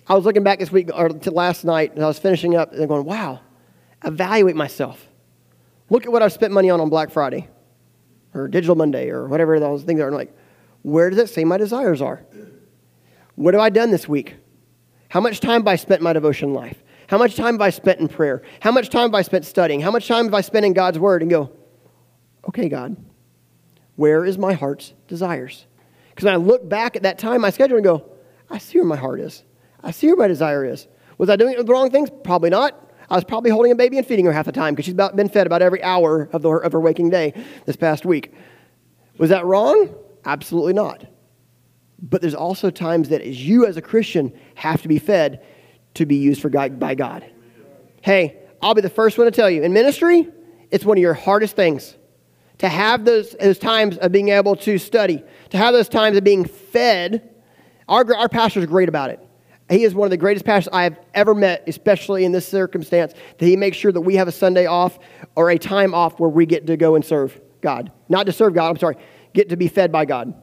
I 0.07 0.15
was 0.15 0.25
looking 0.25 0.45
back 0.45 0.61
this 0.61 0.71
week 0.71 0.91
or 0.95 1.11
last 1.11 1.65
night, 1.65 1.95
and 1.95 2.05
I 2.05 2.07
was 2.07 2.19
finishing 2.19 2.55
up 2.57 2.73
and 2.73 2.89
going, 2.89 3.05
wow, 3.05 3.41
evaluate 4.05 4.57
myself. 4.57 5.09
Look 5.91 6.07
at 6.07 6.13
what 6.13 6.23
I've 6.23 6.33
spent 6.33 6.53
money 6.53 6.71
on 6.71 6.81
on 6.81 6.89
Black 6.89 7.11
Friday 7.11 7.49
or 8.35 8.49
Digital 8.49 8.77
Monday 8.77 9.11
or 9.11 9.27
whatever 9.29 9.59
those 9.61 9.83
things 9.83 10.01
are. 10.01 10.07
And 10.07 10.17
like, 10.17 10.37
where 10.83 11.11
does 11.11 11.19
it 11.19 11.29
say 11.29 11.45
my 11.45 11.59
desires 11.59 12.01
are? 12.01 12.25
What 13.35 13.55
have 13.55 13.61
I 13.61 13.71
done 13.71 13.91
this 13.91 14.09
week? 14.09 14.37
How 15.09 15.21
much 15.21 15.41
time 15.41 15.63
have 15.63 15.69
I 15.69 15.77
spent 15.77 16.01
in 16.01 16.05
my 16.05 16.13
devotion 16.13 16.55
life? 16.55 16.83
How 17.13 17.19
much 17.19 17.37
time 17.37 17.57
have 17.57 17.61
I 17.61 17.69
spent 17.69 18.01
in 18.01 18.09
prayer? 18.09 18.41
How 18.61 18.73
much 18.73 18.89
time 18.89 19.11
have 19.11 19.15
I 19.15 19.21
spent 19.21 19.45
studying? 19.45 19.83
How 19.83 19.91
much 19.91 20.09
time 20.09 20.25
have 20.25 20.33
I 20.33 20.41
spent 20.41 20.65
in 20.65 20.73
God's 20.73 20.99
Word? 20.99 21.21
And 21.21 21.31
go, 21.31 21.53
okay, 22.49 22.71
God, 22.71 22.97
where 23.97 24.25
is 24.25 24.39
my 24.39 24.55
heart's 24.55 24.95
desires? 25.09 25.67
Because 26.09 26.25
when 26.25 26.33
I 26.33 26.39
look 26.39 26.67
back 26.67 26.97
at 26.97 27.03
that 27.03 27.19
time, 27.19 27.43
my 27.43 27.51
schedule, 27.51 27.77
and 27.77 27.85
go, 27.85 28.11
I 28.49 28.57
see 28.57 28.79
where 28.79 28.87
my 28.87 28.97
heart 28.97 29.21
is. 29.21 29.45
I 29.83 29.91
see 29.91 30.07
where 30.07 30.17
my 30.17 30.27
desire 30.27 30.65
is. 30.65 30.89
Was 31.19 31.29
I 31.29 31.37
doing 31.37 31.55
the 31.55 31.65
wrong 31.65 31.91
things? 31.91 32.09
Probably 32.25 32.49
not. 32.49 32.91
I 33.11 33.15
was 33.15 33.25
probably 33.25 33.51
holding 33.51 33.73
a 33.73 33.77
baby 33.77 33.99
and 33.99 34.07
feeding 34.07 34.25
her 34.25 34.33
half 34.33 34.47
the 34.47 34.53
time 34.53 34.73
because 34.73 34.87
she's 34.87 34.95
about, 34.95 35.15
been 35.15 35.29
fed 35.29 35.47
about 35.47 35.61
every 35.61 35.83
hour 35.83 36.31
of, 36.33 36.41
the, 36.41 36.49
of 36.49 36.73
her 36.73 36.81
waking 36.81 37.11
day 37.11 37.35
this 37.67 37.77
past 37.77 38.07
week. 38.07 38.33
Was 39.19 39.29
that 39.29 39.45
wrong? 39.45 39.95
Absolutely 40.25 40.73
not. 40.73 41.05
But 42.01 42.23
there's 42.23 42.35
also 42.35 42.71
times 42.71 43.11
that 43.11 43.21
as 43.21 43.47
you 43.47 43.67
as 43.67 43.77
a 43.77 43.83
Christian 43.83 44.33
have 44.55 44.81
to 44.81 44.89
be 44.89 44.99
fed 44.99 45.45
to 45.95 46.07
be 46.07 46.17
used 46.17 46.41
for 46.41 46.49
God, 46.49 46.79
by 46.79 46.95
God. 46.95 47.25
Hey, 48.01 48.39
I'll 48.61 48.75
be 48.75 48.81
the 48.81 48.91
first 48.91 49.19
one 49.19 49.27
to 49.27 49.31
tell 49.31 49.51
you 49.51 49.63
in 49.63 49.73
ministry, 49.73 50.29
it's 50.71 50.85
one 50.85 50.97
of 50.97 51.03
your 51.03 51.15
hardest 51.15 51.57
things 51.57 51.97
to 52.59 52.69
have 52.69 53.05
those, 53.05 53.33
those 53.33 53.59
times 53.59 53.99
of 53.99 54.13
being 54.13 54.29
able 54.29 54.55
to 54.55 54.79
study, 54.79 55.23
to 55.51 55.57
have 55.57 55.75
those 55.75 55.89
times 55.89 56.17
of 56.17 56.25
being 56.25 56.45
fed. 56.45 57.29
Our, 57.89 58.15
our 58.15 58.29
pastor 58.29 58.61
is 58.61 58.67
great 58.67 58.89
about 58.89 59.11
it. 59.11 59.21
He 59.69 59.85
is 59.85 59.95
one 59.95 60.07
of 60.07 60.11
the 60.11 60.17
greatest 60.17 60.45
pastors 60.45 60.71
I 60.73 60.85
have 60.85 60.99
ever 61.15 61.35
met, 61.35 61.65
especially 61.67 62.25
in 62.25 62.33
this 62.33 62.47
circumstance, 62.47 63.15
that 63.39 63.47
he 63.47 63.57
makes 63.57 63.77
sure 63.77 63.91
that 63.91 64.01
we 64.01 64.17
have 64.17 64.29
a 64.29 64.33
Sunday 64.33 64.67
off 64.67 64.99
or 65.35 65.51
a 65.51 65.59
time 65.59 65.95
off 65.95 66.21
where 66.21 66.29
we 66.29 66.47
get 66.47 66.67
to 66.67 66.77
go 66.77 66.95
and 66.95 67.05
serve 67.05 67.41
God. 67.61 67.91
Not 68.09 68.27
to 68.27 68.33
serve 68.33 68.55
God, 68.55 68.69
I'm 68.69 68.77
sorry, 68.77 68.97
get 69.33 69.49
to 69.49 69.57
be 69.57 69.69
fed 69.69 69.91
by 69.91 70.05
God. 70.05 70.35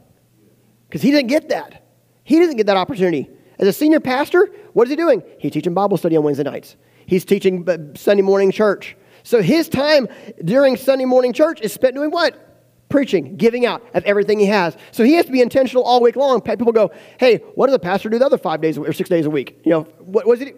Because 0.87 1.01
he 1.01 1.11
didn't 1.11 1.27
get 1.27 1.49
that. 1.49 1.85
He 2.23 2.37
didn't 2.39 2.57
get 2.57 2.65
that 2.67 2.77
opportunity. 2.77 3.29
As 3.59 3.67
a 3.67 3.73
senior 3.73 3.99
pastor, 3.99 4.49
what 4.73 4.87
is 4.87 4.89
he 4.89 4.95
doing? 4.95 5.21
He's 5.37 5.51
teaching 5.51 5.73
Bible 5.73 5.97
study 5.97 6.15
on 6.15 6.23
Wednesday 6.23 6.43
nights. 6.43 6.77
He's 7.05 7.25
teaching 7.25 7.67
uh, 7.69 7.77
Sunday 7.95 8.23
morning 8.23 8.51
church. 8.51 8.95
So 9.23 9.41
his 9.41 9.67
time 9.67 10.07
during 10.45 10.77
Sunday 10.77 11.05
morning 11.05 11.33
church 11.33 11.59
is 11.61 11.73
spent 11.73 11.95
doing 11.95 12.09
what? 12.09 12.45
Preaching, 12.87 13.35
giving 13.35 13.65
out 13.65 13.85
of 13.93 14.03
everything 14.05 14.39
he 14.39 14.45
has. 14.45 14.77
So 14.91 15.03
he 15.03 15.13
has 15.13 15.25
to 15.25 15.31
be 15.31 15.41
intentional 15.41 15.83
all 15.83 16.01
week 16.01 16.15
long. 16.15 16.41
People 16.41 16.71
go, 16.71 16.91
hey, 17.19 17.37
what 17.55 17.67
does 17.67 17.75
a 17.75 17.79
pastor 17.79 18.09
do 18.09 18.17
the 18.17 18.25
other 18.25 18.37
five 18.37 18.61
days 18.61 18.77
or 18.77 18.93
six 18.93 19.09
days 19.09 19.25
a 19.25 19.29
week? 19.29 19.59
You 19.65 19.71
know, 19.71 19.81
what 19.99 20.25
was 20.25 20.41
it? 20.41 20.55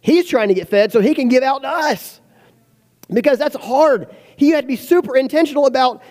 He's 0.00 0.28
trying 0.28 0.48
to 0.48 0.54
get 0.54 0.68
fed 0.68 0.92
so 0.92 1.00
he 1.00 1.14
can 1.14 1.28
give 1.28 1.42
out 1.42 1.62
to 1.62 1.68
us. 1.68 2.20
Because 3.08 3.38
that's 3.38 3.56
hard. 3.56 4.14
He 4.36 4.50
had 4.50 4.62
to 4.62 4.68
be 4.68 4.76
super 4.76 5.16
intentional 5.16 5.66
about 5.66 6.02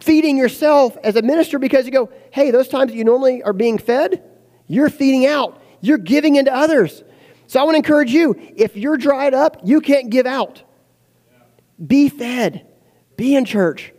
feeding 0.00 0.36
yourself 0.36 0.96
as 1.02 1.16
a 1.16 1.22
minister 1.22 1.58
because 1.58 1.86
you 1.86 1.92
go, 1.92 2.10
hey, 2.32 2.50
those 2.50 2.68
times 2.68 2.90
that 2.90 2.96
you 2.96 3.04
normally 3.04 3.42
are 3.42 3.52
being 3.52 3.78
fed, 3.78 4.22
you're 4.68 4.90
feeding 4.90 5.26
out, 5.26 5.60
you're 5.80 5.98
giving 5.98 6.36
into 6.36 6.54
others. 6.54 7.02
So 7.48 7.60
I 7.60 7.64
want 7.64 7.74
to 7.74 7.78
encourage 7.78 8.12
you 8.12 8.36
if 8.56 8.76
you're 8.76 8.96
dried 8.96 9.34
up, 9.34 9.58
you 9.64 9.80
can't 9.80 10.10
give 10.10 10.26
out. 10.26 10.62
Be 11.84 12.08
fed, 12.08 12.66
be 13.16 13.34
in 13.34 13.44
church. 13.44 13.92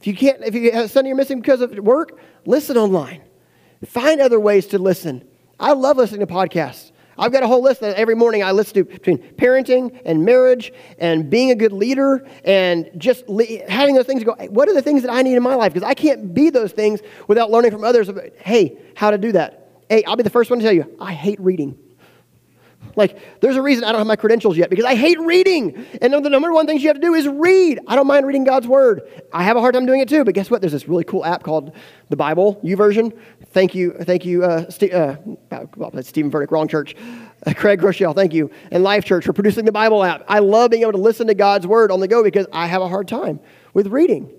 If 0.00 0.06
you 0.06 0.16
can't, 0.16 0.42
if 0.42 0.54
you 0.54 0.72
have 0.72 0.90
Sunday 0.90 1.08
you're 1.08 1.16
missing 1.16 1.40
because 1.40 1.60
of 1.60 1.76
work, 1.78 2.18
listen 2.46 2.76
online. 2.76 3.22
Find 3.84 4.20
other 4.20 4.38
ways 4.38 4.66
to 4.68 4.78
listen. 4.78 5.26
I 5.58 5.72
love 5.72 5.96
listening 5.96 6.20
to 6.20 6.32
podcasts. 6.32 6.92
I've 7.18 7.32
got 7.32 7.42
a 7.42 7.46
whole 7.46 7.62
list 7.62 7.80
that 7.80 7.96
every 7.96 8.14
morning 8.14 8.42
I 8.42 8.52
listen 8.52 8.74
to 8.74 8.84
between 8.84 9.18
parenting 9.18 10.00
and 10.04 10.24
marriage 10.24 10.72
and 10.98 11.28
being 11.28 11.50
a 11.50 11.54
good 11.54 11.72
leader 11.72 12.26
and 12.44 12.90
just 12.96 13.28
le- 13.28 13.68
having 13.68 13.94
those 13.94 14.06
things 14.06 14.24
go, 14.24 14.34
hey, 14.38 14.48
what 14.48 14.68
are 14.68 14.74
the 14.74 14.82
things 14.82 15.02
that 15.02 15.12
I 15.12 15.22
need 15.22 15.34
in 15.34 15.42
my 15.42 15.54
life? 15.54 15.74
Because 15.74 15.86
I 15.86 15.94
can't 15.94 16.32
be 16.32 16.50
those 16.50 16.72
things 16.72 17.00
without 17.28 17.50
learning 17.50 17.70
from 17.70 17.84
others 17.84 18.08
about, 18.08 18.30
hey, 18.38 18.78
how 18.96 19.10
to 19.10 19.18
do 19.18 19.32
that. 19.32 19.61
Hey, 19.92 20.04
I'll 20.04 20.16
be 20.16 20.22
the 20.22 20.30
first 20.30 20.48
one 20.48 20.58
to 20.58 20.64
tell 20.64 20.72
you, 20.72 20.96
I 20.98 21.12
hate 21.12 21.38
reading. 21.38 21.78
Like, 22.96 23.18
there's 23.42 23.56
a 23.56 23.62
reason 23.62 23.84
I 23.84 23.92
don't 23.92 23.98
have 23.98 24.06
my 24.06 24.16
credentials 24.16 24.56
yet 24.56 24.70
because 24.70 24.86
I 24.86 24.94
hate 24.94 25.20
reading. 25.20 25.84
And 26.00 26.14
the 26.14 26.30
number 26.30 26.50
one 26.50 26.66
things 26.66 26.82
you 26.82 26.88
have 26.88 26.96
to 26.96 27.02
do 27.02 27.12
is 27.12 27.28
read. 27.28 27.78
I 27.86 27.94
don't 27.94 28.06
mind 28.06 28.26
reading 28.26 28.44
God's 28.44 28.66
word. 28.66 29.02
I 29.34 29.42
have 29.42 29.58
a 29.58 29.60
hard 29.60 29.74
time 29.74 29.84
doing 29.84 30.00
it 30.00 30.08
too, 30.08 30.24
but 30.24 30.32
guess 30.32 30.50
what? 30.50 30.62
There's 30.62 30.72
this 30.72 30.88
really 30.88 31.04
cool 31.04 31.26
app 31.26 31.42
called 31.42 31.76
the 32.08 32.16
Bible 32.16 32.58
U 32.62 32.74
YouVersion. 32.74 33.14
Thank 33.48 33.74
you, 33.74 33.92
thank 33.92 34.24
you, 34.24 34.42
uh, 34.42 34.70
St- 34.70 34.94
uh, 34.94 35.18
well, 35.76 35.90
that's 35.92 36.08
Stephen 36.08 36.30
Furtick, 36.30 36.50
wrong 36.52 36.68
church. 36.68 36.96
Uh, 37.46 37.52
Craig 37.52 37.78
Groeschel, 37.78 38.14
thank 38.14 38.32
you, 38.32 38.50
and 38.70 38.82
Life 38.82 39.04
Church 39.04 39.26
for 39.26 39.34
producing 39.34 39.66
the 39.66 39.72
Bible 39.72 40.02
app. 40.02 40.24
I 40.26 40.38
love 40.38 40.70
being 40.70 40.84
able 40.84 40.92
to 40.92 40.98
listen 40.98 41.26
to 41.26 41.34
God's 41.34 41.66
word 41.66 41.90
on 41.90 42.00
the 42.00 42.08
go 42.08 42.22
because 42.22 42.46
I 42.50 42.66
have 42.66 42.80
a 42.80 42.88
hard 42.88 43.08
time 43.08 43.40
with 43.74 43.88
reading. 43.88 44.32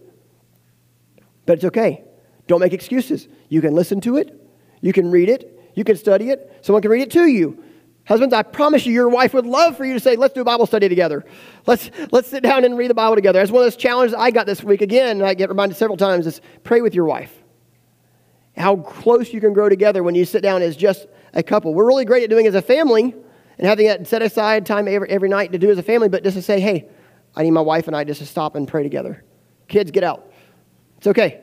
But 1.46 1.58
it's 1.60 1.66
okay. 1.66 2.06
Don't 2.48 2.60
make 2.60 2.74
excuses. 2.74 3.28
You 3.50 3.62
can 3.62 3.76
listen 3.76 4.02
to 4.02 4.18
it, 4.18 4.43
you 4.84 4.92
can 4.94 5.10
read 5.10 5.30
it, 5.30 5.72
you 5.76 5.84
can 5.84 5.96
study 5.96 6.30
it, 6.30 6.60
someone 6.62 6.82
can 6.82 6.92
read 6.92 7.02
it 7.02 7.12
to 7.12 7.26
you. 7.26 7.64
Husbands, 8.06 8.34
I 8.34 8.44
promise 8.44 8.86
you, 8.86 8.92
your 8.92 9.08
wife 9.08 9.34
would 9.34 9.46
love 9.46 9.78
for 9.78 9.86
you 9.86 9.94
to 9.94 10.00
say, 10.00 10.18
let's 10.18 10.34
do 10.34 10.42
a 10.42 10.44
Bible 10.44 10.66
study 10.66 10.90
together. 10.90 11.24
Let's, 11.66 11.90
let's 12.12 12.28
sit 12.28 12.44
down 12.44 12.66
and 12.66 12.78
read 12.78 12.90
the 12.90 12.94
Bible 12.94 13.16
together. 13.16 13.40
That's 13.40 13.50
one 13.50 13.62
of 13.62 13.66
those 13.66 13.78
challenges 13.78 14.14
I 14.14 14.30
got 14.30 14.46
this 14.46 14.62
week. 14.62 14.82
Again, 14.82 15.22
I 15.22 15.36
get 15.36 15.48
reminded 15.48 15.78
several 15.78 15.96
times, 15.96 16.28
is 16.28 16.42
pray 16.66 16.82
with 16.82 16.94
your 16.94 17.06
wife. 17.06 17.34
How 18.58 18.76
close 18.76 19.34
you 19.34 19.40
can 19.40 19.54
grow 19.54 19.70
together 19.70 20.04
when 20.04 20.16
you 20.16 20.26
sit 20.26 20.44
down 20.44 20.62
as 20.62 20.76
just 20.76 21.08
a 21.34 21.42
couple. 21.42 21.74
We're 21.74 21.88
really 21.88 22.04
great 22.04 22.24
at 22.24 22.30
doing 22.30 22.46
as 22.46 22.56
a 22.56 22.62
family 22.62 23.16
and 23.58 23.68
having 23.68 23.88
that 23.88 24.06
set 24.06 24.22
aside 24.22 24.66
time 24.66 24.90
every, 24.90 25.10
every 25.10 25.30
night 25.30 25.54
to 25.54 25.58
do 25.58 25.72
as 25.72 25.78
a 25.78 25.84
family, 25.84 26.10
but 26.10 26.26
just 26.26 26.36
to 26.36 26.42
say, 26.42 26.60
hey, 26.60 26.90
I 27.38 27.44
need 27.44 27.52
my 27.52 27.62
wife 27.62 27.88
and 27.88 27.96
I 27.96 28.04
just 28.04 28.20
to 28.20 28.26
stop 28.26 28.56
and 28.56 28.68
pray 28.68 28.84
together. 28.84 29.24
Kids, 29.70 29.92
get 29.92 30.04
out. 30.04 30.30
It's 30.98 31.08
okay. 31.08 31.40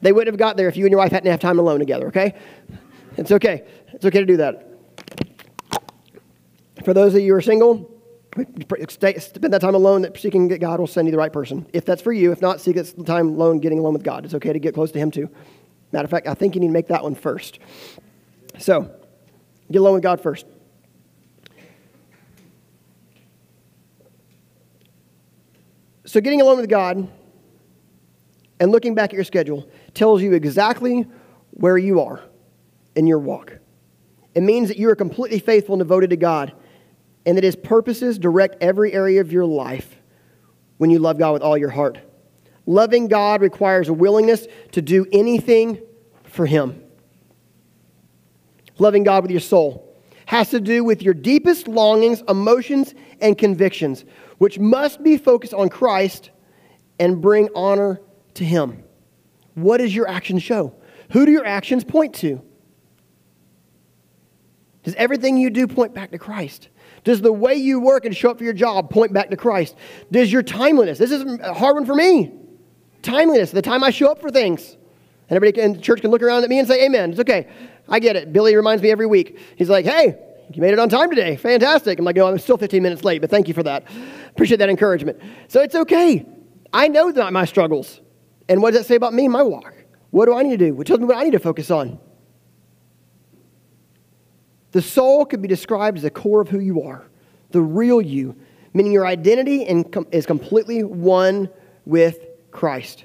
They 0.00 0.12
wouldn't 0.12 0.32
have 0.32 0.38
got 0.38 0.56
there 0.56 0.68
if 0.68 0.76
you 0.76 0.84
and 0.84 0.92
your 0.92 0.98
wife 0.98 1.12
hadn't 1.12 1.30
have 1.30 1.40
time 1.40 1.58
alone 1.58 1.80
together, 1.80 2.08
okay? 2.08 2.34
It's 3.16 3.32
okay. 3.32 3.64
It's 3.92 4.04
okay 4.04 4.20
to 4.20 4.26
do 4.26 4.36
that. 4.38 4.64
For 6.84 6.94
those 6.94 7.14
of 7.14 7.20
you 7.20 7.32
who 7.32 7.38
are 7.38 7.42
single, 7.42 7.90
spend 8.34 9.52
that 9.52 9.60
time 9.60 9.74
alone 9.74 10.02
that 10.02 10.16
seeking 10.16 10.48
God 10.48 10.78
will 10.78 10.86
send 10.86 11.08
you 11.08 11.12
the 11.12 11.18
right 11.18 11.32
person. 11.32 11.66
If 11.72 11.84
that's 11.84 12.00
for 12.00 12.12
you, 12.12 12.30
if 12.30 12.40
not, 12.40 12.60
seek 12.60 12.76
that 12.76 13.06
time 13.06 13.30
alone 13.30 13.58
getting 13.58 13.80
alone 13.80 13.94
with 13.94 14.04
God. 14.04 14.24
It's 14.24 14.34
okay 14.34 14.52
to 14.52 14.58
get 14.58 14.74
close 14.74 14.92
to 14.92 14.98
Him 14.98 15.10
too. 15.10 15.28
Matter 15.90 16.04
of 16.04 16.10
fact, 16.10 16.28
I 16.28 16.34
think 16.34 16.54
you 16.54 16.60
need 16.60 16.68
to 16.68 16.72
make 16.72 16.88
that 16.88 17.02
one 17.02 17.14
first. 17.14 17.58
So, 18.58 18.90
get 19.70 19.78
alone 19.78 19.94
with 19.94 20.02
God 20.02 20.20
first. 20.20 20.46
So, 26.04 26.20
getting 26.20 26.40
alone 26.40 26.58
with 26.58 26.70
God 26.70 27.08
and 28.60 28.72
looking 28.72 28.94
back 28.94 29.10
at 29.10 29.14
your 29.14 29.24
schedule 29.24 29.68
tells 29.94 30.22
you 30.22 30.32
exactly 30.32 31.06
where 31.50 31.78
you 31.78 32.00
are 32.00 32.20
in 32.94 33.06
your 33.06 33.18
walk. 33.18 33.58
It 34.34 34.42
means 34.42 34.68
that 34.68 34.76
you 34.76 34.88
are 34.90 34.96
completely 34.96 35.38
faithful 35.38 35.74
and 35.74 35.80
devoted 35.80 36.10
to 36.10 36.16
God, 36.16 36.52
and 37.26 37.36
that 37.36 37.44
His 37.44 37.56
purposes 37.56 38.18
direct 38.18 38.56
every 38.60 38.92
area 38.92 39.20
of 39.20 39.32
your 39.32 39.44
life 39.44 39.96
when 40.78 40.90
you 40.90 40.98
love 40.98 41.18
God 41.18 41.32
with 41.32 41.42
all 41.42 41.58
your 41.58 41.70
heart. 41.70 41.98
Loving 42.66 43.08
God 43.08 43.40
requires 43.40 43.88
a 43.88 43.92
willingness 43.92 44.46
to 44.72 44.82
do 44.82 45.06
anything 45.12 45.80
for 46.24 46.46
Him. 46.46 46.82
Loving 48.78 49.02
God 49.02 49.22
with 49.22 49.30
your 49.30 49.40
soul 49.40 49.84
has 50.26 50.50
to 50.50 50.60
do 50.60 50.84
with 50.84 51.02
your 51.02 51.14
deepest 51.14 51.66
longings, 51.66 52.22
emotions, 52.28 52.94
and 53.20 53.36
convictions, 53.36 54.04
which 54.36 54.58
must 54.58 55.02
be 55.02 55.16
focused 55.16 55.54
on 55.54 55.68
Christ 55.68 56.30
and 57.00 57.20
bring 57.20 57.48
honor 57.54 58.00
to 58.38 58.44
Him. 58.44 58.82
What 59.54 59.78
does 59.78 59.94
your 59.94 60.08
actions 60.08 60.42
show? 60.42 60.74
Who 61.12 61.26
do 61.26 61.32
your 61.32 61.46
actions 61.46 61.84
point 61.84 62.14
to? 62.16 62.42
Does 64.82 64.94
everything 64.94 65.36
you 65.36 65.50
do 65.50 65.66
point 65.66 65.94
back 65.94 66.10
to 66.12 66.18
Christ? 66.18 66.68
Does 67.04 67.20
the 67.20 67.32
way 67.32 67.54
you 67.54 67.80
work 67.80 68.04
and 68.04 68.16
show 68.16 68.30
up 68.30 68.38
for 68.38 68.44
your 68.44 68.52
job 68.52 68.90
point 68.90 69.12
back 69.12 69.30
to 69.30 69.36
Christ? 69.36 69.76
Does 70.10 70.32
your 70.32 70.42
timeliness, 70.42 70.98
this 70.98 71.12
is 71.12 71.22
a 71.40 71.54
hard 71.54 71.74
one 71.74 71.84
for 71.84 71.94
me, 71.94 72.32
Timeliness, 73.02 73.52
the 73.52 73.62
time 73.62 73.84
I 73.84 73.90
show 73.90 74.10
up 74.10 74.20
for 74.20 74.30
things. 74.30 74.76
And 75.28 75.36
everybody 75.36 75.60
in 75.60 75.80
church 75.80 76.00
can 76.00 76.10
look 76.10 76.22
around 76.22 76.42
at 76.42 76.50
me 76.50 76.58
and 76.58 76.66
say, 76.66 76.84
Amen. 76.84 77.10
It's 77.10 77.20
okay. 77.20 77.48
I 77.88 78.00
get 78.00 78.16
it. 78.16 78.32
Billy 78.32 78.56
reminds 78.56 78.82
me 78.82 78.90
every 78.90 79.06
week. 79.06 79.38
He's 79.56 79.68
like, 79.68 79.84
Hey, 79.84 80.18
you 80.52 80.60
made 80.60 80.72
it 80.72 80.78
on 80.78 80.88
time 80.88 81.10
today. 81.10 81.36
Fantastic. 81.36 81.98
I'm 81.98 82.04
like, 82.04 82.16
No, 82.16 82.26
I'm 82.26 82.38
still 82.38 82.56
15 82.56 82.82
minutes 82.82 83.04
late, 83.04 83.20
but 83.20 83.30
thank 83.30 83.46
you 83.46 83.54
for 83.54 83.62
that. 83.62 83.84
Appreciate 84.30 84.58
that 84.58 84.68
encouragement. 84.68 85.20
So 85.48 85.62
it's 85.62 85.74
okay. 85.74 86.26
I 86.72 86.88
know 86.88 87.08
not 87.08 87.32
my 87.32 87.44
struggles. 87.44 88.00
And 88.48 88.62
what 88.62 88.72
does 88.72 88.80
that 88.80 88.86
say 88.86 88.94
about 88.94 89.12
me, 89.14 89.28
my 89.28 89.42
walk? 89.42 89.74
What 90.10 90.26
do 90.26 90.34
I 90.34 90.42
need 90.42 90.58
to 90.58 90.70
do? 90.70 90.80
It 90.80 90.86
tells 90.86 91.00
me 91.00 91.06
what 91.06 91.16
I 91.16 91.24
need 91.24 91.32
to 91.32 91.38
focus 91.38 91.70
on. 91.70 91.98
The 94.72 94.82
soul 94.82 95.24
could 95.24 95.42
be 95.42 95.48
described 95.48 95.98
as 95.98 96.02
the 96.02 96.10
core 96.10 96.40
of 96.40 96.48
who 96.48 96.60
you 96.60 96.82
are, 96.82 97.06
the 97.50 97.60
real 97.60 98.00
you, 98.00 98.36
meaning 98.74 98.92
your 98.92 99.06
identity 99.06 99.62
is 99.62 100.26
completely 100.26 100.84
one 100.84 101.48
with 101.84 102.26
Christ. 102.50 103.04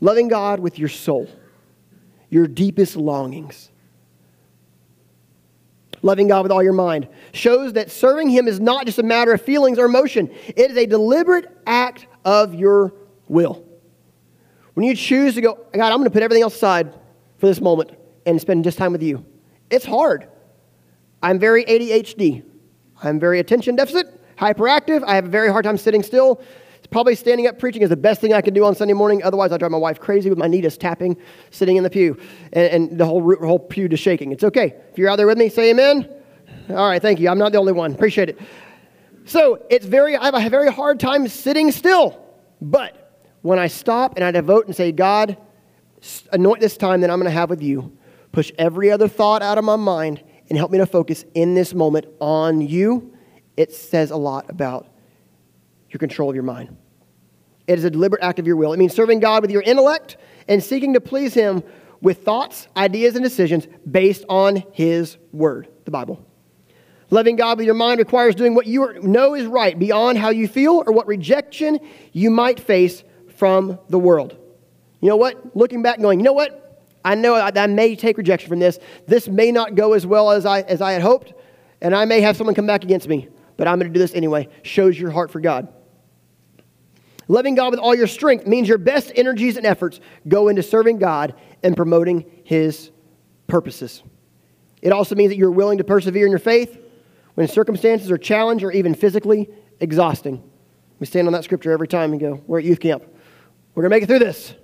Loving 0.00 0.28
God 0.28 0.60
with 0.60 0.78
your 0.78 0.88
soul, 0.88 1.28
your 2.28 2.46
deepest 2.46 2.96
longings. 2.96 3.70
Loving 6.02 6.28
God 6.28 6.42
with 6.42 6.52
all 6.52 6.62
your 6.62 6.72
mind 6.72 7.08
shows 7.32 7.74
that 7.74 7.90
serving 7.90 8.28
Him 8.28 8.48
is 8.48 8.60
not 8.60 8.86
just 8.86 8.98
a 8.98 9.02
matter 9.02 9.32
of 9.32 9.40
feelings 9.40 9.78
or 9.78 9.86
emotion, 9.86 10.30
it 10.48 10.70
is 10.70 10.76
a 10.76 10.86
deliberate 10.86 11.46
act 11.66 12.06
of 12.24 12.54
your 12.54 12.92
will. 13.32 13.64
When 14.74 14.86
you 14.86 14.94
choose 14.94 15.34
to 15.34 15.40
go, 15.40 15.54
God, 15.72 15.92
I'm 15.92 15.98
going 15.98 16.04
to 16.04 16.10
put 16.10 16.22
everything 16.22 16.42
else 16.42 16.54
aside 16.54 16.94
for 17.38 17.46
this 17.46 17.60
moment 17.60 17.90
and 18.24 18.40
spend 18.40 18.64
just 18.64 18.78
time 18.78 18.92
with 18.92 19.02
you, 19.02 19.24
it's 19.70 19.84
hard. 19.84 20.28
I'm 21.22 21.38
very 21.38 21.64
ADHD. 21.64 22.44
I'm 23.02 23.18
very 23.18 23.40
attention 23.40 23.76
deficit, 23.76 24.06
hyperactive. 24.36 25.02
I 25.04 25.14
have 25.14 25.26
a 25.26 25.28
very 25.28 25.50
hard 25.50 25.64
time 25.64 25.76
sitting 25.76 26.02
still. 26.02 26.40
It's 26.78 26.86
probably 26.86 27.14
standing 27.14 27.46
up 27.46 27.58
preaching 27.58 27.82
is 27.82 27.90
the 27.90 27.96
best 27.96 28.20
thing 28.20 28.32
I 28.32 28.40
can 28.40 28.54
do 28.54 28.64
on 28.64 28.74
Sunday 28.74 28.94
morning. 28.94 29.22
Otherwise, 29.22 29.52
I 29.52 29.56
drive 29.56 29.70
my 29.70 29.78
wife 29.78 30.00
crazy 30.00 30.28
with 30.28 30.38
my 30.38 30.46
knee 30.46 30.60
just 30.60 30.80
tapping, 30.80 31.16
sitting 31.50 31.76
in 31.76 31.84
the 31.84 31.90
pew, 31.90 32.18
and, 32.52 32.90
and 32.90 32.98
the 32.98 33.06
whole, 33.06 33.36
whole 33.36 33.58
pew 33.58 33.88
just 33.88 34.02
shaking. 34.02 34.32
It's 34.32 34.44
okay. 34.44 34.74
If 34.90 34.98
you're 34.98 35.08
out 35.08 35.16
there 35.16 35.26
with 35.26 35.38
me, 35.38 35.48
say 35.48 35.70
amen. 35.70 36.08
All 36.70 36.88
right, 36.88 37.00
thank 37.00 37.20
you. 37.20 37.28
I'm 37.28 37.38
not 37.38 37.52
the 37.52 37.58
only 37.58 37.72
one. 37.72 37.92
Appreciate 37.92 38.30
it. 38.30 38.40
So 39.24 39.64
it's 39.70 39.86
very, 39.86 40.16
I 40.16 40.24
have 40.24 40.34
a 40.34 40.50
very 40.50 40.72
hard 40.72 40.98
time 40.98 41.28
sitting 41.28 41.70
still. 41.70 42.20
But 42.60 43.01
when 43.42 43.58
I 43.58 43.66
stop 43.66 44.14
and 44.16 44.24
I 44.24 44.30
devote 44.30 44.66
and 44.66 44.74
say, 44.74 44.92
God, 44.92 45.36
anoint 46.32 46.60
this 46.60 46.76
time 46.76 47.02
that 47.02 47.10
I'm 47.10 47.18
going 47.18 47.30
to 47.30 47.34
have 47.38 47.50
with 47.50 47.62
you, 47.62 47.96
push 48.30 48.50
every 48.58 48.90
other 48.90 49.08
thought 49.08 49.42
out 49.42 49.58
of 49.58 49.64
my 49.64 49.76
mind, 49.76 50.22
and 50.48 50.56
help 50.56 50.70
me 50.70 50.78
to 50.78 50.86
focus 50.86 51.24
in 51.34 51.54
this 51.54 51.74
moment 51.74 52.06
on 52.20 52.60
you, 52.60 53.14
it 53.56 53.72
says 53.72 54.10
a 54.10 54.16
lot 54.16 54.50
about 54.50 54.88
your 55.90 55.98
control 55.98 56.28
of 56.28 56.34
your 56.34 56.44
mind. 56.44 56.76
It 57.66 57.78
is 57.78 57.84
a 57.84 57.90
deliberate 57.90 58.22
act 58.22 58.38
of 58.38 58.46
your 58.46 58.56
will. 58.56 58.72
It 58.72 58.78
means 58.78 58.94
serving 58.94 59.20
God 59.20 59.42
with 59.42 59.50
your 59.50 59.62
intellect 59.62 60.16
and 60.48 60.62
seeking 60.62 60.94
to 60.94 61.00
please 61.00 61.32
Him 61.34 61.62
with 62.00 62.24
thoughts, 62.24 62.66
ideas, 62.76 63.14
and 63.14 63.22
decisions 63.22 63.68
based 63.90 64.24
on 64.28 64.64
His 64.72 65.16
Word, 65.32 65.68
the 65.84 65.90
Bible. 65.90 66.26
Loving 67.10 67.36
God 67.36 67.58
with 67.58 67.66
your 67.66 67.74
mind 67.74 67.98
requires 67.98 68.34
doing 68.34 68.54
what 68.54 68.66
you 68.66 68.98
know 69.02 69.34
is 69.34 69.46
right 69.46 69.78
beyond 69.78 70.18
how 70.18 70.30
you 70.30 70.48
feel 70.48 70.82
or 70.86 70.92
what 70.92 71.06
rejection 71.06 71.78
you 72.12 72.30
might 72.30 72.58
face 72.58 73.04
from 73.42 73.76
the 73.88 73.98
world. 73.98 74.36
You 75.00 75.08
know 75.08 75.16
what? 75.16 75.56
Looking 75.56 75.82
back, 75.82 75.96
and 75.96 76.04
going, 76.04 76.20
you 76.20 76.24
know 76.24 76.32
what? 76.32 76.80
I 77.04 77.16
know 77.16 77.34
I, 77.34 77.50
I 77.52 77.66
may 77.66 77.96
take 77.96 78.16
rejection 78.16 78.48
from 78.48 78.60
this. 78.60 78.78
This 79.08 79.26
may 79.26 79.50
not 79.50 79.74
go 79.74 79.94
as 79.94 80.06
well 80.06 80.30
as 80.30 80.46
I, 80.46 80.60
as 80.60 80.80
I 80.80 80.92
had 80.92 81.02
hoped, 81.02 81.32
and 81.80 81.92
I 81.92 82.04
may 82.04 82.20
have 82.20 82.36
someone 82.36 82.54
come 82.54 82.68
back 82.68 82.84
against 82.84 83.08
me, 83.08 83.28
but 83.56 83.66
I'm 83.66 83.80
going 83.80 83.92
to 83.92 83.92
do 83.92 83.98
this 83.98 84.14
anyway. 84.14 84.46
Shows 84.62 84.96
your 84.96 85.10
heart 85.10 85.32
for 85.32 85.40
God. 85.40 85.66
Loving 87.26 87.56
God 87.56 87.72
with 87.72 87.80
all 87.80 87.96
your 87.96 88.06
strength 88.06 88.46
means 88.46 88.68
your 88.68 88.78
best 88.78 89.10
energies 89.16 89.56
and 89.56 89.66
efforts 89.66 89.98
go 90.28 90.46
into 90.46 90.62
serving 90.62 90.98
God 90.98 91.34
and 91.64 91.76
promoting 91.76 92.24
His 92.44 92.92
purposes. 93.48 94.04
It 94.82 94.92
also 94.92 95.16
means 95.16 95.30
that 95.30 95.36
you're 95.36 95.50
willing 95.50 95.78
to 95.78 95.84
persevere 95.84 96.26
in 96.26 96.30
your 96.30 96.38
faith 96.38 96.78
when 97.34 97.48
circumstances 97.48 98.08
are 98.12 98.18
challenged 98.18 98.62
or 98.62 98.70
even 98.70 98.94
physically 98.94 99.50
exhausting. 99.80 100.48
We 101.00 101.06
stand 101.06 101.26
on 101.26 101.32
that 101.32 101.42
scripture 101.42 101.72
every 101.72 101.88
time 101.88 102.12
and 102.12 102.20
go, 102.20 102.40
We're 102.46 102.60
at 102.60 102.64
youth 102.64 102.78
camp. 102.78 103.02
We're 103.74 103.82
going 103.82 103.90
to 103.90 103.96
make 103.96 104.02
it 104.02 104.06
through 104.06 104.18
this. 104.18 104.54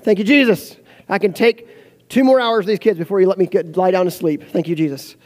Thank 0.00 0.18
you, 0.18 0.24
Jesus. 0.24 0.76
I 1.08 1.18
can 1.18 1.32
take 1.32 2.08
two 2.08 2.24
more 2.24 2.40
hours 2.40 2.64
of 2.64 2.68
these 2.68 2.78
kids 2.78 2.98
before 2.98 3.20
you 3.20 3.26
let 3.26 3.38
me 3.38 3.46
get, 3.46 3.76
lie 3.76 3.90
down 3.90 4.04
to 4.04 4.10
sleep. 4.10 4.44
Thank 4.50 4.68
you, 4.68 4.74
Jesus. 4.74 5.16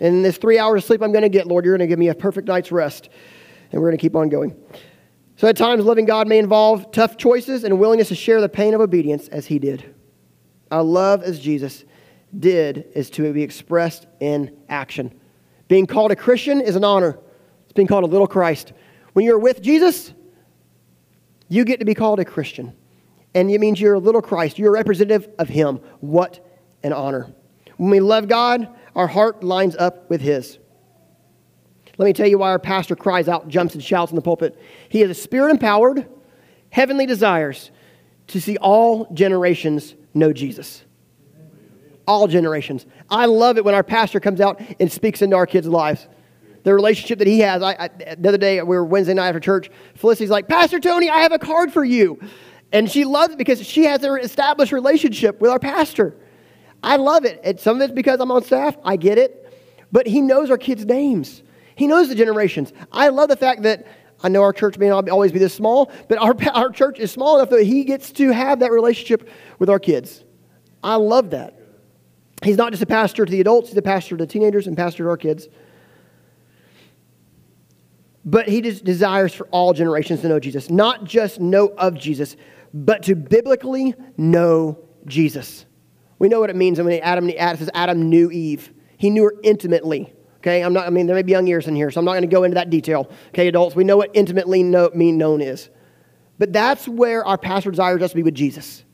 And 0.00 0.24
this 0.24 0.36
three 0.36 0.58
hours 0.58 0.82
of 0.82 0.86
sleep 0.86 1.02
I'm 1.02 1.12
going 1.12 1.22
to 1.22 1.28
get, 1.28 1.46
Lord, 1.46 1.64
you're 1.64 1.76
going 1.76 1.88
to 1.88 1.92
give 1.92 1.98
me 1.98 2.08
a 2.08 2.14
perfect 2.14 2.48
night's 2.48 2.72
rest. 2.72 3.08
And 3.70 3.80
we're 3.80 3.88
going 3.88 3.98
to 3.98 4.02
keep 4.02 4.16
on 4.16 4.28
going. 4.28 4.56
So 5.36 5.48
at 5.48 5.56
times, 5.56 5.84
loving 5.84 6.04
God 6.04 6.28
may 6.28 6.38
involve 6.38 6.92
tough 6.92 7.16
choices 7.16 7.64
and 7.64 7.78
willingness 7.78 8.08
to 8.08 8.14
share 8.14 8.40
the 8.40 8.48
pain 8.48 8.74
of 8.74 8.80
obedience 8.80 9.28
as 9.28 9.46
he 9.46 9.58
did. 9.58 9.94
Our 10.70 10.82
love 10.82 11.22
as 11.22 11.38
Jesus 11.38 11.84
did 12.38 12.86
is 12.94 13.10
to 13.10 13.32
be 13.32 13.42
expressed 13.42 14.06
in 14.20 14.56
action. 14.68 15.18
Being 15.68 15.86
called 15.86 16.12
a 16.12 16.16
Christian 16.16 16.60
is 16.60 16.76
an 16.76 16.84
honor. 16.84 17.18
It's 17.64 17.72
being 17.72 17.88
called 17.88 18.04
a 18.04 18.06
little 18.06 18.26
Christ. 18.26 18.72
When 19.14 19.24
you're 19.24 19.38
with 19.38 19.62
Jesus, 19.62 20.12
you 21.52 21.66
get 21.66 21.80
to 21.80 21.84
be 21.84 21.94
called 21.94 22.18
a 22.18 22.24
Christian. 22.24 22.72
And 23.34 23.50
it 23.50 23.60
means 23.60 23.78
you're 23.78 23.92
a 23.92 23.98
little 23.98 24.22
Christ. 24.22 24.58
You're 24.58 24.70
a 24.70 24.72
representative 24.72 25.28
of 25.38 25.48
Him. 25.48 25.80
What 26.00 26.42
an 26.82 26.94
honor. 26.94 27.30
When 27.76 27.90
we 27.90 28.00
love 28.00 28.26
God, 28.26 28.68
our 28.96 29.06
heart 29.06 29.44
lines 29.44 29.76
up 29.76 30.08
with 30.08 30.22
His. 30.22 30.58
Let 31.98 32.06
me 32.06 32.14
tell 32.14 32.26
you 32.26 32.38
why 32.38 32.48
our 32.48 32.58
pastor 32.58 32.96
cries 32.96 33.28
out, 33.28 33.48
jumps, 33.48 33.74
and 33.74 33.84
shouts 33.84 34.10
in 34.10 34.16
the 34.16 34.22
pulpit. 34.22 34.58
He 34.88 35.00
has 35.00 35.10
a 35.10 35.14
spirit 35.14 35.50
empowered, 35.50 36.08
heavenly 36.70 37.04
desires 37.04 37.70
to 38.28 38.40
see 38.40 38.56
all 38.56 39.12
generations 39.12 39.94
know 40.14 40.32
Jesus. 40.32 40.86
All 42.06 42.28
generations. 42.28 42.86
I 43.10 43.26
love 43.26 43.58
it 43.58 43.64
when 43.64 43.74
our 43.74 43.84
pastor 43.84 44.20
comes 44.20 44.40
out 44.40 44.58
and 44.80 44.90
speaks 44.90 45.20
into 45.20 45.36
our 45.36 45.46
kids' 45.46 45.66
lives. 45.66 46.08
The 46.64 46.72
relationship 46.72 47.18
that 47.18 47.26
he 47.26 47.40
has. 47.40 47.62
I, 47.62 47.72
I, 47.72 47.88
the 48.16 48.28
other 48.28 48.38
day, 48.38 48.60
we 48.62 48.76
were 48.76 48.84
Wednesday 48.84 49.14
night 49.14 49.28
after 49.28 49.40
church. 49.40 49.70
Felicity's 49.96 50.30
like, 50.30 50.48
Pastor 50.48 50.78
Tony, 50.78 51.10
I 51.10 51.18
have 51.18 51.32
a 51.32 51.38
card 51.38 51.72
for 51.72 51.84
you. 51.84 52.20
And 52.72 52.90
she 52.90 53.04
loves 53.04 53.34
it 53.34 53.38
because 53.38 53.64
she 53.66 53.84
has 53.84 54.02
an 54.04 54.18
established 54.20 54.72
relationship 54.72 55.40
with 55.40 55.50
our 55.50 55.58
pastor. 55.58 56.16
I 56.82 56.96
love 56.96 57.24
it. 57.24 57.40
And 57.44 57.60
some 57.60 57.76
of 57.76 57.82
it's 57.82 57.92
because 57.92 58.20
I'm 58.20 58.30
on 58.30 58.42
staff. 58.44 58.76
I 58.84 58.96
get 58.96 59.18
it. 59.18 59.38
But 59.90 60.06
he 60.06 60.20
knows 60.20 60.50
our 60.50 60.58
kids' 60.58 60.86
names. 60.86 61.42
He 61.74 61.86
knows 61.86 62.08
the 62.08 62.14
generations. 62.14 62.72
I 62.90 63.08
love 63.08 63.28
the 63.28 63.36
fact 63.36 63.62
that 63.62 63.86
I 64.22 64.28
know 64.28 64.42
our 64.42 64.52
church 64.52 64.78
may 64.78 64.88
not 64.88 65.08
always 65.08 65.32
be 65.32 65.38
this 65.38 65.54
small, 65.54 65.90
but 66.08 66.18
our, 66.18 66.34
our 66.54 66.70
church 66.70 66.98
is 66.98 67.10
small 67.10 67.38
enough 67.38 67.50
that 67.50 67.64
he 67.64 67.84
gets 67.84 68.12
to 68.12 68.30
have 68.30 68.60
that 68.60 68.70
relationship 68.70 69.28
with 69.58 69.68
our 69.68 69.78
kids. 69.78 70.24
I 70.82 70.96
love 70.96 71.30
that. 71.30 71.58
He's 72.42 72.56
not 72.56 72.72
just 72.72 72.82
a 72.82 72.86
pastor 72.86 73.24
to 73.24 73.30
the 73.30 73.40
adults, 73.40 73.68
he's 73.68 73.78
a 73.78 73.82
pastor 73.82 74.16
to 74.16 74.26
teenagers 74.26 74.66
and 74.66 74.76
pastor 74.76 75.04
to 75.04 75.10
our 75.10 75.16
kids. 75.16 75.48
But 78.24 78.48
he 78.48 78.60
just 78.60 78.84
desires 78.84 79.34
for 79.34 79.46
all 79.48 79.72
generations 79.72 80.20
to 80.20 80.28
know 80.28 80.38
Jesus, 80.38 80.70
not 80.70 81.04
just 81.04 81.40
know 81.40 81.68
of 81.76 81.98
Jesus, 81.98 82.36
but 82.72 83.02
to 83.04 83.16
biblically 83.16 83.94
know 84.16 84.78
Jesus. 85.06 85.66
We 86.18 86.28
know 86.28 86.38
what 86.38 86.50
it 86.50 86.56
means 86.56 86.80
when 86.80 87.00
Adam, 87.02 87.30
Adam 87.36 87.58
says 87.58 87.70
Adam 87.74 88.08
knew 88.08 88.30
Eve. 88.30 88.72
He 88.96 89.10
knew 89.10 89.24
her 89.24 89.34
intimately. 89.42 90.14
Okay, 90.38 90.62
I'm 90.62 90.72
not, 90.72 90.86
I 90.86 90.90
mean, 90.90 91.06
there 91.06 91.16
may 91.16 91.22
be 91.22 91.32
young 91.32 91.46
ears 91.48 91.68
in 91.68 91.76
here, 91.76 91.90
so 91.90 92.00
I'm 92.00 92.04
not 92.04 92.12
going 92.12 92.22
to 92.22 92.28
go 92.28 92.44
into 92.44 92.56
that 92.56 92.70
detail. 92.70 93.10
Okay, 93.28 93.48
adults, 93.48 93.76
we 93.76 93.84
know 93.84 93.96
what 93.96 94.10
intimately 94.14 94.62
know, 94.62 94.90
mean 94.94 95.18
known 95.18 95.40
is. 95.40 95.68
But 96.38 96.52
that's 96.52 96.88
where 96.88 97.24
our 97.24 97.38
pastor 97.38 97.70
desires 97.70 98.02
us 98.02 98.10
to 98.10 98.16
be 98.16 98.22
with 98.22 98.34
Jesus. 98.34 98.84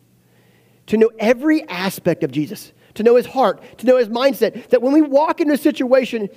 To 0.89 0.97
know 0.97 1.11
every 1.18 1.66
aspect 1.68 2.22
of 2.22 2.31
Jesus, 2.31 2.72
to 2.95 3.03
know 3.03 3.16
his 3.16 3.26
heart, 3.26 3.62
to 3.79 3.87
know 3.87 3.97
his 3.97 4.09
mindset, 4.09 4.68
that 4.68 4.83
when 4.83 4.93
we 4.93 5.03
walk 5.03 5.41
into 5.41 5.55
a 5.55 5.59
situation, 5.59 6.29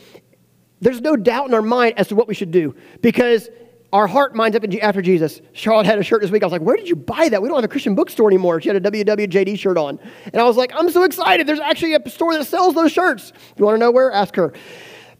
there's 0.81 1.01
no 1.01 1.15
doubt 1.15 1.47
in 1.47 1.53
our 1.53 1.61
mind 1.61 1.93
as 1.97 2.07
to 2.09 2.15
what 2.15 2.27
we 2.27 2.33
should 2.33 2.51
do 2.51 2.75
because 3.01 3.49
our 3.93 4.07
heart 4.07 4.35
minds 4.35 4.55
up 4.55 4.63
after 4.81 5.01
Jesus. 5.01 5.41
Charlotte 5.53 5.85
had 5.85 5.99
a 5.99 6.03
shirt 6.03 6.21
this 6.21 6.31
week. 6.31 6.43
I 6.43 6.45
was 6.45 6.51
like, 6.51 6.61
Where 6.61 6.75
did 6.75 6.87
you 6.87 6.95
buy 6.95 7.29
that? 7.29 7.41
We 7.41 7.47
don't 7.47 7.57
have 7.57 7.65
a 7.65 7.67
Christian 7.67 7.93
bookstore 7.93 8.29
anymore. 8.29 8.61
She 8.61 8.69
had 8.69 8.77
a 8.77 8.91
WWJD 8.91 9.59
shirt 9.59 9.77
on. 9.77 9.99
And 10.25 10.37
I 10.37 10.43
was 10.43 10.57
like, 10.57 10.71
I'm 10.73 10.89
so 10.89 11.03
excited. 11.03 11.47
There's 11.47 11.59
actually 11.59 11.93
a 11.93 12.09
store 12.09 12.33
that 12.33 12.45
sells 12.45 12.73
those 12.73 12.91
shirts. 12.91 13.33
You 13.57 13.65
want 13.65 13.75
to 13.75 13.79
know 13.79 13.91
where? 13.91 14.11
Ask 14.11 14.35
her. 14.35 14.53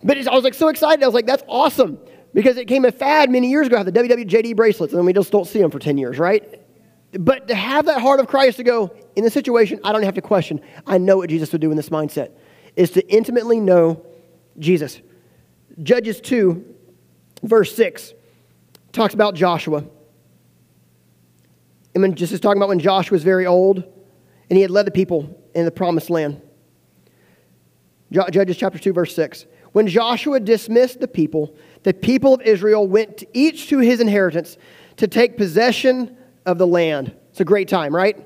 But 0.04 0.18
I 0.28 0.34
was 0.34 0.44
like 0.44 0.54
so 0.54 0.70
excited. 0.70 1.04
I 1.04 1.08
was 1.08 1.14
like, 1.14 1.28
that's 1.28 1.44
awesome. 1.48 2.00
Because 2.34 2.58
it 2.58 2.66
came 2.66 2.86
a 2.86 2.92
fad 2.92 3.30
many 3.30 3.50
years 3.50 3.68
ago, 3.68 3.78
have 3.78 3.86
the 3.86 3.92
WWJD 3.92 4.56
bracelets, 4.56 4.94
and 4.94 5.00
then 5.00 5.06
we 5.06 5.14
just 5.14 5.32
don't 5.32 5.46
see 5.46 5.60
them 5.60 5.70
for 5.70 5.80
10 5.80 5.98
years, 5.98 6.18
right? 6.18 6.62
But 7.12 7.50
to 7.50 7.56
have 7.56 7.86
that 7.88 8.00
heart 8.02 8.22
of 8.22 8.28
Christ 8.28 8.58
to 8.58 8.64
go, 8.64 8.96
in 9.18 9.26
the 9.26 9.30
situation, 9.30 9.82
I 9.84 9.92
don't 9.92 10.04
have 10.04 10.16
to 10.16 10.22
question. 10.22 10.62
I 10.88 10.98
know 10.98 11.18
what 11.18 11.30
Jesus 11.30 11.52
would 11.52 11.60
do 11.60 11.72
in 11.72 11.78
this 11.78 11.90
mindset, 11.90 12.32
is 12.78 12.92
to 12.92 13.06
intimately 13.12 13.60
know 13.60 14.06
Jesus. 14.60 15.02
Judges 15.82 16.22
2, 16.22 16.66
verse 17.44 17.76
6, 17.76 18.14
talks 18.92 19.14
about 19.14 19.36
Joshua. 19.36 19.84
And 21.94 22.02
when 22.02 22.16
just 22.16 22.34
is 22.34 22.40
talking 22.40 22.58
about 22.58 22.70
when 22.70 22.80
Joshua 22.80 23.16
was 23.16 23.24
very 23.24 23.46
old 23.46 23.78
and 23.78 24.58
he 24.58 24.62
had 24.62 24.72
led 24.72 24.86
the 24.88 24.92
people 24.92 25.38
in 25.54 25.66
the 25.66 25.72
promised 25.72 26.10
land. 26.10 26.42
Judges 28.12 28.58
chapter 28.58 28.78
2, 28.78 28.92
verse 28.92 29.16
6. 29.16 29.46
When 29.72 29.88
Joshua 29.88 30.40
dismissed 30.42 31.00
the 31.00 31.08
people, 31.08 31.56
the 31.84 31.94
people 31.94 32.34
of 32.34 32.42
Israel 32.42 32.86
went 32.88 33.18
to 33.18 33.28
each 33.34 33.70
to 33.70 33.80
his 33.80 34.02
inheritance 34.02 34.58
to 34.98 35.08
take 35.08 35.38
possession 35.38 36.18
of 36.46 36.58
the 36.58 36.68
land. 36.68 37.16
It's 37.30 37.40
a 37.40 37.46
great 37.46 37.70
time, 37.70 37.96
right? 37.96 38.18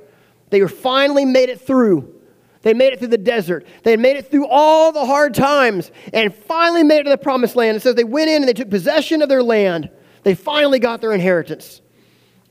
They 0.50 0.66
finally 0.68 1.26
made 1.26 1.50
it 1.50 1.62
through. 1.62 2.15
They 2.66 2.74
made 2.74 2.94
it 2.94 2.98
through 2.98 3.10
the 3.10 3.20
desert. 3.20 3.64
They 3.84 3.96
made 3.96 4.18
it 4.18 4.32
through 4.32 4.48
all 4.48 4.92
the 4.92 5.06
hard 5.06 5.36
times 5.36 5.92
and 6.12 6.34
finally 6.34 6.84
made 6.84 7.02
it 7.02 7.04
to 7.04 7.12
the 7.12 7.18
promised 7.18 7.56
land. 7.56 7.78
It 7.78 7.82
says 7.82 7.94
they 7.94 8.04
went 8.04 8.28
in 8.28 8.38
and 8.38 8.48
they 8.48 8.54
took 8.54 8.72
possession 8.72 9.22
of 9.22 9.30
their 9.30 9.44
land. 9.44 9.92
They 10.24 10.34
finally 10.34 10.80
got 10.80 11.00
their 11.00 11.14
inheritance. 11.14 11.82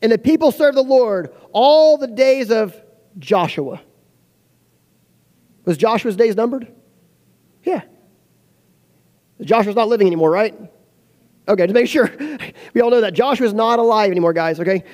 And 0.02 0.12
the 0.12 0.18
people 0.18 0.52
served 0.52 0.76
the 0.76 0.82
Lord 0.82 1.34
all 1.50 1.98
the 1.98 2.06
days 2.06 2.52
of 2.52 2.80
Joshua. 3.18 3.80
Was 5.64 5.76
Joshua's 5.76 6.14
days 6.14 6.36
numbered? 6.36 6.72
Yeah. 7.64 7.82
Joshua's 9.42 9.74
not 9.74 9.88
living 9.88 10.06
anymore, 10.06 10.30
right? 10.30 10.54
Okay, 11.48 11.66
to 11.66 11.72
make 11.72 11.88
sure. 11.88 12.08
we 12.72 12.80
all 12.80 12.90
know 12.90 13.00
that. 13.00 13.14
Joshua's 13.14 13.52
not 13.52 13.80
alive 13.80 14.12
anymore, 14.12 14.32
guys, 14.32 14.60
okay? 14.60 14.84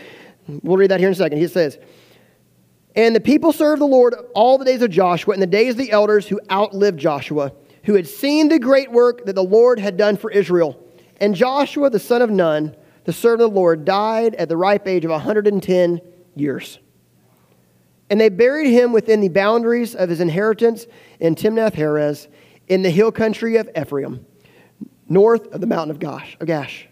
We'll 0.62 0.78
read 0.78 0.90
that 0.92 0.98
here 0.98 1.10
in 1.10 1.12
a 1.12 1.16
second. 1.16 1.36
He 1.36 1.46
says, 1.46 1.78
And 2.96 3.14
the 3.14 3.20
people 3.20 3.52
served 3.52 3.80
the 3.80 3.86
Lord 3.86 4.14
all 4.34 4.58
the 4.58 4.64
days 4.64 4.82
of 4.82 4.90
Joshua 4.90 5.32
and 5.34 5.42
the 5.42 5.46
days 5.46 5.72
of 5.72 5.78
the 5.78 5.92
elders 5.92 6.26
who 6.26 6.40
outlived 6.50 6.98
Joshua, 6.98 7.52
who 7.84 7.94
had 7.94 8.06
seen 8.06 8.48
the 8.48 8.58
great 8.58 8.90
work 8.90 9.24
that 9.26 9.34
the 9.34 9.44
Lord 9.44 9.78
had 9.78 9.96
done 9.96 10.16
for 10.16 10.30
Israel. 10.30 10.84
And 11.20 11.34
Joshua, 11.34 11.90
the 11.90 11.98
son 11.98 12.22
of 12.22 12.30
Nun, 12.30 12.74
the 13.04 13.12
servant 13.12 13.42
of 13.42 13.50
the 13.50 13.56
Lord, 13.56 13.84
died 13.84 14.34
at 14.34 14.48
the 14.48 14.56
ripe 14.56 14.88
age 14.88 15.04
of 15.04 15.10
110 15.10 16.00
years. 16.34 16.78
And 18.08 18.20
they 18.20 18.28
buried 18.28 18.70
him 18.70 18.92
within 18.92 19.20
the 19.20 19.28
boundaries 19.28 19.94
of 19.94 20.08
his 20.08 20.20
inheritance 20.20 20.86
in 21.20 21.36
Timnath 21.36 21.74
Heres, 21.74 22.26
in 22.66 22.82
the 22.82 22.90
hill 22.90 23.12
country 23.12 23.56
of 23.56 23.68
Ephraim 23.76 24.26
north 25.10 25.48
of 25.48 25.60
the 25.60 25.66
mountain 25.66 25.90
of 25.90 25.98
Gash, 25.98 26.38
of 26.40 26.46
Gash. 26.46 26.88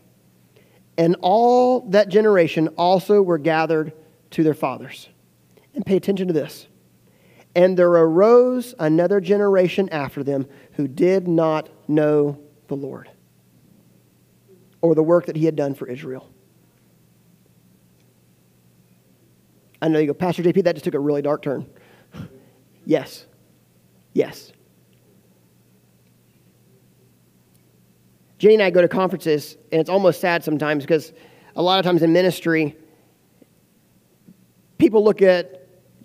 And 0.98 1.16
all 1.20 1.88
that 1.90 2.08
generation 2.08 2.68
also 2.76 3.22
were 3.22 3.38
gathered 3.38 3.92
to 4.32 4.42
their 4.42 4.54
fathers. 4.54 5.08
And 5.78 5.86
pay 5.86 5.94
attention 5.94 6.26
to 6.26 6.34
this. 6.34 6.66
And 7.54 7.78
there 7.78 7.88
arose 7.88 8.74
another 8.80 9.20
generation 9.20 9.88
after 9.90 10.24
them 10.24 10.48
who 10.72 10.88
did 10.88 11.28
not 11.28 11.68
know 11.88 12.36
the 12.66 12.74
Lord 12.74 13.08
or 14.80 14.96
the 14.96 15.04
work 15.04 15.26
that 15.26 15.36
he 15.36 15.44
had 15.44 15.54
done 15.54 15.76
for 15.76 15.86
Israel. 15.86 16.28
I 19.80 19.86
know 19.86 20.00
you 20.00 20.08
go, 20.08 20.14
Pastor 20.14 20.42
JP, 20.42 20.64
that 20.64 20.74
just 20.74 20.84
took 20.84 20.94
a 20.94 20.98
really 20.98 21.22
dark 21.22 21.42
turn. 21.42 21.70
yes. 22.84 23.26
Yes. 24.14 24.50
Jenny 28.38 28.54
and 28.54 28.64
I 28.64 28.70
go 28.70 28.82
to 28.82 28.88
conferences, 28.88 29.56
and 29.70 29.80
it's 29.80 29.88
almost 29.88 30.20
sad 30.20 30.42
sometimes 30.42 30.82
because 30.82 31.12
a 31.54 31.62
lot 31.62 31.78
of 31.78 31.84
times 31.84 32.02
in 32.02 32.12
ministry, 32.12 32.76
people 34.78 35.04
look 35.04 35.22
at 35.22 35.57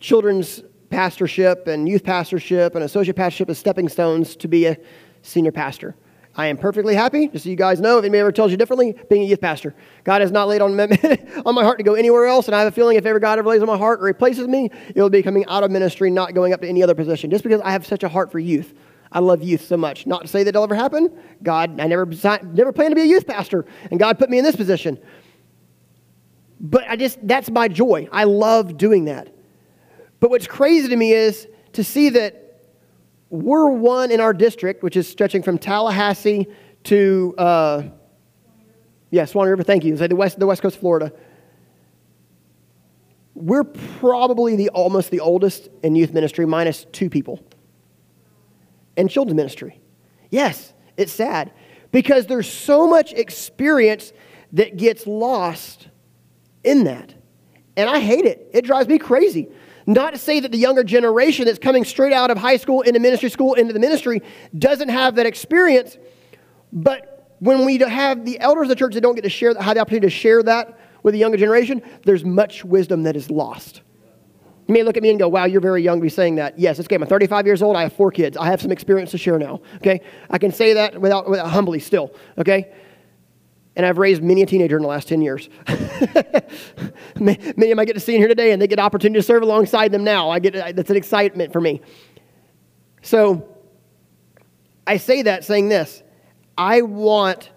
children's 0.03 0.61
pastorship 0.89 1.65
and 1.67 1.87
youth 1.87 2.03
pastorship 2.03 2.75
and 2.75 2.83
associate 2.83 3.15
pastorship 3.15 3.49
as 3.49 3.57
stepping 3.57 3.87
stones 3.87 4.35
to 4.35 4.47
be 4.49 4.65
a 4.65 4.77
senior 5.21 5.51
pastor. 5.51 5.95
I 6.35 6.47
am 6.47 6.57
perfectly 6.57 6.93
happy, 6.93 7.29
just 7.29 7.45
so 7.45 7.49
you 7.49 7.55
guys 7.55 7.79
know, 7.79 7.99
if 7.99 8.03
anybody 8.03 8.19
ever 8.19 8.31
tells 8.31 8.51
you 8.51 8.57
differently, 8.57 8.95
being 9.09 9.21
a 9.21 9.25
youth 9.25 9.39
pastor. 9.39 9.73
God 10.03 10.21
has 10.21 10.31
not 10.31 10.47
laid 10.47 10.61
on, 10.61 10.79
on 11.45 11.55
my 11.55 11.63
heart 11.63 11.77
to 11.77 11.83
go 11.83 11.93
anywhere 11.93 12.25
else, 12.25 12.47
and 12.47 12.55
I 12.55 12.59
have 12.59 12.67
a 12.67 12.71
feeling 12.71 12.97
if 12.97 13.05
ever 13.05 13.19
God 13.19 13.39
ever 13.39 13.47
lays 13.47 13.61
on 13.61 13.67
my 13.67 13.77
heart 13.77 14.01
or 14.01 14.03
replaces 14.03 14.47
me, 14.47 14.69
it 14.93 15.01
will 15.01 15.09
be 15.09 15.23
coming 15.23 15.45
out 15.45 15.63
of 15.63 15.71
ministry, 15.71 16.09
not 16.09 16.33
going 16.33 16.53
up 16.53 16.61
to 16.61 16.67
any 16.67 16.83
other 16.83 16.95
position, 16.95 17.29
just 17.29 17.43
because 17.43 17.61
I 17.61 17.71
have 17.71 17.85
such 17.85 18.03
a 18.03 18.09
heart 18.09 18.31
for 18.31 18.39
youth. 18.39 18.73
I 19.11 19.19
love 19.19 19.41
youth 19.43 19.63
so 19.63 19.77
much. 19.77 20.05
Not 20.07 20.23
to 20.23 20.27
say 20.27 20.43
that 20.43 20.49
it'll 20.49 20.63
ever 20.63 20.75
happen. 20.75 21.17
God, 21.43 21.79
I 21.79 21.87
never, 21.87 22.05
never 22.05 22.73
planned 22.73 22.91
to 22.91 22.95
be 22.95 23.03
a 23.03 23.05
youth 23.05 23.27
pastor, 23.27 23.65
and 23.89 23.99
God 23.99 24.17
put 24.19 24.29
me 24.29 24.39
in 24.39 24.43
this 24.43 24.55
position. 24.55 24.99
But 26.59 26.89
I 26.89 26.95
just, 26.95 27.25
that's 27.25 27.49
my 27.51 27.67
joy. 27.67 28.09
I 28.11 28.23
love 28.25 28.75
doing 28.77 29.05
that. 29.05 29.29
But 30.23 30.29
what's 30.29 30.47
crazy 30.47 30.87
to 30.87 30.95
me 30.95 31.11
is 31.11 31.49
to 31.73 31.83
see 31.83 32.07
that 32.07 32.61
we're 33.29 33.67
one 33.67 34.09
in 34.09 34.21
our 34.21 34.33
district, 34.33 34.81
which 34.81 34.95
is 34.95 35.05
stretching 35.05 35.43
from 35.43 35.57
Tallahassee 35.57 36.47
to, 36.85 37.35
uh, 37.37 37.83
yeah, 39.11 39.25
Suwannee 39.25 39.49
River, 39.49 39.63
thank 39.63 39.83
you. 39.83 39.97
The 39.97 40.15
west, 40.15 40.39
the 40.39 40.47
west 40.47 40.61
coast 40.61 40.75
of 40.75 40.79
Florida. 40.79 41.11
We're 43.35 43.65
probably 43.65 44.55
the 44.55 44.69
almost 44.69 45.11
the 45.11 45.19
oldest 45.19 45.67
in 45.83 45.93
youth 45.93 46.13
ministry, 46.13 46.45
minus 46.45 46.85
two 46.93 47.09
people 47.09 47.45
and 48.95 49.09
children's 49.09 49.35
ministry. 49.35 49.81
Yes, 50.29 50.71
it's 50.95 51.11
sad 51.11 51.51
because 51.91 52.27
there's 52.27 52.49
so 52.49 52.87
much 52.87 53.11
experience 53.11 54.13
that 54.53 54.77
gets 54.77 55.05
lost 55.05 55.89
in 56.63 56.85
that. 56.85 57.13
And 57.75 57.89
I 57.89 57.99
hate 57.99 58.23
it. 58.23 58.51
It 58.53 58.63
drives 58.63 58.87
me 58.87 58.99
crazy. 58.99 59.49
Not 59.85 60.13
to 60.13 60.19
say 60.19 60.39
that 60.39 60.51
the 60.51 60.57
younger 60.57 60.83
generation 60.83 61.45
that's 61.45 61.59
coming 61.59 61.83
straight 61.83 62.13
out 62.13 62.31
of 62.31 62.37
high 62.37 62.57
school 62.57 62.81
into 62.81 62.99
ministry 62.99 63.29
school 63.29 63.53
into 63.53 63.73
the 63.73 63.79
ministry 63.79 64.21
doesn't 64.57 64.89
have 64.89 65.15
that 65.15 65.25
experience, 65.25 65.97
but 66.71 67.35
when 67.39 67.65
we 67.65 67.77
have 67.77 68.25
the 68.25 68.39
elders 68.39 68.63
of 68.63 68.69
the 68.69 68.75
church 68.75 68.93
that 68.93 69.01
don't 69.01 69.15
get 69.15 69.23
to 69.23 69.29
share, 69.29 69.53
have 69.59 69.75
the 69.75 69.81
opportunity 69.81 70.07
to 70.07 70.11
share 70.11 70.41
that 70.43 70.79
with 71.03 71.13
the 71.13 71.19
younger 71.19 71.37
generation, 71.37 71.81
there's 72.05 72.23
much 72.23 72.63
wisdom 72.63 73.03
that 73.03 73.15
is 73.17 73.29
lost. 73.29 73.81
You 74.67 74.73
may 74.73 74.83
look 74.83 74.95
at 74.95 75.03
me 75.03 75.09
and 75.09 75.19
go, 75.19 75.27
wow, 75.27 75.43
you're 75.43 75.59
very 75.59 75.83
young 75.83 75.97
to 75.97 76.01
be 76.01 76.09
saying 76.09 76.35
that. 76.35 76.57
Yes, 76.57 76.79
it's 76.79 76.87
okay. 76.87 76.95
I'm 76.95 77.05
35 77.05 77.45
years 77.45 77.61
old. 77.61 77.75
I 77.75 77.83
have 77.83 77.91
four 77.91 78.11
kids. 78.11 78.37
I 78.37 78.45
have 78.45 78.61
some 78.61 78.71
experience 78.71 79.11
to 79.11 79.17
share 79.17 79.37
now. 79.37 79.59
Okay? 79.77 79.99
I 80.29 80.37
can 80.37 80.53
say 80.53 80.73
that 80.73 81.01
without, 81.01 81.29
without 81.29 81.49
humbly 81.49 81.79
still. 81.79 82.15
Okay? 82.37 82.73
And 83.75 83.85
I've 83.85 83.97
raised 83.97 84.21
many 84.21 84.43
a 84.43 84.45
teenager 84.45 84.77
in 84.77 84.83
the 84.83 84.87
last 84.87 85.07
10 85.07 85.21
years. 85.21 85.49
many 87.19 87.37
of 87.41 87.55
them 87.55 87.79
I 87.79 87.85
get 87.85 87.93
to 87.93 87.99
see 87.99 88.13
in 88.13 88.21
here 88.21 88.27
today, 88.27 88.51
and 88.51 88.61
they 88.61 88.67
get 88.67 88.79
opportunity 88.79 89.19
to 89.19 89.23
serve 89.23 89.41
alongside 89.41 89.91
them 89.91 90.03
now. 90.03 90.29
I 90.29 90.39
get 90.39 90.75
that's 90.75 90.91
an 90.91 90.95
excitement 90.95 91.51
for 91.51 91.59
me. 91.59 91.81
So 93.01 93.49
I 94.85 94.97
say 94.97 95.23
that 95.23 95.43
saying 95.43 95.69
this 95.69 96.03
I 96.57 96.81
want 96.81 97.51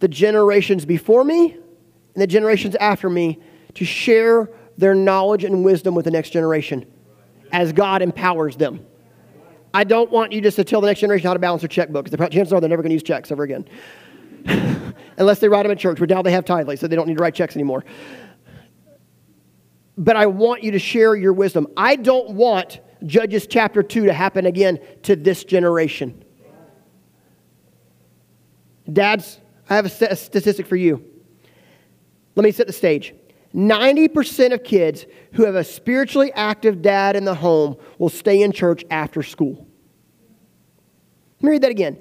the 0.00 0.08
generations 0.08 0.84
before 0.84 1.24
me 1.24 1.52
and 1.52 2.22
the 2.22 2.26
generations 2.26 2.74
after 2.76 3.08
me 3.08 3.38
to 3.74 3.84
share 3.84 4.50
their 4.76 4.94
knowledge 4.94 5.44
and 5.44 5.64
wisdom 5.64 5.94
with 5.94 6.04
the 6.04 6.10
next 6.10 6.30
generation 6.30 6.86
as 7.52 7.72
God 7.72 8.02
empowers 8.02 8.56
them. 8.56 8.84
I 9.72 9.84
don't 9.84 10.10
want 10.10 10.32
you 10.32 10.40
just 10.40 10.56
to 10.56 10.64
tell 10.64 10.80
the 10.80 10.88
next 10.88 11.00
generation 11.00 11.28
how 11.28 11.34
to 11.34 11.38
balance 11.38 11.62
their 11.62 11.68
checkbook 11.68 12.08
the 12.10 12.16
chances 12.28 12.52
are 12.52 12.60
they're 12.60 12.68
never 12.68 12.82
going 12.82 12.90
to 12.90 12.94
use 12.94 13.02
checks 13.02 13.30
ever 13.30 13.44
again. 13.44 13.68
Unless 15.16 15.40
they 15.40 15.48
write 15.48 15.64
them 15.64 15.72
at 15.72 15.78
church, 15.78 15.98
but 15.98 16.08
now 16.08 16.22
they 16.22 16.32
have 16.32 16.44
Tithely, 16.44 16.78
so 16.78 16.86
they 16.86 16.96
don't 16.96 17.06
need 17.06 17.16
to 17.16 17.22
write 17.22 17.34
checks 17.34 17.54
anymore. 17.54 17.84
But 19.98 20.16
I 20.16 20.26
want 20.26 20.62
you 20.62 20.70
to 20.72 20.78
share 20.78 21.14
your 21.14 21.32
wisdom. 21.32 21.66
I 21.76 21.96
don't 21.96 22.30
want 22.30 22.80
Judges 23.04 23.46
chapter 23.46 23.82
2 23.82 24.06
to 24.06 24.12
happen 24.12 24.46
again 24.46 24.78
to 25.02 25.16
this 25.16 25.44
generation. 25.44 26.24
Dads, 28.90 29.40
I 29.68 29.76
have 29.76 29.86
a 29.86 30.16
statistic 30.16 30.66
for 30.66 30.76
you. 30.76 31.04
Let 32.34 32.44
me 32.44 32.52
set 32.52 32.66
the 32.66 32.72
stage. 32.72 33.14
90% 33.54 34.52
of 34.52 34.62
kids 34.62 35.06
who 35.32 35.44
have 35.44 35.54
a 35.54 35.64
spiritually 35.64 36.32
active 36.32 36.82
dad 36.82 37.16
in 37.16 37.24
the 37.24 37.34
home 37.34 37.76
will 37.98 38.08
stay 38.08 38.42
in 38.42 38.52
church 38.52 38.84
after 38.90 39.22
school. 39.22 39.66
Let 41.40 41.46
me 41.46 41.50
read 41.50 41.62
that 41.62 41.70
again. 41.70 42.00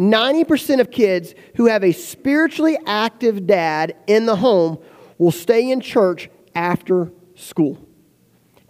90% 0.00 0.80
of 0.80 0.90
kids 0.90 1.34
who 1.56 1.66
have 1.66 1.84
a 1.84 1.92
spiritually 1.92 2.78
active 2.86 3.46
dad 3.46 3.94
in 4.06 4.24
the 4.24 4.34
home 4.34 4.78
will 5.18 5.30
stay 5.30 5.70
in 5.70 5.80
church 5.80 6.30
after 6.54 7.12
school. 7.34 7.78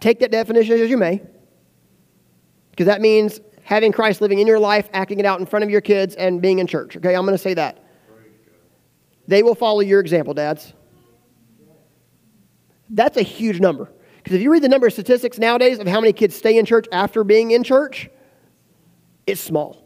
Take 0.01 0.19
that 0.19 0.31
definition 0.31 0.79
as 0.79 0.89
you 0.89 0.97
may, 0.97 1.21
because 2.71 2.87
that 2.87 2.99
means 2.99 3.39
having 3.63 3.93
Christ 3.93 4.19
living 4.19 4.39
in 4.39 4.47
your 4.47 4.59
life, 4.59 4.89
acting 4.91 5.19
it 5.19 5.25
out 5.25 5.39
in 5.39 5.45
front 5.45 5.63
of 5.63 5.69
your 5.69 5.79
kids, 5.79 6.15
and 6.15 6.41
being 6.41 6.59
in 6.59 6.67
church. 6.67 6.97
Okay, 6.97 7.15
I'm 7.15 7.23
going 7.23 7.33
to 7.33 7.41
say 7.41 7.53
that. 7.53 7.85
They 9.27 9.43
will 9.43 9.55
follow 9.55 9.79
your 9.79 10.01
example, 10.01 10.33
dads. 10.33 10.73
That's 12.89 13.15
a 13.15 13.21
huge 13.21 13.61
number. 13.61 13.89
Because 14.17 14.33
if 14.33 14.41
you 14.41 14.51
read 14.51 14.63
the 14.63 14.69
number 14.69 14.87
of 14.87 14.93
statistics 14.93 15.37
nowadays 15.37 15.79
of 15.79 15.87
how 15.87 16.01
many 16.01 16.11
kids 16.11 16.35
stay 16.35 16.57
in 16.57 16.65
church 16.65 16.87
after 16.91 17.23
being 17.23 17.51
in 17.51 17.63
church, 17.63 18.09
it's 19.25 19.39
small, 19.39 19.80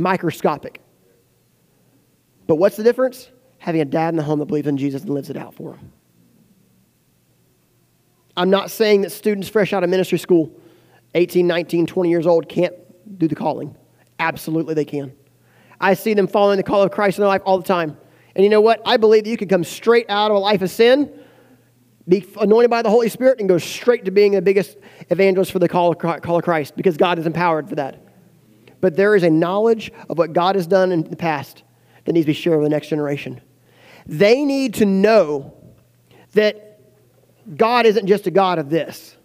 microscopic. 0.00 0.80
But 2.46 2.56
what's 2.56 2.76
the 2.76 2.82
difference? 2.82 3.30
Having 3.58 3.80
a 3.82 3.84
dad 3.84 4.08
in 4.08 4.16
the 4.16 4.22
home 4.22 4.38
that 4.40 4.46
believes 4.46 4.66
in 4.66 4.76
Jesus 4.76 5.02
and 5.02 5.10
lives 5.10 5.30
it 5.30 5.36
out 5.36 5.54
for 5.54 5.74
him. 5.74 5.92
I'm 8.36 8.50
not 8.50 8.70
saying 8.70 9.02
that 9.02 9.10
students 9.10 9.48
fresh 9.48 9.72
out 9.72 9.84
of 9.84 9.90
ministry 9.90 10.18
school, 10.18 10.50
18, 11.14 11.46
19, 11.46 11.86
20 11.86 12.10
years 12.10 12.26
old, 12.26 12.48
can't 12.48 12.74
do 13.18 13.28
the 13.28 13.34
calling. 13.34 13.76
Absolutely, 14.18 14.74
they 14.74 14.84
can. 14.84 15.12
I 15.80 15.94
see 15.94 16.14
them 16.14 16.26
following 16.26 16.56
the 16.56 16.62
call 16.62 16.82
of 16.82 16.90
Christ 16.90 17.18
in 17.18 17.22
their 17.22 17.28
life 17.28 17.42
all 17.44 17.58
the 17.58 17.66
time. 17.66 17.96
And 18.34 18.44
you 18.44 18.50
know 18.50 18.60
what? 18.60 18.80
I 18.86 18.96
believe 18.96 19.24
that 19.24 19.30
you 19.30 19.36
can 19.36 19.48
come 19.48 19.64
straight 19.64 20.06
out 20.08 20.30
of 20.30 20.36
a 20.36 20.40
life 20.40 20.62
of 20.62 20.70
sin 20.70 21.12
be 22.08 22.26
anointed 22.40 22.70
by 22.70 22.82
the 22.82 22.90
Holy 22.90 23.08
Spirit 23.08 23.38
and 23.38 23.48
go 23.48 23.58
straight 23.58 24.04
to 24.04 24.10
being 24.10 24.32
the 24.32 24.42
biggest 24.42 24.76
evangelist 25.10 25.52
for 25.52 25.60
the 25.60 25.68
call 25.68 25.92
of 25.92 26.42
Christ 26.42 26.76
because 26.76 26.96
God 26.96 27.18
is 27.18 27.26
empowered 27.26 27.68
for 27.68 27.76
that. 27.76 28.04
But 28.80 28.96
there 28.96 29.14
is 29.14 29.22
a 29.22 29.30
knowledge 29.30 29.92
of 30.08 30.18
what 30.18 30.32
God 30.32 30.54
has 30.54 30.66
done 30.66 30.92
in 30.92 31.04
the 31.04 31.16
past 31.16 31.62
that 32.04 32.12
needs 32.12 32.24
to 32.24 32.30
be 32.30 32.34
shared 32.34 32.58
with 32.58 32.66
the 32.66 32.70
next 32.70 32.88
generation. 32.88 33.40
They 34.06 34.44
need 34.44 34.74
to 34.74 34.86
know 34.86 35.54
that 36.32 36.80
God 37.56 37.86
isn't 37.86 38.06
just 38.06 38.26
a 38.26 38.30
God 38.30 38.58
of 38.58 38.70
this. 38.70 39.16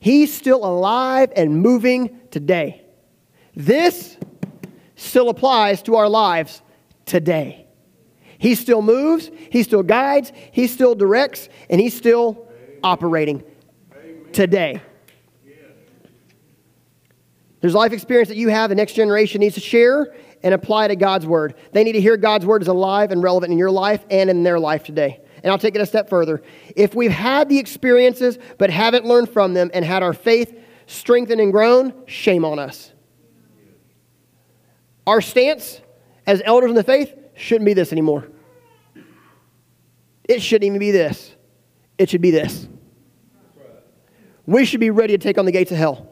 He's 0.00 0.32
still 0.32 0.64
alive 0.64 1.32
and 1.34 1.60
moving 1.60 2.20
today. 2.30 2.84
This 3.54 4.16
still 4.94 5.28
applies 5.28 5.82
to 5.82 5.96
our 5.96 6.08
lives 6.08 6.62
today. 7.04 7.66
He 8.38 8.54
still 8.54 8.82
moves, 8.82 9.30
he 9.50 9.64
still 9.64 9.82
guides, 9.82 10.32
he 10.52 10.68
still 10.68 10.94
directs, 10.94 11.48
and 11.68 11.80
he's 11.80 11.96
still 11.96 12.48
operating 12.84 13.42
today. 14.32 14.80
There's 17.60 17.74
life 17.74 17.92
experience 17.92 18.28
that 18.28 18.36
you 18.36 18.48
have, 18.48 18.70
the 18.70 18.76
next 18.76 18.92
generation 18.92 19.40
needs 19.40 19.54
to 19.56 19.60
share 19.60 20.14
and 20.42 20.54
apply 20.54 20.88
to 20.88 20.96
God's 20.96 21.26
word. 21.26 21.54
They 21.72 21.82
need 21.82 21.92
to 21.92 22.00
hear 22.00 22.16
God's 22.16 22.46
word 22.46 22.62
is 22.62 22.68
alive 22.68 23.10
and 23.10 23.22
relevant 23.22 23.52
in 23.52 23.58
your 23.58 23.70
life 23.70 24.04
and 24.10 24.30
in 24.30 24.44
their 24.44 24.60
life 24.60 24.84
today. 24.84 25.20
And 25.42 25.50
I'll 25.50 25.58
take 25.58 25.74
it 25.74 25.80
a 25.80 25.86
step 25.86 26.08
further. 26.08 26.42
If 26.76 26.94
we've 26.94 27.10
had 27.10 27.48
the 27.48 27.58
experiences 27.58 28.38
but 28.58 28.70
haven't 28.70 29.04
learned 29.04 29.30
from 29.30 29.54
them 29.54 29.70
and 29.74 29.84
had 29.84 30.02
our 30.02 30.12
faith 30.12 30.56
strengthened 30.86 31.40
and 31.40 31.52
grown, 31.52 31.92
shame 32.06 32.44
on 32.44 32.58
us. 32.58 32.92
Our 35.06 35.20
stance 35.20 35.80
as 36.26 36.42
elders 36.44 36.70
in 36.70 36.76
the 36.76 36.84
faith 36.84 37.14
shouldn't 37.34 37.66
be 37.66 37.74
this 37.74 37.92
anymore. 37.92 38.28
It 40.28 40.42
shouldn't 40.42 40.64
even 40.64 40.78
be 40.78 40.90
this. 40.90 41.34
It 41.96 42.10
should 42.10 42.20
be 42.20 42.30
this. 42.30 42.68
We 44.44 44.64
should 44.64 44.80
be 44.80 44.90
ready 44.90 45.16
to 45.16 45.22
take 45.22 45.38
on 45.38 45.44
the 45.44 45.52
gates 45.52 45.70
of 45.70 45.78
hell. 45.78 46.07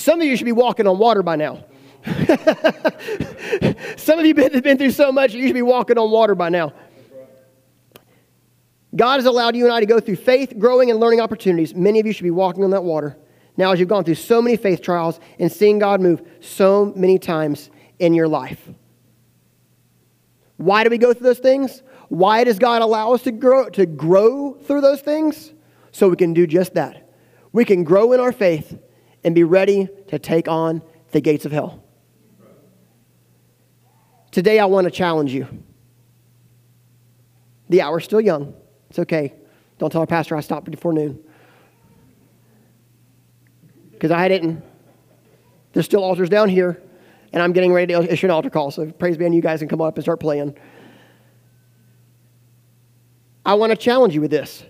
Some 0.00 0.18
of 0.22 0.26
you 0.26 0.34
should 0.34 0.46
be 0.46 0.52
walking 0.52 0.86
on 0.86 0.98
water 0.98 1.22
by 1.22 1.36
now. 1.36 1.62
Some 3.98 4.18
of 4.18 4.24
you 4.24 4.34
have 4.34 4.62
been 4.62 4.78
through 4.78 4.92
so 4.92 5.12
much, 5.12 5.34
you 5.34 5.46
should 5.46 5.52
be 5.52 5.60
walking 5.60 5.98
on 5.98 6.10
water 6.10 6.34
by 6.34 6.48
now. 6.48 6.72
God 8.96 9.16
has 9.16 9.26
allowed 9.26 9.56
you 9.56 9.64
and 9.64 9.74
I 9.74 9.80
to 9.80 9.84
go 9.84 10.00
through 10.00 10.16
faith, 10.16 10.58
growing, 10.58 10.90
and 10.90 10.98
learning 10.98 11.20
opportunities. 11.20 11.74
Many 11.74 12.00
of 12.00 12.06
you 12.06 12.14
should 12.14 12.22
be 12.22 12.30
walking 12.30 12.64
on 12.64 12.70
that 12.70 12.82
water. 12.82 13.18
Now, 13.58 13.72
as 13.72 13.78
you've 13.78 13.90
gone 13.90 14.04
through 14.04 14.14
so 14.14 14.40
many 14.40 14.56
faith 14.56 14.80
trials 14.80 15.20
and 15.38 15.52
seeing 15.52 15.78
God 15.78 16.00
move 16.00 16.26
so 16.40 16.94
many 16.96 17.18
times 17.18 17.68
in 17.98 18.14
your 18.14 18.26
life. 18.26 18.70
Why 20.56 20.82
do 20.82 20.88
we 20.88 20.96
go 20.96 21.12
through 21.12 21.26
those 21.26 21.40
things? 21.40 21.82
Why 22.08 22.44
does 22.44 22.58
God 22.58 22.80
allow 22.80 23.12
us 23.12 23.20
to 23.24 23.32
grow, 23.32 23.68
to 23.68 23.84
grow 23.84 24.54
through 24.54 24.80
those 24.80 25.02
things? 25.02 25.52
So 25.92 26.08
we 26.08 26.16
can 26.16 26.32
do 26.32 26.46
just 26.46 26.72
that. 26.72 27.06
We 27.52 27.66
can 27.66 27.84
grow 27.84 28.14
in 28.14 28.20
our 28.20 28.32
faith 28.32 28.78
and 29.24 29.34
be 29.34 29.44
ready 29.44 29.88
to 30.08 30.18
take 30.18 30.48
on 30.48 30.82
the 31.12 31.20
gates 31.20 31.44
of 31.44 31.52
hell. 31.52 31.82
Today, 34.30 34.58
I 34.58 34.64
want 34.66 34.84
to 34.84 34.90
challenge 34.90 35.32
you. 35.32 35.46
The 37.68 37.82
hour's 37.82 38.04
still 38.04 38.20
young. 38.20 38.54
It's 38.88 38.98
okay. 38.98 39.34
Don't 39.78 39.90
tell 39.90 40.00
our 40.00 40.06
pastor 40.06 40.36
I 40.36 40.40
stopped 40.40 40.70
before 40.70 40.92
noon. 40.92 41.18
Because 43.90 44.10
I 44.10 44.28
didn't. 44.28 44.62
There's 45.72 45.86
still 45.86 46.02
altars 46.02 46.28
down 46.28 46.48
here 46.48 46.82
and 47.32 47.42
I'm 47.42 47.52
getting 47.52 47.72
ready 47.72 47.94
to 47.94 48.12
issue 48.12 48.26
an 48.26 48.30
altar 48.30 48.50
call. 48.50 48.70
So 48.70 48.90
praise 48.90 49.16
be 49.16 49.24
on 49.24 49.32
you 49.32 49.42
guys 49.42 49.60
and 49.60 49.70
come 49.70 49.80
up 49.80 49.96
and 49.96 50.04
start 50.04 50.20
playing. 50.20 50.56
I 53.44 53.54
want 53.54 53.70
to 53.70 53.76
challenge 53.76 54.14
you 54.14 54.20
with 54.20 54.30
this. 54.30 54.64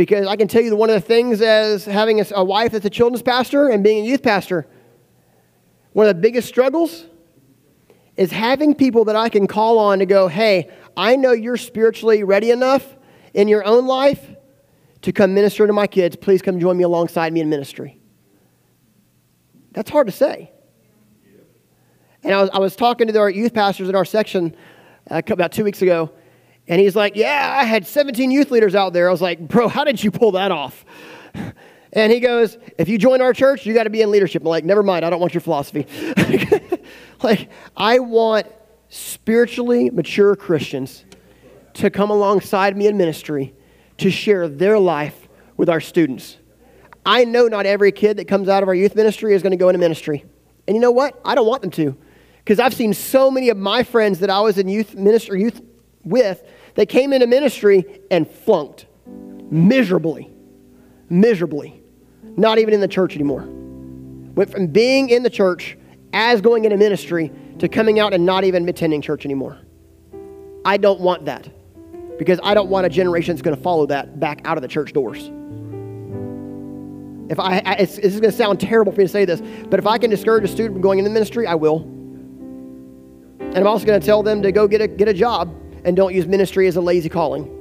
Because 0.00 0.26
I 0.26 0.36
can 0.36 0.48
tell 0.48 0.62
you 0.62 0.74
one 0.74 0.88
of 0.88 0.94
the 0.94 1.06
things 1.06 1.42
as 1.42 1.84
having 1.84 2.24
a, 2.34 2.42
wife 2.42 2.72
that's 2.72 2.86
a 2.86 2.90
children's 2.90 3.20
pastor 3.20 3.68
and 3.68 3.84
being 3.84 4.02
a 4.02 4.08
youth 4.08 4.22
pastor, 4.22 4.66
one 5.92 6.06
of 6.06 6.16
the 6.16 6.22
biggest 6.22 6.48
struggles 6.48 7.04
is 8.16 8.30
having 8.30 8.74
people 8.74 9.04
that 9.04 9.14
I 9.14 9.28
can 9.28 9.46
call 9.46 9.78
on 9.78 9.98
to 9.98 10.06
go, 10.06 10.26
hey, 10.26 10.70
I 10.96 11.16
know 11.16 11.32
you're 11.32 11.58
spiritually 11.58 12.24
ready 12.24 12.50
enough 12.50 12.96
in 13.34 13.46
your 13.46 13.62
own 13.66 13.86
life 13.86 14.26
to 15.02 15.12
come 15.12 15.34
minister 15.34 15.66
to 15.66 15.72
my 15.74 15.86
kids. 15.86 16.16
Please 16.16 16.40
come 16.40 16.58
join 16.58 16.78
me 16.78 16.84
alongside 16.84 17.34
me 17.34 17.42
in 17.42 17.50
ministry. 17.50 18.00
That's 19.72 19.90
hard 19.90 20.06
to 20.06 20.14
say. 20.14 20.50
And 22.22 22.32
I 22.32 22.40
was, 22.40 22.50
I 22.54 22.58
was 22.58 22.74
talking 22.74 23.06
to 23.06 23.18
our 23.18 23.28
youth 23.28 23.52
pastors 23.52 23.90
in 23.90 23.94
our 23.94 24.06
section 24.06 24.56
uh, 25.10 25.20
about 25.28 25.52
two 25.52 25.64
weeks 25.64 25.82
ago, 25.82 26.10
and 26.70 26.80
he's 26.80 26.94
like, 26.94 27.16
Yeah, 27.16 27.56
I 27.60 27.64
had 27.64 27.84
17 27.84 28.30
youth 28.30 28.52
leaders 28.52 28.76
out 28.76 28.92
there. 28.92 29.08
I 29.08 29.12
was 29.12 29.20
like, 29.20 29.40
Bro, 29.40 29.68
how 29.68 29.82
did 29.82 30.02
you 30.02 30.10
pull 30.10 30.32
that 30.32 30.50
off? 30.50 30.86
And 31.92 32.12
he 32.12 32.20
goes, 32.20 32.56
If 32.78 32.88
you 32.88 32.98
join 32.98 33.20
our 33.20 33.32
church, 33.32 33.66
you 33.66 33.74
got 33.74 33.82
to 33.82 33.90
be 33.90 34.00
in 34.00 34.12
leadership. 34.12 34.42
I'm 34.42 34.48
like, 34.48 34.64
Never 34.64 34.84
mind, 34.84 35.04
I 35.04 35.10
don't 35.10 35.18
want 35.18 35.34
your 35.34 35.40
philosophy. 35.40 35.88
like, 37.24 37.50
I 37.76 37.98
want 37.98 38.46
spiritually 38.90 39.90
mature 39.90 40.36
Christians 40.36 41.04
to 41.74 41.90
come 41.90 42.10
alongside 42.10 42.76
me 42.76 42.86
in 42.86 42.96
ministry 42.96 43.52
to 43.96 44.08
share 44.08 44.46
their 44.46 44.78
life 44.78 45.28
with 45.56 45.68
our 45.68 45.80
students. 45.80 46.36
I 47.04 47.24
know 47.24 47.48
not 47.48 47.66
every 47.66 47.90
kid 47.90 48.18
that 48.18 48.28
comes 48.28 48.48
out 48.48 48.62
of 48.62 48.68
our 48.68 48.74
youth 48.76 48.94
ministry 48.94 49.34
is 49.34 49.42
going 49.42 49.50
to 49.50 49.56
go 49.56 49.68
into 49.68 49.80
ministry. 49.80 50.24
And 50.68 50.76
you 50.76 50.80
know 50.80 50.92
what? 50.92 51.20
I 51.24 51.34
don't 51.34 51.48
want 51.48 51.62
them 51.62 51.72
to. 51.72 51.96
Because 52.38 52.60
I've 52.60 52.74
seen 52.74 52.94
so 52.94 53.32
many 53.32 53.48
of 53.48 53.56
my 53.56 53.82
friends 53.82 54.20
that 54.20 54.30
I 54.30 54.42
was 54.42 54.58
in 54.58 54.68
youth 54.68 54.94
ministry 54.94 55.42
youth 55.42 55.60
with 56.04 56.40
that 56.80 56.86
came 56.86 57.12
into 57.12 57.26
ministry 57.26 57.84
and 58.10 58.26
flunked 58.26 58.86
miserably. 59.50 60.30
Miserably. 61.10 61.82
Not 62.38 62.58
even 62.58 62.72
in 62.72 62.80
the 62.80 62.88
church 62.88 63.14
anymore. 63.16 63.42
Went 64.34 64.50
from 64.50 64.68
being 64.68 65.10
in 65.10 65.22
the 65.22 65.28
church 65.28 65.76
as 66.14 66.40
going 66.40 66.64
into 66.64 66.78
ministry 66.78 67.30
to 67.58 67.68
coming 67.68 68.00
out 68.00 68.14
and 68.14 68.24
not 68.24 68.44
even 68.44 68.66
attending 68.66 69.02
church 69.02 69.26
anymore. 69.26 69.58
I 70.64 70.78
don't 70.78 71.00
want 71.00 71.26
that 71.26 71.50
because 72.18 72.40
I 72.42 72.54
don't 72.54 72.70
want 72.70 72.86
a 72.86 72.88
generation 72.88 73.34
that's 73.34 73.42
going 73.42 73.58
to 73.58 73.62
follow 73.62 73.84
that 73.84 74.18
back 74.18 74.40
out 74.46 74.56
of 74.56 74.62
the 74.62 74.68
church 74.68 74.94
doors. 74.94 75.30
If 77.30 77.38
I, 77.38 77.58
I 77.58 77.72
it's, 77.74 77.96
this 77.96 78.14
is 78.14 78.20
going 78.20 78.30
to 78.30 78.36
sound 78.38 78.58
terrible 78.58 78.92
for 78.92 79.02
me 79.02 79.04
to 79.04 79.12
say 79.12 79.26
this, 79.26 79.42
but 79.68 79.78
if 79.78 79.86
I 79.86 79.98
can 79.98 80.08
discourage 80.08 80.44
a 80.44 80.48
student 80.48 80.76
from 80.76 80.80
going 80.80 80.98
into 80.98 81.10
ministry, 81.10 81.46
I 81.46 81.56
will. 81.56 81.82
And 83.40 83.58
I'm 83.58 83.66
also 83.66 83.84
going 83.84 84.00
to 84.00 84.06
tell 84.06 84.22
them 84.22 84.40
to 84.40 84.50
go 84.50 84.66
get 84.66 84.80
a, 84.80 84.88
get 84.88 85.08
a 85.08 85.12
job 85.12 85.54
and 85.84 85.96
don't 85.96 86.14
use 86.14 86.26
ministry 86.26 86.66
as 86.66 86.76
a 86.76 86.80
lazy 86.80 87.08
calling. 87.08 87.56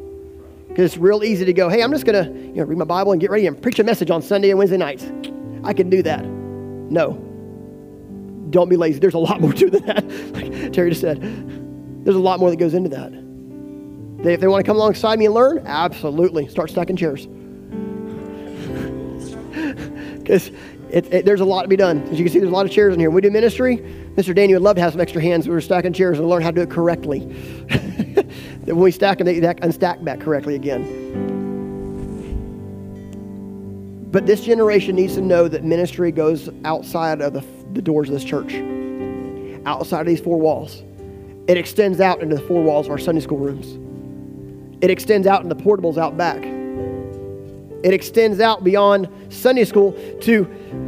Because 0.67 0.93
it's 0.93 0.97
real 0.97 1.23
easy 1.23 1.45
to 1.45 1.53
go, 1.53 1.67
hey, 1.67 1.81
I'm 1.81 1.91
just 1.91 2.05
going 2.05 2.23
to 2.23 2.31
you 2.31 2.55
know, 2.55 2.63
read 2.63 2.77
my 2.77 2.85
Bible 2.85 3.11
and 3.11 3.19
get 3.19 3.31
ready 3.31 3.47
and 3.47 3.61
preach 3.61 3.79
a 3.79 3.83
message 3.83 4.11
on 4.11 4.21
Sunday 4.21 4.49
and 4.49 4.59
Wednesday 4.59 4.77
nights. 4.77 5.05
I 5.63 5.73
can 5.73 5.89
do 5.89 6.03
that. 6.03 6.23
No. 6.25 7.13
Don't 8.49 8.69
be 8.69 8.77
lazy. 8.77 8.99
There's 8.99 9.15
a 9.15 9.19
lot 9.19 9.41
more 9.41 9.53
to 9.53 9.69
that. 9.71 10.07
Like 10.33 10.73
Terry 10.73 10.89
just 10.89 11.01
said, 11.01 11.21
there's 12.03 12.15
a 12.15 12.19
lot 12.19 12.39
more 12.39 12.49
that 12.49 12.57
goes 12.57 12.73
into 12.73 12.89
that. 12.89 13.11
They, 14.23 14.33
if 14.33 14.41
they 14.41 14.47
want 14.47 14.63
to 14.63 14.69
come 14.69 14.77
alongside 14.77 15.17
me 15.17 15.25
and 15.25 15.33
learn, 15.33 15.65
absolutely. 15.65 16.47
Start 16.47 16.69
stacking 16.69 16.95
chairs 16.95 17.25
because 20.17 20.51
it, 20.91 21.11
it, 21.13 21.25
there's 21.25 21.41
a 21.41 21.45
lot 21.45 21.63
to 21.63 21.67
be 21.67 21.75
done. 21.75 22.01
As 22.09 22.19
you 22.19 22.25
can 22.25 22.33
see, 22.33 22.39
there's 22.39 22.51
a 22.51 22.55
lot 22.55 22.65
of 22.65 22.71
chairs 22.71 22.93
in 22.93 22.99
here. 22.99 23.09
When 23.09 23.15
we 23.15 23.21
do 23.21 23.31
ministry, 23.31 23.77
Mr. 24.15 24.35
Daniel 24.35 24.59
would 24.59 24.65
love 24.65 24.75
to 24.75 24.81
have 24.81 24.93
some 24.93 25.01
extra 25.01 25.21
hands. 25.21 25.47
We 25.47 25.55
are 25.55 25.61
stacking 25.61 25.93
chairs 25.93 26.19
and 26.19 26.27
learn 26.27 26.41
how 26.41 26.51
to 26.51 26.55
do 26.55 26.61
it 26.61 26.69
correctly. 26.69 27.21
then 28.69 28.75
when 28.75 28.83
we 28.83 28.91
stack 28.91 29.17
them, 29.17 29.25
they 29.25 29.41
unstack 29.41 30.03
back 30.03 30.19
correctly 30.19 30.53
again. 30.53 30.85
But 34.11 34.27
this 34.27 34.41
generation 34.41 34.95
needs 34.95 35.15
to 35.15 35.21
know 35.21 35.47
that 35.47 35.63
ministry 35.63 36.11
goes 36.11 36.49
outside 36.65 37.19
of 37.19 37.33
the, 37.33 37.43
the 37.73 37.81
doors 37.81 38.09
of 38.09 38.13
this 38.13 38.23
church, 38.23 38.53
outside 39.65 40.01
of 40.01 40.05
these 40.05 40.21
four 40.21 40.39
walls. 40.39 40.83
It 41.47 41.57
extends 41.57 41.99
out 41.99 42.21
into 42.21 42.35
the 42.35 42.43
four 42.43 42.61
walls 42.61 42.85
of 42.85 42.91
our 42.91 42.99
Sunday 42.99 43.21
school 43.21 43.39
rooms. 43.39 43.79
It 44.83 44.91
extends 44.91 45.25
out 45.25 45.41
into 45.41 45.55
the 45.55 45.63
portables 45.63 45.97
out 45.97 46.15
back. 46.15 46.43
It 47.83 47.95
extends 47.95 48.39
out 48.39 48.63
beyond 48.63 49.09
Sunday 49.29 49.65
school 49.65 49.93
to 50.21 50.43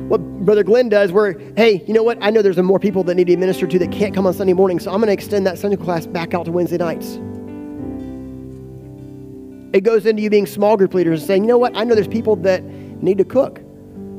what 0.08 0.20
Brother 0.46 0.64
Glenn 0.64 0.88
does, 0.88 1.12
where, 1.12 1.40
hey, 1.58 1.84
you 1.88 1.96
know 1.96 2.04
what? 2.04 2.20
I 2.22 2.30
know 2.30 2.44
there's 2.44 2.58
more 2.58 2.78
people 2.78 3.04
that 3.06 3.16
need 3.16 3.24
to 3.24 3.32
be 3.32 3.38
ministered 3.38 3.72
to 3.72 3.80
that 3.80 3.92
can't 3.92 4.14
come 4.14 4.28
on 4.28 4.36
Sunday 4.36 4.54
morning, 4.54 4.80
so 4.80 4.92
I'm 4.92 5.00
going 5.00 5.08
to 5.08 5.14
extend 5.14 5.48
that 5.48 5.58
Sunday 5.58 5.78
class 5.78 6.06
back 6.06 6.36
out 6.36 6.46
to 6.46 6.52
Wednesday 6.52 6.78
nights. 6.78 7.20
It 9.74 9.82
goes 9.82 10.06
into 10.06 10.22
you 10.22 10.30
being 10.30 10.46
small 10.46 10.76
group 10.76 10.94
leaders 10.94 11.22
and 11.22 11.28
saying, 11.28 11.44
you 11.44 11.48
know 11.48 11.58
what? 11.58 11.76
I 11.78 11.84
know 11.84 11.96
there's 11.96 12.08
people 12.08 12.36
that 12.38 12.64
need 12.64 13.18
to 13.18 13.24
cook. 13.24 13.62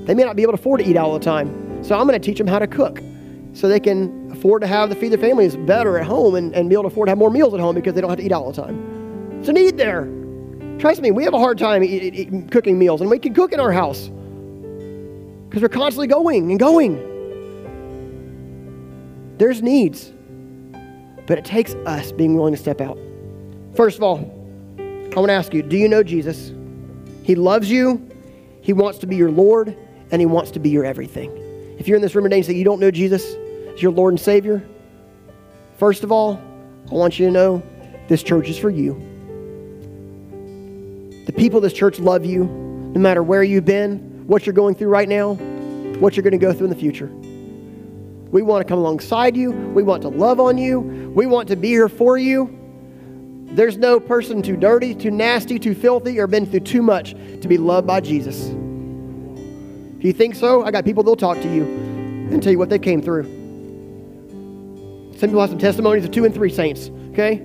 They 0.07 0.15
may 0.15 0.25
not 0.25 0.35
be 0.35 0.43
able 0.43 0.53
to 0.53 0.59
afford 0.59 0.81
to 0.81 0.87
eat 0.87 0.97
all 0.97 1.13
the 1.13 1.25
time, 1.25 1.85
so 1.85 1.99
I'm 1.99 2.07
going 2.07 2.21
to 2.21 2.25
teach 2.25 2.39
them 2.39 2.47
how 2.47 2.59
to 2.59 2.67
cook 2.67 3.01
so 3.53 3.69
they 3.69 3.81
can 3.81 4.33
afford 4.33 4.63
to 4.63 4.67
have 4.67 4.89
to 4.89 4.97
feed 4.97 5.09
their 5.09 5.19
families 5.19 5.57
better 5.57 5.99
at 5.99 6.07
home 6.07 6.35
and, 6.35 6.55
and 6.55 6.69
be 6.71 6.75
able 6.75 6.85
to 6.85 6.89
afford 6.89 7.07
to 7.07 7.11
have 7.11 7.19
more 7.19 7.31
meals 7.31 7.53
at 7.53 7.61
home 7.61 7.75
because 7.75 7.95
they 7.95 8.01
don't 8.01 8.11
have 8.11 8.19
to 8.19 8.25
eat 8.25 8.33
all 8.33 8.51
the 8.51 8.63
time. 8.63 9.39
It's 9.39 9.49
a 9.49 9.53
need 9.53 9.77
there. 9.77 10.09
Trust 10.79 11.03
me, 11.03 11.11
we 11.11 11.23
have 11.25 11.35
a 11.35 11.39
hard 11.39 11.59
time 11.59 11.85
eat, 11.85 12.15
eat, 12.15 12.51
cooking 12.51 12.79
meals, 12.79 13.03
and 13.03 13.11
we 13.11 13.19
can 13.19 13.35
cook 13.35 13.53
in 13.53 13.61
our 13.61 13.73
house 13.73 14.09
because 15.49 15.61
we're 15.63 15.69
constantly 15.69 16.07
going 16.07 16.51
and 16.51 16.59
going. 16.59 16.97
There's 19.37 19.63
needs, 19.63 20.13
but 21.27 21.37
it 21.39 21.45
takes 21.45 21.75
us 21.87 22.11
being 22.11 22.37
willing 22.37 22.55
to 22.55 22.59
step 22.59 22.81
out. 22.81 22.99
First 23.75 23.99
of 23.99 24.03
all, 24.03 24.42
I 25.13 25.17
want 25.17 25.29
to 25.29 25.35
ask 25.35 25.53
you 25.53 25.63
do 25.63 25.77
you 25.77 25.89
know 25.89 26.03
Jesus? 26.03 26.53
He 27.23 27.35
loves 27.35 27.71
you, 27.71 28.09
He 28.63 28.73
wants 28.73 28.99
to 29.01 29.07
be 29.07 29.17
your 29.17 29.31
Lord, 29.31 29.77
and 30.11 30.21
He 30.23 30.27
wants 30.27 30.51
to 30.53 30.59
be 30.59 30.71
your 30.71 30.87
everything. 30.87 31.31
If 31.79 31.87
you're 31.87 31.97
in 31.97 32.03
this 32.03 32.15
room 32.15 32.25
today 32.25 32.37
and 32.37 32.47
say 32.47 32.55
you 32.55 32.65
don't 32.65 32.81
know 32.81 32.91
Jesus 32.91 33.35
as 33.75 33.83
your 33.83 33.93
Lord 33.93 34.15
and 34.15 34.21
Savior, 34.21 34.67
first 35.79 36.03
of 36.03 36.13
all, 36.13 36.41
I 36.91 36.95
want 36.95 37.19
you 37.19 37.27
to 37.27 37.33
know 37.33 37.63
this 38.09 38.23
church 38.23 38.49
is 38.49 38.57
for 38.57 38.71
you. 38.71 38.95
The 41.27 41.33
people 41.33 41.59
of 41.59 41.63
this 41.63 41.75
church 41.75 41.99
love 41.99 42.25
you 42.25 42.45
no 42.45 43.01
matter 43.01 43.23
where 43.23 43.43
you've 43.43 43.65
been, 43.65 44.27
what 44.27 44.47
you're 44.47 44.55
going 44.55 44.75
through 44.75 44.89
right 44.89 45.09
now, 45.09 45.35
what 45.99 46.17
you're 46.17 46.23
going 46.23 46.33
to 46.33 46.39
go 46.39 46.53
through 46.53 46.67
in 46.67 46.71
the 46.71 46.79
future. 46.79 47.09
We 48.31 48.41
want 48.41 48.67
to 48.67 48.69
come 48.69 48.79
alongside 48.79 49.37
you. 49.37 49.53
We 49.53 49.83
want 49.83 50.03
to 50.03 50.09
love 50.09 50.41
on 50.41 50.57
you. 50.57 50.81
We 50.81 51.27
want 51.27 51.49
to 51.49 51.57
be 51.57 51.69
here 51.69 51.89
for 51.89 52.17
you. 52.17 52.62
There's 53.55 53.77
no 53.77 54.01
person 54.01 54.41
too 54.41 54.57
dirty, 54.57 54.95
too 54.95 55.11
nasty, 55.11 55.59
too 55.59 55.75
filthy, 55.75 56.19
or 56.19 56.27
been 56.27 56.47
through 56.47 56.61
too 56.61 56.81
much 56.81 57.13
to 57.13 57.49
be 57.49 57.59
loved 57.59 57.87
by 57.87 58.01
Jesus. 58.01 58.49
If 59.99 60.05
you 60.05 60.13
think 60.15 60.35
so, 60.35 60.65
I 60.65 60.71
got 60.71 60.85
people 60.85 61.03
that'll 61.03 61.17
talk 61.17 61.37
to 61.43 61.55
you 61.55 61.65
and 61.65 62.43
tell 62.43 62.51
you 62.51 62.59
what 62.59 62.71
they 62.71 62.79
came 62.79 63.03
through. 63.03 63.25
Some 65.19 65.29
people 65.29 65.41
have 65.43 65.51
some 65.51 65.59
testimonies 65.59 66.05
of 66.05 66.11
two 66.11 66.25
and 66.25 66.35
three 66.35 66.51
saints, 66.51 66.91
okay? 67.11 67.43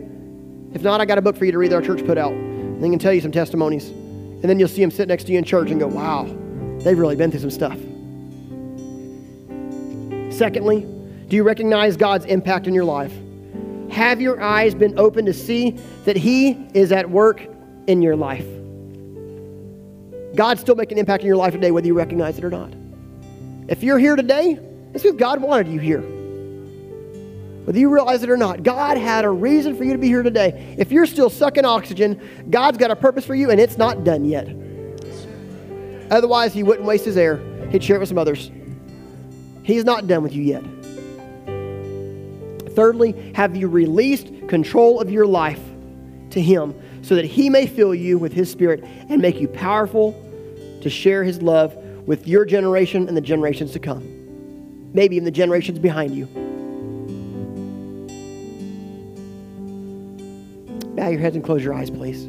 If 0.73 0.81
not, 0.81 1.01
I 1.01 1.05
got 1.05 1.17
a 1.17 1.21
book 1.21 1.35
for 1.35 1.45
you 1.45 1.51
to 1.51 1.57
read 1.57 1.71
that 1.71 1.75
our 1.75 1.81
church 1.81 2.05
put 2.05 2.17
out. 2.17 2.31
And 2.31 2.81
They 2.81 2.89
can 2.89 2.99
tell 2.99 3.13
you 3.13 3.21
some 3.21 3.31
testimonies. 3.31 3.89
And 3.89 4.43
then 4.43 4.59
you'll 4.59 4.69
see 4.69 4.81
them 4.81 4.91
sit 4.91 5.07
next 5.09 5.25
to 5.25 5.33
you 5.33 5.37
in 5.37 5.43
church 5.43 5.71
and 5.71 5.79
go, 5.79 5.87
wow, 5.87 6.23
they've 6.79 6.97
really 6.97 7.15
been 7.15 7.31
through 7.31 7.41
some 7.41 7.51
stuff. 7.51 7.77
Secondly, 10.33 10.87
do 11.27 11.35
you 11.35 11.43
recognize 11.43 11.97
God's 11.97 12.25
impact 12.25 12.67
in 12.67 12.73
your 12.73 12.85
life? 12.85 13.13
Have 13.97 14.21
your 14.21 14.39
eyes 14.39 14.75
been 14.75 14.99
open 14.99 15.25
to 15.25 15.33
see 15.33 15.71
that 16.05 16.15
He 16.15 16.51
is 16.75 16.91
at 16.91 17.09
work 17.09 17.41
in 17.87 18.03
your 18.03 18.15
life? 18.15 18.45
God's 20.35 20.61
still 20.61 20.75
making 20.75 20.97
an 20.97 20.99
impact 20.99 21.23
in 21.23 21.27
your 21.27 21.35
life 21.35 21.53
today, 21.53 21.71
whether 21.71 21.87
you 21.87 21.95
recognize 21.95 22.37
it 22.37 22.43
or 22.43 22.51
not. 22.51 22.71
If 23.67 23.81
you're 23.81 23.97
here 23.97 24.15
today, 24.15 24.59
it's 24.93 25.01
because 25.01 25.17
God 25.17 25.41
wanted 25.41 25.67
you 25.67 25.79
here 25.79 26.03
whether 27.67 27.79
you 27.79 27.89
realize 27.89 28.23
it 28.23 28.29
or 28.29 28.37
not, 28.37 28.63
God 28.63 28.97
had 28.97 29.25
a 29.25 29.29
reason 29.29 29.75
for 29.75 29.83
you 29.83 29.91
to 29.91 29.97
be 29.97 30.07
here 30.07 30.23
today. 30.23 30.75
If 30.77 30.89
you're 30.89 31.05
still 31.05 31.29
sucking 31.29 31.65
oxygen, 31.65 32.21
God's 32.49 32.77
got 32.77 32.91
a 32.91 32.95
purpose 32.95 33.25
for 33.25 33.35
you, 33.35 33.49
and 33.49 33.59
it's 33.59 33.77
not 33.77 34.05
done 34.05 34.23
yet. 34.23 34.47
Otherwise, 36.09 36.53
He 36.53 36.63
wouldn't 36.63 36.87
waste 36.87 37.03
His 37.03 37.17
air, 37.17 37.41
He'd 37.71 37.83
share 37.83 37.97
it 37.97 37.99
with 37.99 38.07
some 38.07 38.17
others. 38.17 38.51
He's 39.63 39.83
not 39.83 40.07
done 40.07 40.23
with 40.23 40.33
you 40.33 40.43
yet. 40.43 40.63
Thirdly, 42.77 43.31
have 43.33 43.55
you 43.55 43.67
released 43.67 44.27
control 44.47 45.01
of 45.01 45.09
your 45.09 45.25
life 45.25 45.59
to 46.29 46.39
Him 46.39 46.75
so 47.01 47.15
that 47.15 47.25
He 47.25 47.49
may 47.49 47.65
fill 47.65 47.95
you 47.95 48.19
with 48.19 48.33
His 48.33 48.51
Spirit 48.51 48.83
and 49.09 49.19
make 49.19 49.41
you 49.41 49.47
powerful 49.47 50.11
to 50.83 50.87
share 50.87 51.23
His 51.23 51.41
love 51.41 51.75
with 52.05 52.27
your 52.27 52.45
generation 52.45 53.07
and 53.07 53.17
the 53.17 53.21
generations 53.21 53.71
to 53.71 53.79
come? 53.79 54.03
Maybe 54.93 55.15
even 55.15 55.25
the 55.25 55.31
generations 55.31 55.79
behind 55.79 56.13
you. 56.13 56.27
Bow 60.95 61.07
your 61.07 61.19
heads 61.19 61.35
and 61.35 61.43
close 61.43 61.63
your 61.63 61.73
eyes, 61.73 61.89
please. 61.89 62.25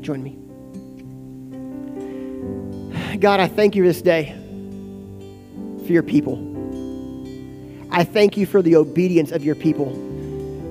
Join 0.00 0.22
me. 0.22 0.38
God, 3.18 3.40
I 3.40 3.46
thank 3.46 3.76
you 3.76 3.84
this 3.84 4.00
day 4.00 4.34
for 5.84 5.92
your 5.92 6.02
people. 6.02 6.49
I 7.92 8.04
thank 8.04 8.36
you 8.36 8.46
for 8.46 8.62
the 8.62 8.76
obedience 8.76 9.32
of 9.32 9.44
your 9.44 9.56
people 9.56 9.92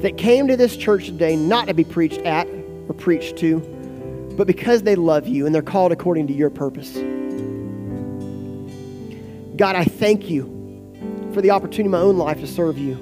that 0.01 0.17
came 0.17 0.47
to 0.47 0.55
this 0.55 0.77
church 0.77 1.07
today 1.07 1.35
not 1.35 1.67
to 1.67 1.73
be 1.73 1.83
preached 1.83 2.21
at 2.21 2.47
or 2.87 2.93
preached 2.93 3.37
to, 3.37 3.59
but 4.37 4.47
because 4.47 4.83
they 4.83 4.95
love 4.95 5.27
you 5.27 5.45
and 5.45 5.53
they're 5.53 5.61
called 5.61 5.91
according 5.91 6.27
to 6.27 6.33
your 6.33 6.49
purpose. 6.49 6.93
God, 9.57 9.75
I 9.75 9.83
thank 9.83 10.29
you 10.29 10.45
for 11.33 11.41
the 11.41 11.51
opportunity 11.51 11.85
in 11.85 11.91
my 11.91 11.99
own 11.99 12.17
life 12.17 12.39
to 12.39 12.47
serve 12.47 12.77
you. 12.77 12.95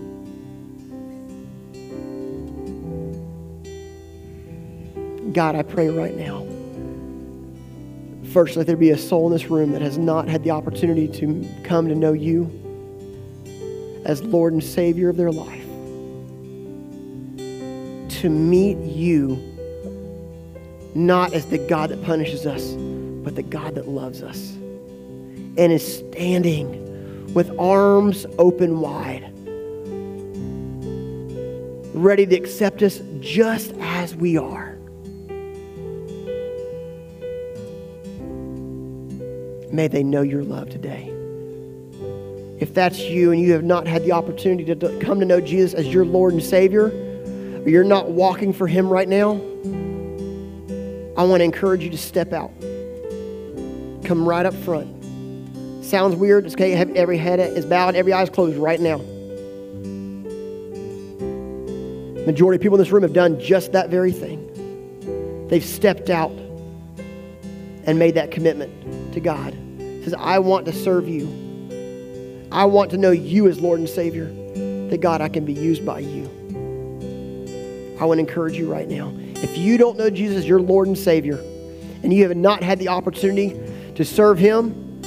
God, 5.31 5.55
I 5.55 5.61
pray 5.61 5.89
right 5.89 6.15
now. 6.15 6.47
First, 8.33 8.57
let 8.57 8.65
there 8.65 8.75
be 8.75 8.89
a 8.89 8.97
soul 8.97 9.27
in 9.27 9.33
this 9.33 9.51
room 9.51 9.73
that 9.73 9.83
has 9.83 9.99
not 9.99 10.27
had 10.27 10.43
the 10.43 10.49
opportunity 10.49 11.07
to 11.19 11.47
come 11.63 11.87
to 11.87 11.93
know 11.93 12.13
you 12.13 12.66
as 14.07 14.23
Lord 14.23 14.53
and 14.53 14.63
Savior 14.63 15.09
of 15.09 15.17
their 15.17 15.31
life. 15.31 15.65
To 18.21 18.29
meet 18.29 18.77
you 18.77 19.37
not 20.95 21.33
as 21.33 21.45
the 21.45 21.59
God 21.59 21.91
that 21.91 22.01
punishes 22.03 22.47
us, 22.47 22.71
but 23.23 23.35
the 23.35 23.43
God 23.43 23.75
that 23.75 23.87
loves 23.87 24.23
us 24.23 24.53
and 25.57 25.71
is 25.71 25.97
standing 25.97 27.33
with 27.33 27.51
arms 27.59 28.25
open 28.39 28.79
wide, 28.79 29.31
ready 31.93 32.25
to 32.25 32.35
accept 32.35 32.81
us 32.81 33.01
just 33.19 33.73
as 33.79 34.15
we 34.15 34.37
are. 34.37 34.75
May 39.71 39.87
they 39.89 40.01
know 40.01 40.21
your 40.21 40.43
love 40.43 40.69
today. 40.69 41.16
If 42.59 42.73
that's 42.73 42.99
you 42.99 43.31
and 43.31 43.39
you 43.39 43.53
have 43.53 43.63
not 43.63 43.85
had 43.85 44.03
the 44.03 44.13
opportunity 44.13 44.73
to 44.73 44.99
come 44.99 45.19
to 45.19 45.25
know 45.25 45.39
Jesus 45.39 45.73
as 45.75 45.87
your 45.87 46.05
Lord 46.05 46.33
and 46.33 46.41
Savior, 46.41 46.87
or 46.87 47.69
you're 47.69 47.83
not 47.83 48.09
walking 48.09 48.51
for 48.51 48.65
Him 48.67 48.89
right 48.89 49.07
now, 49.07 49.33
I 51.15 51.23
want 51.23 51.41
to 51.41 51.43
encourage 51.43 51.83
you 51.83 51.89
to 51.91 51.97
step 51.97 52.33
out. 52.33 52.51
Come 54.03 54.27
right 54.27 54.45
up 54.45 54.53
front. 54.55 54.93
Sounds 55.83 56.15
weird. 56.15 56.45
It's 56.45 56.55
okay. 56.55 56.73
Every 56.73 57.17
head 57.17 57.39
is 57.39 57.65
bowed, 57.65 57.95
every 57.95 58.13
eye 58.13 58.23
is 58.23 58.29
closed 58.29 58.57
right 58.57 58.79
now. 58.79 58.97
Majority 62.25 62.57
of 62.57 62.61
people 62.61 62.77
in 62.77 62.83
this 62.83 62.91
room 62.91 63.03
have 63.03 63.13
done 63.13 63.39
just 63.39 63.71
that 63.71 63.89
very 63.89 64.11
thing. 64.11 65.47
They've 65.47 65.63
stepped 65.63 66.09
out 66.09 66.31
and 67.85 67.97
made 67.97 68.15
that 68.15 68.31
commitment 68.31 69.13
to 69.13 69.19
God. 69.19 69.53
Says, 70.03 70.13
I 70.13 70.39
want 70.39 70.65
to 70.65 70.73
serve 70.73 71.07
you. 71.07 71.46
I 72.51 72.65
want 72.65 72.91
to 72.91 72.97
know 72.97 73.11
you 73.11 73.47
as 73.47 73.59
Lord 73.59 73.79
and 73.79 73.89
Savior. 73.89 74.25
That 74.89 75.01
God, 75.01 75.19
I 75.21 75.27
can 75.27 75.43
be 75.43 75.53
used 75.53 75.85
by 75.85 75.99
you. 75.99 76.25
I 77.99 78.05
want 78.05 78.19
to 78.19 78.21
encourage 78.21 78.57
you 78.57 78.71
right 78.71 78.87
now. 78.87 79.11
If 79.35 79.57
you 79.57 79.77
don't 79.77 79.97
know 79.97 80.09
Jesus 80.09 80.45
your 80.45 80.61
Lord 80.61 80.87
and 80.87 80.97
Savior, 80.97 81.43
and 82.03 82.13
you 82.13 82.27
have 82.27 82.37
not 82.37 82.63
had 82.63 82.79
the 82.79 82.87
opportunity 82.87 83.59
to 83.95 84.05
serve 84.05 84.37
Him, 84.37 85.01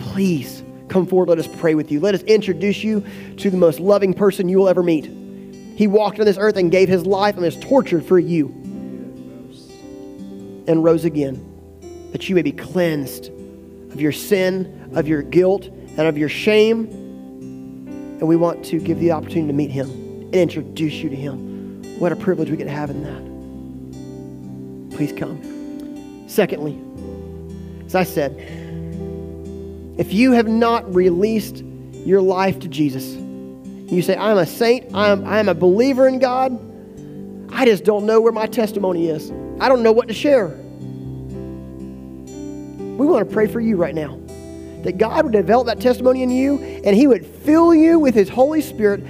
please 0.00 0.62
come 0.88 1.06
forward. 1.06 1.28
Let 1.28 1.38
us 1.38 1.48
pray 1.58 1.74
with 1.74 1.92
you. 1.92 2.00
Let 2.00 2.14
us 2.14 2.22
introduce 2.22 2.82
you 2.82 3.04
to 3.36 3.50
the 3.50 3.56
most 3.56 3.78
loving 3.78 4.14
person 4.14 4.48
you 4.48 4.58
will 4.58 4.68
ever 4.68 4.82
meet. 4.82 5.04
He 5.76 5.86
walked 5.86 6.18
on 6.18 6.26
this 6.26 6.38
earth 6.38 6.56
and 6.56 6.70
gave 6.70 6.88
His 6.88 7.04
life 7.04 7.34
and 7.34 7.44
was 7.44 7.56
tortured 7.56 8.04
for 8.04 8.18
you 8.18 8.46
and 10.66 10.84
rose 10.84 11.04
again, 11.04 11.44
that 12.12 12.28
you 12.28 12.34
may 12.34 12.42
be 12.42 12.52
cleansed 12.52 13.28
of 13.28 14.00
your 14.00 14.12
sin, 14.12 14.90
of 14.94 15.08
your 15.08 15.22
guilt, 15.22 15.68
and 16.00 16.08
of 16.08 16.16
your 16.16 16.30
shame. 16.30 16.86
And 16.88 18.26
we 18.26 18.34
want 18.34 18.64
to 18.66 18.80
give 18.80 18.98
the 18.98 19.12
opportunity 19.12 19.48
to 19.48 19.52
meet 19.52 19.70
Him 19.70 19.90
and 19.90 20.34
introduce 20.34 20.94
you 20.94 21.10
to 21.10 21.16
Him. 21.16 21.98
What 21.98 22.10
a 22.10 22.16
privilege 22.16 22.50
we 22.50 22.56
get 22.56 22.64
to 22.64 22.70
have 22.70 22.88
in 22.88 23.02
that. 24.90 24.96
Please 24.96 25.12
come. 25.12 26.24
Secondly, 26.26 26.80
as 27.84 27.94
I 27.94 28.04
said, 28.04 28.32
if 29.98 30.14
you 30.14 30.32
have 30.32 30.48
not 30.48 30.94
released 30.94 31.58
your 31.92 32.22
life 32.22 32.60
to 32.60 32.68
Jesus, 32.68 33.04
you 33.92 34.00
say, 34.00 34.16
I'm 34.16 34.38
a 34.38 34.46
saint, 34.46 34.94
I'm, 34.94 35.26
I'm 35.26 35.50
a 35.50 35.54
believer 35.54 36.08
in 36.08 36.18
God, 36.18 36.58
I 37.52 37.66
just 37.66 37.84
don't 37.84 38.06
know 38.06 38.22
where 38.22 38.32
my 38.32 38.46
testimony 38.46 39.08
is. 39.08 39.30
I 39.60 39.68
don't 39.68 39.82
know 39.82 39.92
what 39.92 40.08
to 40.08 40.14
share. 40.14 40.48
We 42.96 43.06
want 43.06 43.28
to 43.28 43.34
pray 43.34 43.46
for 43.46 43.60
you 43.60 43.76
right 43.76 43.94
now 43.94 44.19
that 44.82 44.98
God 44.98 45.24
would 45.24 45.32
develop 45.32 45.66
that 45.66 45.80
testimony 45.80 46.22
in 46.22 46.30
you 46.30 46.58
and 46.84 46.96
He 46.96 47.06
would 47.06 47.24
fill 47.24 47.74
you 47.74 47.98
with 47.98 48.14
His 48.14 48.28
Holy 48.28 48.62
Spirit, 48.62 49.04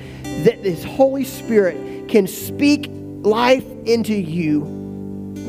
that 0.45 0.59
His 0.59 0.85
Holy 0.85 1.25
Spirit 1.25 2.09
can 2.09 2.27
speak 2.27 2.91
life 2.91 3.65
into 3.85 4.15
you 4.15 4.65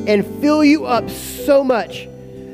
and 0.07 0.26
fill 0.41 0.63
you 0.63 0.86
up 0.86 1.09
so 1.09 1.63
much 1.63 2.07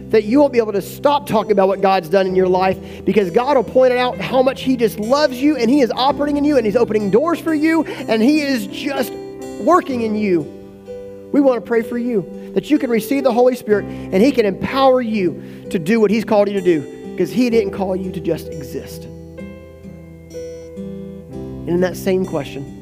that 0.10 0.24
you 0.24 0.40
won't 0.40 0.54
be 0.54 0.60
able 0.60 0.72
to 0.72 0.82
stop 0.82 1.28
talking 1.28 1.52
about 1.52 1.68
what 1.68 1.82
God's 1.82 2.08
done 2.08 2.28
in 2.28 2.36
your 2.36 2.48
life 2.48 3.04
because 3.04 3.30
God 3.30 3.58
will 3.58 3.64
point 3.64 3.94
out 3.94 4.18
how 4.18 4.42
much 4.42 4.62
He 4.62 4.78
just 4.78 5.00
loves 5.00 5.42
you 5.42 5.58
and 5.58 5.70
He 5.70 5.82
is 5.82 5.92
operating 5.92 6.38
in 6.38 6.46
you 6.46 6.58
and 6.58 6.66
He's 6.66 6.78
opening 6.78 7.10
doors 7.12 7.40
for 7.40 7.54
you 7.54 7.84
and 7.84 8.22
He 8.22 8.42
is 8.42 8.68
just 8.68 9.12
working 9.62 10.02
in 10.02 10.16
you. 10.16 10.42
We 11.34 11.42
want 11.42 11.62
to 11.62 11.68
pray 11.68 11.82
for 11.82 11.98
you 11.98 12.52
that 12.54 12.70
you 12.70 12.80
can 12.80 12.90
receive 12.90 13.24
the 13.24 13.34
Holy 13.34 13.56
Spirit 13.56 13.86
and 13.86 14.24
He 14.24 14.32
can 14.32 14.46
empower 14.46 15.02
you 15.02 15.66
to 15.72 15.78
do 15.78 16.00
what 16.00 16.10
He's 16.10 16.24
called 16.24 16.48
you 16.48 16.54
to 16.54 16.62
do 16.62 16.98
because 17.18 17.32
He 17.32 17.50
didn't 17.50 17.72
call 17.72 17.96
you 17.96 18.12
to 18.12 18.20
just 18.20 18.50
exist. 18.50 19.06
And 21.68 21.68
in 21.68 21.80
that 21.80 21.98
same 21.98 22.28
question, 22.28 22.76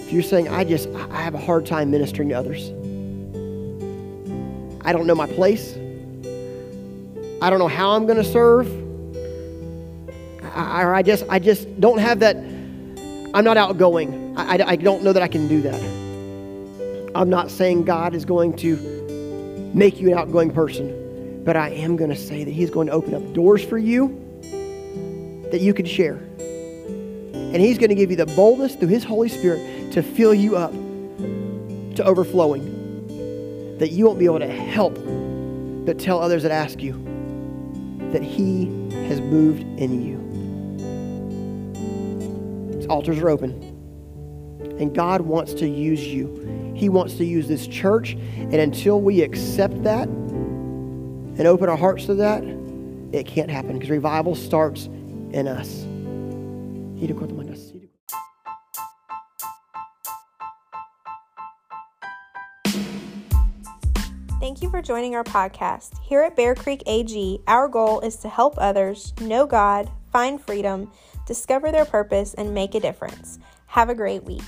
if 0.00 0.12
you're 0.12 0.24
saying, 0.24 0.48
I 0.48 0.64
just, 0.64 0.88
I 0.88 1.22
have 1.22 1.34
a 1.34 1.38
hard 1.38 1.66
time 1.66 1.92
ministering 1.92 2.30
to 2.30 2.34
others. 2.34 2.70
I 4.84 4.92
don't 4.92 5.06
know 5.06 5.14
my 5.14 5.28
place. 5.28 5.76
I 7.40 7.48
don't 7.48 7.60
know 7.60 7.68
how 7.68 7.92
I'm 7.92 8.06
going 8.06 8.18
to 8.18 8.24
serve. 8.24 8.66
I, 10.42 10.94
I, 10.94 11.02
just, 11.02 11.26
I 11.28 11.38
just 11.38 11.80
don't 11.80 11.98
have 11.98 12.18
that. 12.18 12.34
I'm 13.34 13.44
not 13.44 13.56
outgoing. 13.56 14.36
I, 14.36 14.56
I, 14.56 14.70
I 14.70 14.74
don't 14.74 15.04
know 15.04 15.12
that 15.12 15.22
I 15.22 15.28
can 15.28 15.46
do 15.46 15.62
that. 15.62 15.80
I'm 17.14 17.30
not 17.30 17.52
saying 17.52 17.84
God 17.84 18.16
is 18.16 18.24
going 18.24 18.56
to 18.56 18.76
make 19.72 20.00
you 20.00 20.08
an 20.08 20.18
outgoing 20.18 20.50
person, 20.50 20.97
but 21.48 21.56
I 21.56 21.70
am 21.70 21.96
going 21.96 22.10
to 22.10 22.16
say 22.16 22.44
that 22.44 22.50
He's 22.50 22.68
going 22.68 22.88
to 22.88 22.92
open 22.92 23.14
up 23.14 23.32
doors 23.32 23.64
for 23.64 23.78
you 23.78 24.08
that 25.50 25.62
you 25.62 25.72
can 25.72 25.86
share. 25.86 26.16
And 27.32 27.56
He's 27.56 27.78
going 27.78 27.88
to 27.88 27.94
give 27.94 28.10
you 28.10 28.18
the 28.18 28.26
boldness 28.26 28.74
through 28.74 28.88
His 28.88 29.02
Holy 29.02 29.30
Spirit 29.30 29.92
to 29.92 30.02
fill 30.02 30.34
you 30.34 30.58
up 30.58 30.72
to 31.94 32.04
overflowing 32.04 33.78
that 33.78 33.92
you 33.92 34.04
won't 34.04 34.18
be 34.18 34.26
able 34.26 34.40
to 34.40 34.46
help 34.46 34.98
but 35.86 35.98
tell 35.98 36.20
others 36.20 36.42
that 36.42 36.52
ask 36.52 36.82
you 36.82 36.92
that 38.12 38.22
He 38.22 38.66
has 39.06 39.22
moved 39.22 39.62
in 39.80 40.02
you. 40.02 40.18
His 42.76 42.86
altars 42.88 43.20
are 43.20 43.30
open. 43.30 43.52
And 44.78 44.94
God 44.94 45.22
wants 45.22 45.54
to 45.54 45.66
use 45.66 46.06
you. 46.06 46.74
He 46.76 46.90
wants 46.90 47.14
to 47.14 47.24
use 47.24 47.48
this 47.48 47.66
church. 47.66 48.18
And 48.36 48.56
until 48.56 49.00
we 49.00 49.22
accept 49.22 49.82
that 49.84 50.10
and 51.38 51.46
open 51.46 51.68
our 51.68 51.76
hearts 51.76 52.06
to 52.06 52.14
that, 52.14 52.42
it 53.12 53.26
can't 53.26 53.50
happen 53.50 53.74
because 53.74 53.88
revival 53.90 54.34
starts 54.34 54.86
in 55.32 55.48
us. 55.48 55.86
Thank 64.40 64.62
you 64.62 64.70
for 64.70 64.82
joining 64.82 65.14
our 65.14 65.24
podcast. 65.24 65.98
Here 66.02 66.22
at 66.22 66.34
Bear 66.34 66.54
Creek 66.54 66.82
AG, 66.86 67.40
our 67.46 67.68
goal 67.68 68.00
is 68.00 68.16
to 68.16 68.28
help 68.28 68.54
others 68.58 69.12
know 69.20 69.46
God, 69.46 69.90
find 70.12 70.40
freedom, 70.40 70.90
discover 71.26 71.70
their 71.70 71.84
purpose, 71.84 72.34
and 72.34 72.54
make 72.54 72.74
a 72.74 72.80
difference. 72.80 73.38
Have 73.66 73.90
a 73.90 73.94
great 73.94 74.24
week. 74.24 74.42